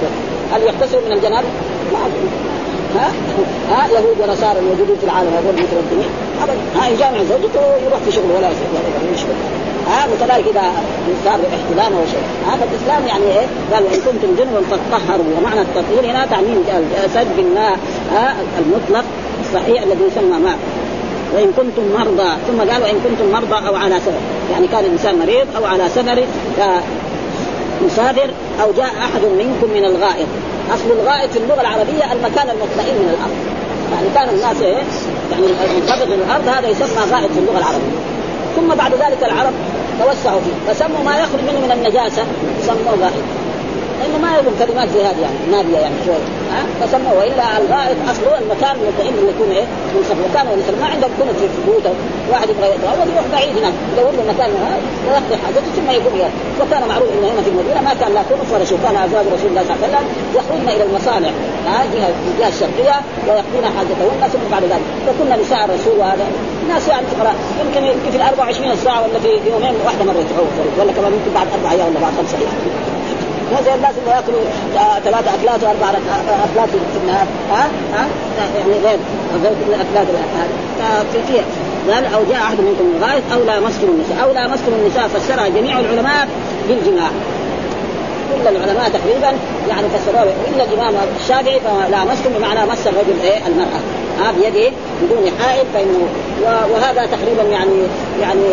هل 0.54 0.62
يغتسلوا 0.62 1.02
من 1.06 1.12
الجنابة؟ 1.12 1.48
ها؟ 2.96 3.12
ها؟ 3.72 3.88
يهود 3.88 4.18
ونصارى 4.22 4.60
الموجودين 4.60 4.96
في 5.02 5.04
العالم 5.04 5.30
هذول 5.38 5.54
المترددين 5.58 6.10
ابدا. 6.44 6.60
ها 6.80 6.90
يجامع 6.90 7.18
زوجته 7.18 7.60
ويروح 7.60 8.00
في 8.06 8.12
شغله 8.12 8.34
ولا 8.38 8.48
ولا 8.48 9.12
مشكله 9.14 9.36
ها 9.88 10.08
وكذلك 10.12 10.48
إذا 10.48 10.64
صار 11.26 11.40
احتلام 11.58 11.94
أو 11.94 12.06
شيء. 12.14 12.26
هذا 12.52 12.68
الاسلام 12.72 13.08
يعني 13.08 13.24
إيه؟ 13.24 13.48
قال 13.74 13.84
وإن 13.84 14.00
كنتم 14.08 14.30
جنبا 14.38 14.62
فطهروا 14.72 15.26
ومعنى 15.38 15.62
التطهير 15.62 16.12
هنا 16.12 16.26
تعميم 16.26 16.64
الجسد 16.78 17.28
بالماء 17.38 17.78
ها 18.14 18.36
المطلق 18.60 19.06
الصحيح 19.42 19.84
الذي 19.84 20.04
يسمى 20.12 20.40
ماء. 20.40 20.58
وإن 21.36 21.52
كنتم 21.58 21.84
مرضى. 22.00 22.30
ثم 22.48 22.72
قال 22.72 22.82
وإن 22.82 23.00
كنتم 23.06 23.32
مرضى 23.32 23.68
أو 23.68 23.76
على 23.76 23.96
سفر. 24.00 24.22
يعني 24.52 24.68
كان 24.68 24.86
الانسان 24.86 25.20
مريض 25.20 25.48
أو 25.58 25.66
على 25.66 25.90
سفر 25.90 26.24
مسافر 27.86 28.30
أو 28.62 28.72
جاء 28.78 28.92
أحد 29.06 29.22
منكم 29.42 29.70
من 29.74 29.86
الغائط. 29.86 30.28
أصل 30.74 30.92
الغائط 30.92 31.32
في 31.32 31.40
اللغة 31.40 31.62
العربية 31.62 32.14
المكان 32.14 32.50
المطمئن 32.50 32.96
من 32.96 33.10
الأرض. 33.16 33.38
يعني 33.94 34.08
كان 34.16 34.30
الناس 34.36 34.62
إيه؟ 34.62 34.84
يعني 35.32 35.46
المنخفض 35.66 36.08
من 36.08 36.22
الأرض 36.26 36.48
هذا 36.48 36.68
يسمى 36.70 37.12
غائط 37.12 37.32
في 37.32 37.40
اللغة 37.40 37.58
العربية. 37.58 38.00
ثم 38.56 38.76
بعد 38.76 38.92
ذلك 38.92 39.24
العرب 39.24 39.54
توسعوا 40.00 40.42
فيه 40.42 40.74
فسموا 40.74 41.04
ما 41.04 41.20
يخرج 41.20 41.42
منه 41.42 41.60
من 41.66 41.72
النجاسة 41.72 42.24
سموه 42.62 42.96
غائط. 43.02 43.24
لأنه 44.00 44.18
ما 44.22 44.38
يظن 44.38 44.66
كلمات 44.66 44.90
زي 44.90 45.02
هذه 45.02 45.22
يعني 45.22 45.38
نابيه 45.52 45.78
يعني 45.78 45.96
شوية. 46.06 46.39
فسموه 46.80 47.14
والا 47.20 47.46
الغائط 47.62 47.98
اصله 48.12 48.38
المكان 48.44 48.76
المطمئن 48.82 49.14
اللي 49.20 49.32
يكون 49.36 49.52
إيه؟ 49.52 49.68
منخفض 49.96 50.20
وكان 50.30 50.46
ما 50.82 50.88
عندهم 50.94 51.12
كنت 51.20 51.40
في 51.40 51.48
بيوته 51.68 51.94
واحد 52.32 52.50
يبغى 52.50 52.68
يتغوط 52.76 53.08
يروح 53.14 53.26
بعيد 53.34 53.58
هناك. 53.58 53.74
يدور 53.94 54.12
له 54.18 54.24
مكان 54.34 54.50
ويقضي 55.08 55.36
حاجته 55.44 55.70
ثم 55.78 55.90
يقوم 55.98 56.16
يعني. 56.20 56.34
وكان 56.62 56.82
معروف 56.92 57.10
إنه 57.14 57.28
هنا 57.32 57.42
في 57.46 57.50
المدينة 57.54 57.82
ما 57.82 57.94
كان 58.02 58.12
لا 58.14 58.22
كنف 58.30 58.54
ولا 58.54 58.66
شيء. 58.66 58.80
كان 58.84 58.96
أزواج 59.06 59.26
رسول 59.36 59.50
الله 59.52 59.64
صلى 59.64 59.76
الله 59.76 59.86
عليه 59.86 59.88
وسلم 59.88 60.06
يخرجن 60.38 60.70
إلى 60.76 60.84
المصانع. 60.90 61.32
جهه 61.94 62.12
الجهه 62.30 62.52
الشرقيه 62.54 62.96
ويقضين 63.28 63.66
حاجتهن 63.76 64.22
ثم 64.34 64.44
بعد 64.52 64.64
ذلك. 64.72 64.86
فكنا 65.06 65.36
نساء 65.42 65.62
الرسول 65.66 65.96
وهذا. 66.00 66.26
ناس 66.70 66.88
يعني 66.88 67.06
فقراء 67.12 67.36
يمكن 67.62 67.84
يمكن 67.84 68.10
في 68.12 68.18
ال 68.18 68.22
24 68.22 68.76
ساعة 68.76 69.00
ولا 69.04 69.20
في 69.20 69.32
يومين 69.52 69.74
واحدة 69.86 70.04
مرة 70.06 70.20
يتغوط 70.26 70.54
ولا 70.80 70.92
كمان 70.92 71.12
يمكن 71.18 71.32
بعد 71.36 71.48
أربع 71.56 71.72
أيام 71.72 71.88
ولا 71.88 72.00
بعد 72.00 72.14
خمس 72.18 72.34
أيام. 72.34 72.99
مو 73.52 73.58
زي 73.66 73.74
الناس 73.74 73.94
اللي 74.00 74.12
يأكلوا 74.12 74.42
ثلاثة 75.04 75.36
أكلات 75.36 75.64
وأربع 75.64 75.90
أكلات 76.52 76.70
في 76.70 76.98
النهار. 77.04 77.28
ها؟ 77.52 77.68
ها؟ 77.94 78.08
يعني 78.58 78.74
غير 78.86 79.00
غير 79.44 79.54
الأكلات 79.70 80.08
فيها 81.28 81.44
قال 81.90 82.06
أو 82.14 82.24
جاء 82.30 82.38
أحد 82.38 82.58
منكم 82.60 82.86
من 82.86 82.96
الغائط 82.98 83.24
أو 83.34 83.44
لامستم 83.44 83.88
النساء. 83.88 84.24
أو 84.24 84.34
لامستم 84.34 84.72
النساء 84.80 85.08
فسرها 85.08 85.48
جميع 85.48 85.80
العلماء 85.80 86.28
بالجماع. 86.68 87.10
كل 88.30 88.48
العلماء 88.48 88.90
تقريبا 88.90 89.32
يعني 89.70 89.88
فسروه 89.90 90.34
إلا 90.54 90.64
الإمام 90.64 90.94
الشافعي 91.22 91.60
فلامستم 91.60 92.30
بمعنى 92.38 92.72
مس 92.72 92.88
الرجل 92.88 93.22
إيه 93.24 93.38
المرأة. 93.48 93.82
ها 94.20 94.32
بيده 94.32 94.72
بدون 95.02 95.32
حائل 95.40 95.66
فانه 95.74 96.08
وهذا 96.74 97.06
تقريبا 97.06 97.44
يعني 97.52 97.80
يعني 98.22 98.46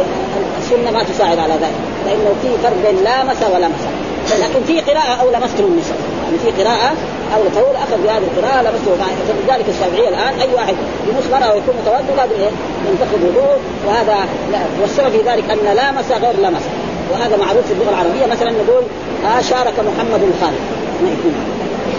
السنة 0.58 0.90
ما 0.90 1.02
تساعد 1.02 1.38
على 1.38 1.52
ذلك. 1.52 1.80
فإنه 2.04 2.34
في 2.42 2.48
فرق 2.62 2.76
بين 2.86 3.04
لامس 3.04 3.42
ولمس 3.54 3.82
لكن 4.34 4.64
في 4.66 4.80
قراءة 4.80 5.20
أو 5.20 5.30
لمستم 5.30 5.64
النساء. 5.64 5.96
يعني 6.24 6.38
في 6.38 6.62
قراءة 6.62 6.94
أو 7.34 7.40
فهو 7.54 7.72
أخذ 7.84 8.02
بهذه 8.04 8.18
القراءة 8.18 8.62
لمسته. 8.62 8.92
فلذلك 9.28 9.64
الشافعية 9.68 10.08
الآن 10.08 10.40
أي 10.40 10.54
واحد 10.54 10.74
يمس 11.08 11.26
مرأة 11.32 11.52
ويكون 11.52 11.74
متوضئ 11.82 12.16
لازم 12.16 12.32
إيه؟ 12.40 12.50
ينتقد 12.90 13.24
وضوءه 13.28 13.58
وهذا 13.86 14.16
لا. 14.52 14.58
والسبب 14.80 15.08
في 15.08 15.18
ذلك 15.30 15.50
أن 15.50 15.76
لامس 15.76 16.04
غير 16.10 16.36
لمس 16.40 16.62
وهذا 17.12 17.36
معروف 17.36 17.66
في 17.66 17.72
اللغة 17.72 17.90
العربية. 17.90 18.26
مثلا 18.26 18.50
نقول 18.50 18.82
آه 19.26 19.40
شارك 19.40 19.74
محمد 19.78 20.20
خالد. 20.40 20.60
ما 21.02 21.08
يكون. 21.08 21.34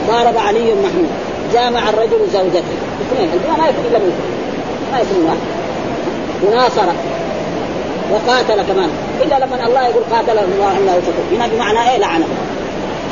ضارب 0.08 0.38
علي 0.38 0.74
محمود. 0.74 1.10
جامع 1.54 1.90
الرجل 1.90 2.20
زوجته. 2.34 2.64
اثنين 3.02 3.30
الجماعة 3.34 3.58
ما 3.58 3.68
يكون 3.68 3.86
إلا 3.90 4.00
ما 4.92 5.00
يكون 5.00 5.26
واحد. 5.26 5.38
وناصر. 6.44 6.92
وقاتل 8.12 8.62
كمان. 8.74 8.90
إلا 9.24 9.46
لما 9.46 9.68
الله 9.68 9.88
يقول 9.88 10.04
قاتل 10.12 10.38
الله 10.40 10.72
انه 10.78 11.02
هنا 11.32 11.48
بمعنى 11.48 11.92
إيه 11.92 11.98
لعنة؟ 11.98 12.26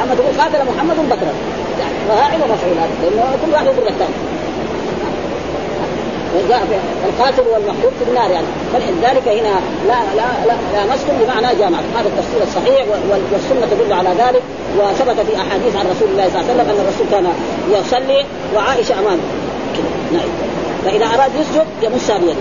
اما 0.04 0.16
تقول 0.16 0.42
قاتل 0.42 0.72
محمد 0.76 0.96
بكرا 0.96 1.34
يعني 1.80 1.94
فاعل 2.08 2.42
ومفعول 2.42 2.76
لأنه 3.02 3.38
كل 3.46 3.52
واحد 3.54 3.66
يضر 3.66 3.88
الثاني 3.88 4.16
القاتل 7.06 7.44
والمقتول 7.54 7.92
في 8.00 8.10
النار 8.10 8.32
يعني. 8.32 8.48
فلذلك 8.74 9.28
هنا 9.28 9.60
لا 9.88 10.00
لا 10.16 10.28
لا, 10.74 10.84
مسلم 10.94 11.18
بمعنى 11.24 11.56
جامع. 11.60 11.78
هذا 11.78 12.08
التفسير 12.08 12.44
الصحيح 12.44 12.86
والسنة 13.32 13.68
تدل 13.72 13.94
على 13.94 14.10
ذلك. 14.10 14.42
وثبت 14.78 15.26
في 15.28 15.36
أحاديث 15.36 15.76
عن 15.76 15.86
رسول 15.96 16.10
الله 16.12 16.30
صلى 16.30 16.42
الله 16.42 16.52
عليه 16.52 16.64
وسلم 16.64 16.70
أن 16.70 16.86
الرسول 16.86 17.08
كان 17.12 17.28
يصلي 17.72 18.26
وعائشة 18.56 18.94
أمامه. 19.00 19.24
نعم. 20.14 20.30
فإذا 20.86 21.06
أراد 21.06 21.32
يسجد 21.36 21.66
يمسها 21.82 22.18
بيده 22.18 22.36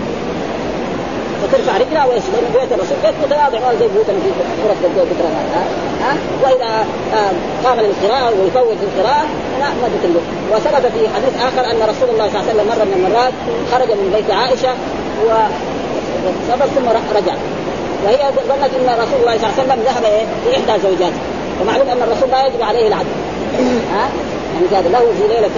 فترفع 1.47 1.77
رجلها 1.77 2.05
ويسجد 2.05 2.43
بيت 2.53 2.71
الرسول 2.71 2.97
بيت 3.03 3.13
متواضع 3.23 3.59
ما 3.59 3.75
زي 3.79 3.87
بيوتنا 3.87 4.19
في 4.23 4.29
غرف 4.67 4.77
الذكر 4.85 5.25
ها 6.01 6.17
واذا 6.43 6.85
آه، 7.13 7.31
قام 7.63 7.79
للقراءه 7.79 8.33
ويفوت 8.39 8.77
القراءه 8.83 9.25
لا 9.59 9.69
ما 9.81 9.87
له 10.03 10.21
وثبت 10.51 10.91
في 10.91 11.09
حديث 11.15 11.33
اخر 11.47 11.71
ان 11.71 11.89
رسول 11.89 12.09
الله 12.09 12.29
صلى 12.29 12.39
الله 12.39 12.49
عليه 12.49 12.53
وسلم 12.53 12.67
مره 12.67 12.83
من 12.85 13.05
المرات 13.05 13.33
خرج 13.71 13.89
من 13.91 14.11
بيت 14.15 14.31
عائشه 14.31 14.73
وصبر 15.25 16.65
ثم 16.75 16.89
رجع 17.17 17.35
وهي 18.03 18.31
ظنت 18.49 18.73
ان 18.79 18.99
رسول 19.03 19.19
الله 19.21 19.37
صلى 19.37 19.47
الله 19.47 19.53
عليه 19.57 19.63
وسلم 19.63 19.79
ذهب 19.85 20.03
إيه 20.03 20.25
في 20.43 20.57
احدى 20.57 20.81
زوجاته 20.83 21.19
ومعلوم 21.61 21.89
ان 21.89 22.01
الرسول 22.03 22.29
لا 22.29 22.45
يجب 22.45 22.61
عليه 22.61 22.87
العدل 22.87 23.15
ها 23.93 24.09
يعني 24.53 24.67
كان 24.71 24.91
له 24.91 24.99
في 24.99 25.27
ليله 25.33 25.49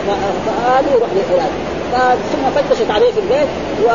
فهذه 0.46 0.92
يروح 0.92 1.10
لهذا 1.16 1.77
ثم 2.32 2.44
فتشت 2.56 2.92
عليه 2.92 3.12
في 3.12 3.20
البيت 3.20 3.48
و... 3.86 3.90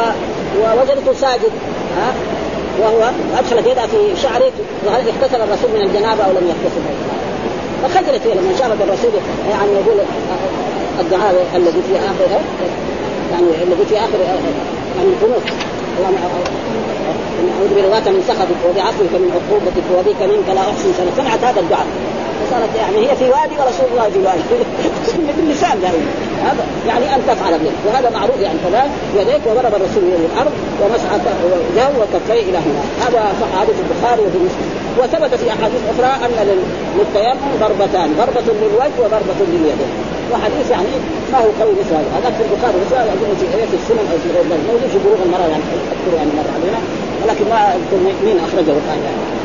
ووجدته 0.60 1.12
ساجد 1.20 1.52
ها؟ 1.98 2.12
وهو 2.80 3.10
ادخلت 3.38 3.66
يدها 3.66 3.86
في 3.86 4.16
شعره 4.22 4.52
وهل 4.86 5.04
اغتسل 5.08 5.40
الرسول 5.42 5.70
من 5.74 5.82
الجنابة 5.82 6.24
أو 6.24 6.30
لم 6.30 6.52
يغتسل 6.52 6.82
فخجلت 7.82 8.26
هي 8.26 8.34
لما 8.34 8.52
شافت 8.58 8.82
الرسول 8.82 9.10
يعني 9.50 9.72
يقول 9.72 9.98
الدعاء 11.00 11.46
الذي 11.56 11.82
في 11.88 11.96
اخر 11.96 12.40
يعني 13.32 13.46
الذي 13.62 13.84
في 13.88 13.96
اخر 13.96 14.18
يعني 14.96 15.08
القنوت. 15.12 15.42
اللهم 15.98 16.16
أعوذ 17.58 17.82
برضاك 17.82 18.08
من 18.08 18.22
سخطك 18.28 18.60
وبعفوك 18.68 19.12
من 19.22 19.30
عقوبتك 19.36 19.86
وبك 19.96 20.22
منك 20.32 20.48
لا 20.54 20.60
أحسن 20.60 20.92
سنه 20.98 21.10
سمعت 21.16 21.44
هذا 21.44 21.60
الدعاء. 21.60 21.86
فصارت 22.52 22.76
يعني 22.76 22.98
هي 23.06 23.16
في 23.16 23.24
وادي 23.24 23.54
ورسول 23.60 23.88
الله 23.92 24.06
في 24.14 24.18
وادي. 24.18 24.42
باللسان 25.36 25.80
دائما 25.80 26.04
هذا 26.48 26.64
يعني 26.88 27.14
أن 27.14 27.20
تفعل 27.28 27.58
به 27.58 27.72
وهذا 27.86 28.10
معروف 28.10 28.38
يعني 28.40 28.58
كذا. 28.66 28.82
يديك 29.20 29.42
وضرب 29.46 29.74
الرسول 29.78 30.02
إلى 30.08 30.26
الأرض 30.32 30.52
ومسح 30.80 31.10
وجهه 31.44 31.92
وكفيه 32.00 32.42
إلى 32.50 32.58
هنا. 32.66 32.82
هذا 33.04 33.20
صح 33.40 33.60
حديث 33.60 33.76
البخاري 33.84 34.22
وفي 34.26 34.38
مسلم. 34.46 34.68
وثبت 34.98 35.34
في 35.40 35.46
أحاديث 35.54 35.82
أخرى 35.92 36.12
أن 36.24 36.32
للتيمم 36.98 37.52
ضربتان. 37.60 38.08
ضربة 38.20 38.46
للوجه 38.60 38.96
وضربة 39.02 39.38
لليدين. 39.40 39.92
وحديث 40.32 40.70
يعني 40.70 40.92
ما 41.32 41.38
هو 41.38 41.50
قوي 41.60 41.72
مثل 41.80 41.94
هذا 41.98 42.10
هذا 42.16 42.30
في 42.36 42.42
البخاري 42.46 42.76
بس 42.82 42.92
اظن 42.92 43.32
في 43.40 43.46
في 43.70 43.76
السنن 43.80 44.06
أو 44.12 44.18
في 44.22 44.28
غير 44.34 44.44
ذلك 44.50 44.64
موجود 44.68 44.90
في 44.92 44.98
بلوغ 45.04 45.20
المرأة 45.26 45.48
يعني. 45.52 45.64
أذكر 45.92 46.12
يعني 46.18 46.30
مر 46.38 46.48
علينا 46.56 46.80
ولكن 47.22 47.44
ما 47.52 47.60
اذكر 47.76 47.98
مين 48.24 48.38
أخرجه 48.46 48.72
الآن 48.82 49.00
يعني؟ 49.06 49.41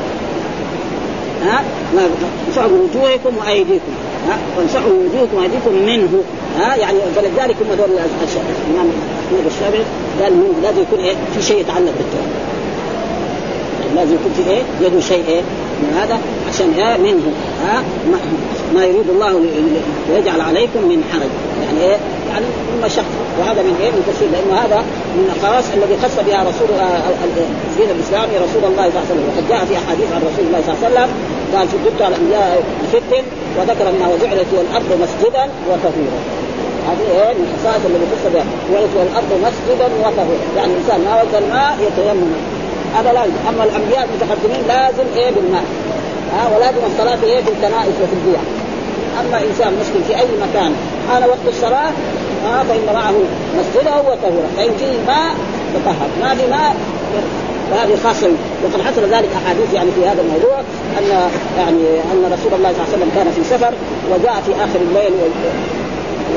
ها؟ 1.46 1.64
ما 1.96 2.02
امسحوا 2.48 2.68
بوجوهكم 2.68 3.38
وأيديكم 3.38 3.92
ها؟ 4.30 4.38
وامسحوا 4.58 4.90
بوجوهكم 4.90 5.38
وأيديكم 5.38 5.74
منه 5.86 6.24
ها؟ 6.60 6.76
يعني 6.76 6.98
فلذلك 7.16 7.56
هم 7.62 7.76
دول 7.78 7.90
الإمام 7.90 8.90
أحمد 9.28 9.46
الشافعي 9.46 9.84
قال 10.24 10.34
لازم 10.64 10.82
يكون 10.82 11.00
إيه؟ 11.00 11.16
في 11.36 11.42
شيء 11.42 11.60
يتعلق 11.62 11.94
بالتوبه 11.98 12.28
لازم 13.96 14.14
يكون 14.16 14.32
في 14.34 14.50
إيه؟ 14.52 14.62
يده 14.88 15.00
شيء 15.00 15.24
إيه؟ 15.28 15.42
من 15.84 15.92
هذا 16.00 16.18
عشان 16.50 16.70
إيه 16.80 16.98
منه 17.08 17.28
ها؟ 17.66 17.78
ما, 18.12 18.18
ما 18.76 18.86
يريد 18.86 19.10
الله 19.10 19.32
ليجعل 20.10 20.42
عليكم 20.42 20.82
من 20.92 21.00
حرج. 21.12 21.34
يعني 21.64 21.80
إيه؟ 21.88 21.98
يعني 22.30 22.46
من 22.70 22.78
مشقه 22.86 23.16
وهذا 23.40 23.62
من 23.68 23.76
إيه؟ 23.82 23.92
من 23.96 24.02
تفسير. 24.08 24.28
لأنه 24.34 24.54
هذا 24.64 24.80
من 25.18 25.26
الخواص 25.36 25.66
الذي 25.78 25.96
خص 26.04 26.16
بها 26.28 26.40
رسول 26.52 26.70
الدين 27.70 27.90
الإسلامي 27.96 28.34
رسول 28.46 28.64
الله 28.70 28.86
صلى 28.90 28.94
الله 28.94 29.04
عليه 29.04 29.12
وسلم. 29.12 29.26
وقد 29.30 29.46
جاء 29.52 29.62
في 29.70 29.74
أحاديث 29.82 30.10
عن 30.16 30.22
رسول 30.30 30.44
الله 30.48 30.62
صلى 30.66 30.74
الله 30.74 30.82
عليه 30.84 30.90
وسلم 30.90 31.10
قال 31.54 31.66
شددت 31.72 32.00
على 32.06 32.16
الانبياء 32.16 32.50
بست 32.84 33.14
وذكر 33.58 33.86
منها 33.96 34.08
وجعلت 34.14 34.50
الأرض 34.66 34.90
مسجدا 35.04 35.44
وطهورا. 35.70 36.20
هذه 36.90 37.06
إيه؟ 37.18 37.32
من 37.38 37.44
الخصائص 37.48 37.84
الذي 37.90 38.06
خص 38.12 38.26
بها. 38.34 38.48
وجعلت 38.68 38.94
الأرض 39.08 39.32
مسجدا 39.48 39.88
وطهورا. 40.04 40.46
يعني 40.58 40.72
الإنسان 40.74 41.00
ما 41.08 41.14
وجد 41.20 41.36
الماء 41.44 41.74
يتيمم. 41.88 42.34
هذا 42.96 43.14
لازم 43.14 43.34
أما 43.50 43.64
الأنبياء 43.64 44.08
المتقدمين 44.10 44.68
لازم 44.68 45.04
إيه 45.16 45.32
بالماء. 45.32 45.64
ها 46.34 46.56
ولازم 46.56 46.82
الصلاة 46.92 47.24
إيه 47.24 47.42
في 47.44 47.50
الكنائس 47.50 47.96
وفي 48.04 48.14
البيع 48.14 48.40
أما 49.22 49.38
إنسان 49.50 49.74
مسلم 49.82 50.04
في 50.08 50.16
أي 50.16 50.28
مكان 50.50 50.72
حان 51.10 51.24
وقت 51.30 51.46
الصلاة 51.48 51.90
آه 52.46 52.64
فإن 52.64 52.94
معه 52.94 53.14
مسجده 53.60 53.96
وطهورا 53.98 54.48
فإن 54.58 54.72
فيه 54.80 54.98
ماء 55.08 55.36
تطهر 55.74 56.10
ما 56.22 56.36
في 56.36 56.48
ماء 56.48 56.76
وهذه 57.72 57.98
خاصة. 58.04 58.28
وقد 58.64 58.82
حصل 58.82 59.02
ذلك 59.02 59.30
أحاديث 59.46 59.74
يعني 59.74 59.92
في 59.92 60.08
هذا 60.08 60.22
الموضوع 60.22 60.60
أن 61.00 61.30
يعني 61.58 61.84
أن 62.14 62.34
رسول 62.34 62.54
الله 62.54 62.74
صلى 62.74 62.84
الله 62.84 62.88
عليه 62.94 62.98
وسلم 62.98 63.12
كان 63.16 63.32
في 63.32 63.44
سفر 63.44 63.74
وجاء 64.12 64.42
في 64.46 64.52
آخر 64.52 64.80
الليل 64.90 65.14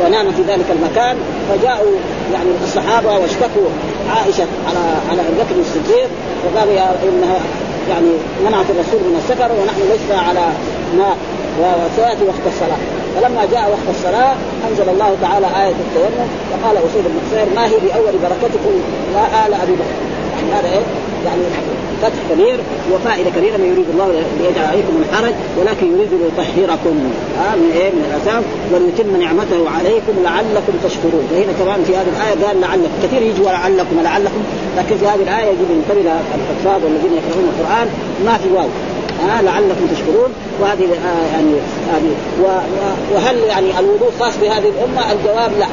ونام 0.04 0.32
في 0.32 0.42
ذلك 0.42 0.68
المكان. 0.76 1.16
فجاءوا 1.48 1.94
يعني 2.34 2.50
الصحابة 2.64 3.18
واشتكوا 3.18 3.68
عائشة 4.16 4.46
على 4.68 4.82
على 5.10 5.20
أبي 5.20 5.36
بكر 5.42 5.60
الصديق 5.60 6.08
وقالوا 6.44 6.72
يا 6.72 6.94
إنها 7.08 7.38
يعني 7.90 8.10
منعت 8.46 8.68
الرسول 8.70 9.00
من 9.08 9.16
السفر 9.22 9.50
ونحن 9.52 9.80
لسنا 9.92 10.20
على 10.28 10.44
ماء 10.98 11.16
وسياتي 11.60 12.24
وقت 12.24 12.44
الصلاة. 12.52 12.82
فلما 13.16 13.42
جاء 13.52 13.70
وقت 13.70 13.96
الصلاة 13.96 14.34
أنزل 14.70 14.88
الله 14.88 15.16
تعالى 15.22 15.46
آية 15.46 15.74
التيمم 15.84 16.28
وقال 16.52 16.76
أسيد 16.76 17.04
بن 17.04 17.54
ما 17.54 17.66
هي 17.66 17.76
بأول 17.84 18.14
بركتكم؟ 18.22 18.74
لا 19.14 19.46
آل 19.46 19.54
أبي 19.54 19.72
بكر. 19.72 19.96
يعني 20.34 20.52
هذا 20.52 20.68
إيه؟ 20.68 20.84
يعني 21.26 21.42
فتح 22.02 22.20
كبير 22.30 22.58
وفائدة 22.92 23.30
كبيرة 23.36 23.56
ما 23.56 23.66
يريد 23.66 23.88
الله 23.92 24.06
ليجعل 24.40 24.66
عليكم 24.72 24.92
من 24.98 25.06
حرج 25.12 25.34
ولكن 25.58 25.86
يريد 25.94 26.12
ليطهركم. 26.22 26.94
آه 27.42 27.54
من 27.56 27.70
إيه؟ 27.78 27.90
من 27.96 28.04
الاثام 28.10 28.42
وليتم 28.72 29.20
نعمته 29.22 29.70
عليكم 29.76 30.14
لعلكم 30.24 30.72
تشكرون. 30.84 31.24
فهنا 31.30 31.52
كمان 31.60 31.84
في 31.86 31.92
هذه 31.98 32.10
الآية 32.14 32.46
قال 32.46 32.60
لعلكم. 32.60 32.94
كثير 33.02 33.22
يجوا 33.22 33.50
لعلكم 33.50 33.96
لعلكم 34.02 34.42
لكن 34.78 34.94
في 35.00 35.06
هذه 35.06 35.22
الآية 35.28 35.48
يجب 35.52 35.68
أن 35.70 35.76
ينتبه 35.78 36.12
الحفاظ 36.38 36.84
والذين 36.84 37.12
يقرؤون 37.20 37.46
القرآن 37.52 37.88
ما 38.26 38.34
في 38.42 38.48
واو. 38.56 38.70
آه 39.30 39.40
لعلكم 39.42 39.84
تشكرون. 39.94 40.30
وهذه 40.60 40.84
آه 40.84 41.26
يعني 41.34 41.52
هذه 41.92 42.12
وهل 43.14 43.36
يعني 43.38 43.78
الوضوء 43.78 44.10
خاص 44.20 44.34
بهذه 44.42 44.68
الأمة؟ 44.74 45.12
الجواب 45.12 45.50
لا. 45.58 45.66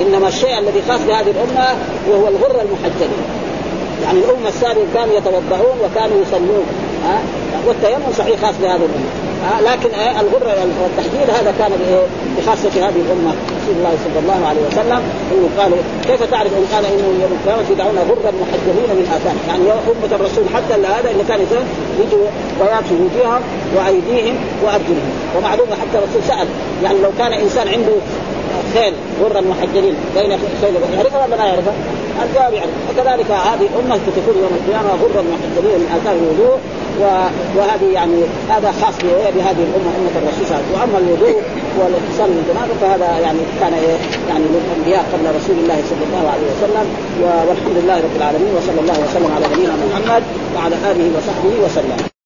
إنما 0.00 0.28
الشيء 0.28 0.58
الذي 0.58 0.82
خاص 0.88 1.00
بهذه 1.08 1.30
الأمة 1.30 1.66
وهو 2.10 2.28
الغر 2.28 2.56
المحجلين 2.62 3.24
يعني 4.02 4.18
الأمة 4.18 4.48
السابقة 4.48 4.86
كانوا 4.94 5.14
يتوضعون 5.16 5.76
وكانوا 5.84 6.22
يصلون 6.22 6.66
ها؟ 7.04 7.14
آه 7.14 7.68
والتيمم 7.68 8.12
صحيح 8.18 8.40
خاص 8.40 8.54
بهذه 8.62 8.76
الأمة 8.90 9.10
آه 9.48 9.60
لكن 9.60 9.90
الغر 10.20 10.46
والتحجيل 10.82 11.30
هذا 11.30 11.54
كان 11.58 11.72
بخاصة 12.38 12.68
هذه 12.68 13.00
الأمة 13.06 13.32
رسول 13.60 13.74
الله 13.78 13.94
صلى 14.04 14.18
الله 14.22 14.46
عليه 14.48 14.60
وسلم 14.68 15.02
إنه 15.32 15.48
قال 15.58 15.72
كيف 16.06 16.30
تعرف 16.30 16.52
إن 16.52 16.66
قال 16.74 16.84
إنه 16.84 17.08
يوم 17.22 17.32
القيامة 17.38 17.70
يدعون 17.70 17.98
غرا 18.08 18.32
محجلين 18.42 18.90
من 18.98 19.06
آثام؟ 19.16 19.36
يعني 19.48 19.64
أمة 19.72 20.16
الرسول 20.16 20.44
حتى 20.54 20.74
هذا 20.74 21.10
اللي 21.10 21.24
كان 21.28 21.40
يجوا 22.00 22.26
بياض 22.60 22.84
في 22.84 22.94
وجوههم 22.94 23.42
وأيديهم 23.76 24.36
وأرجلهم 24.64 25.10
ومعلومة 25.36 25.70
حتى 25.70 25.98
الرسول 25.98 26.22
سأل 26.28 26.48
يعني 26.84 26.98
لو 27.02 27.10
كان 27.18 27.32
إنسان 27.32 27.68
عنده 27.68 27.96
خيل 28.74 28.94
غرا 29.22 29.40
محجلين 29.40 29.94
بين 30.16 30.38
خيل 30.60 30.74
يعرفها 30.94 31.26
ولا 31.26 31.36
ما 31.36 31.44
يعرفها؟ 31.44 31.74
الجواب 32.24 32.52
يعرف. 32.54 32.70
وكذلك 32.88 33.30
هذه 33.30 33.66
الامه 33.72 33.94
ستكون 34.04 34.36
يوم 34.42 34.52
القيامة 34.60 34.90
غرا 35.02 35.22
محجلين 35.32 35.78
من 35.82 35.88
آثار 35.96 36.14
الوضوء 36.22 36.58
وهذه 37.56 37.88
يعني 37.98 38.20
هذا 38.48 38.70
خاص 38.80 38.96
بهذه 39.36 39.62
الأمة 39.68 39.90
أمة 39.98 40.14
الرسول. 40.20 40.46
صلى 40.48 40.58
الله 40.58 40.78
عليه 40.80 40.80
وأما 40.80 40.98
الوضوء 41.04 41.36
والاتصال 41.78 42.28
من 42.30 42.38
الجنابه 42.42 42.74
فهذا 42.80 43.08
يعني 43.26 43.42
كان 43.60 43.72
يعني 44.30 44.44
للأنبياء 44.54 45.02
قبل 45.12 45.26
رسول 45.38 45.56
الله 45.62 45.78
صلى 45.90 46.04
الله 46.08 46.24
عليه 46.32 46.46
وسلم. 46.52 46.86
والحمد 47.48 47.76
لله 47.82 47.96
رب 48.06 48.16
العالمين 48.20 48.52
وصلى 48.56 48.80
الله 48.80 48.96
وسلم 49.04 49.30
على 49.36 49.46
نبينا 49.52 49.74
محمد 49.84 50.22
وعلى 50.54 50.76
آله 50.90 51.06
وصحبه 51.16 51.54
وسلم. 51.64 52.19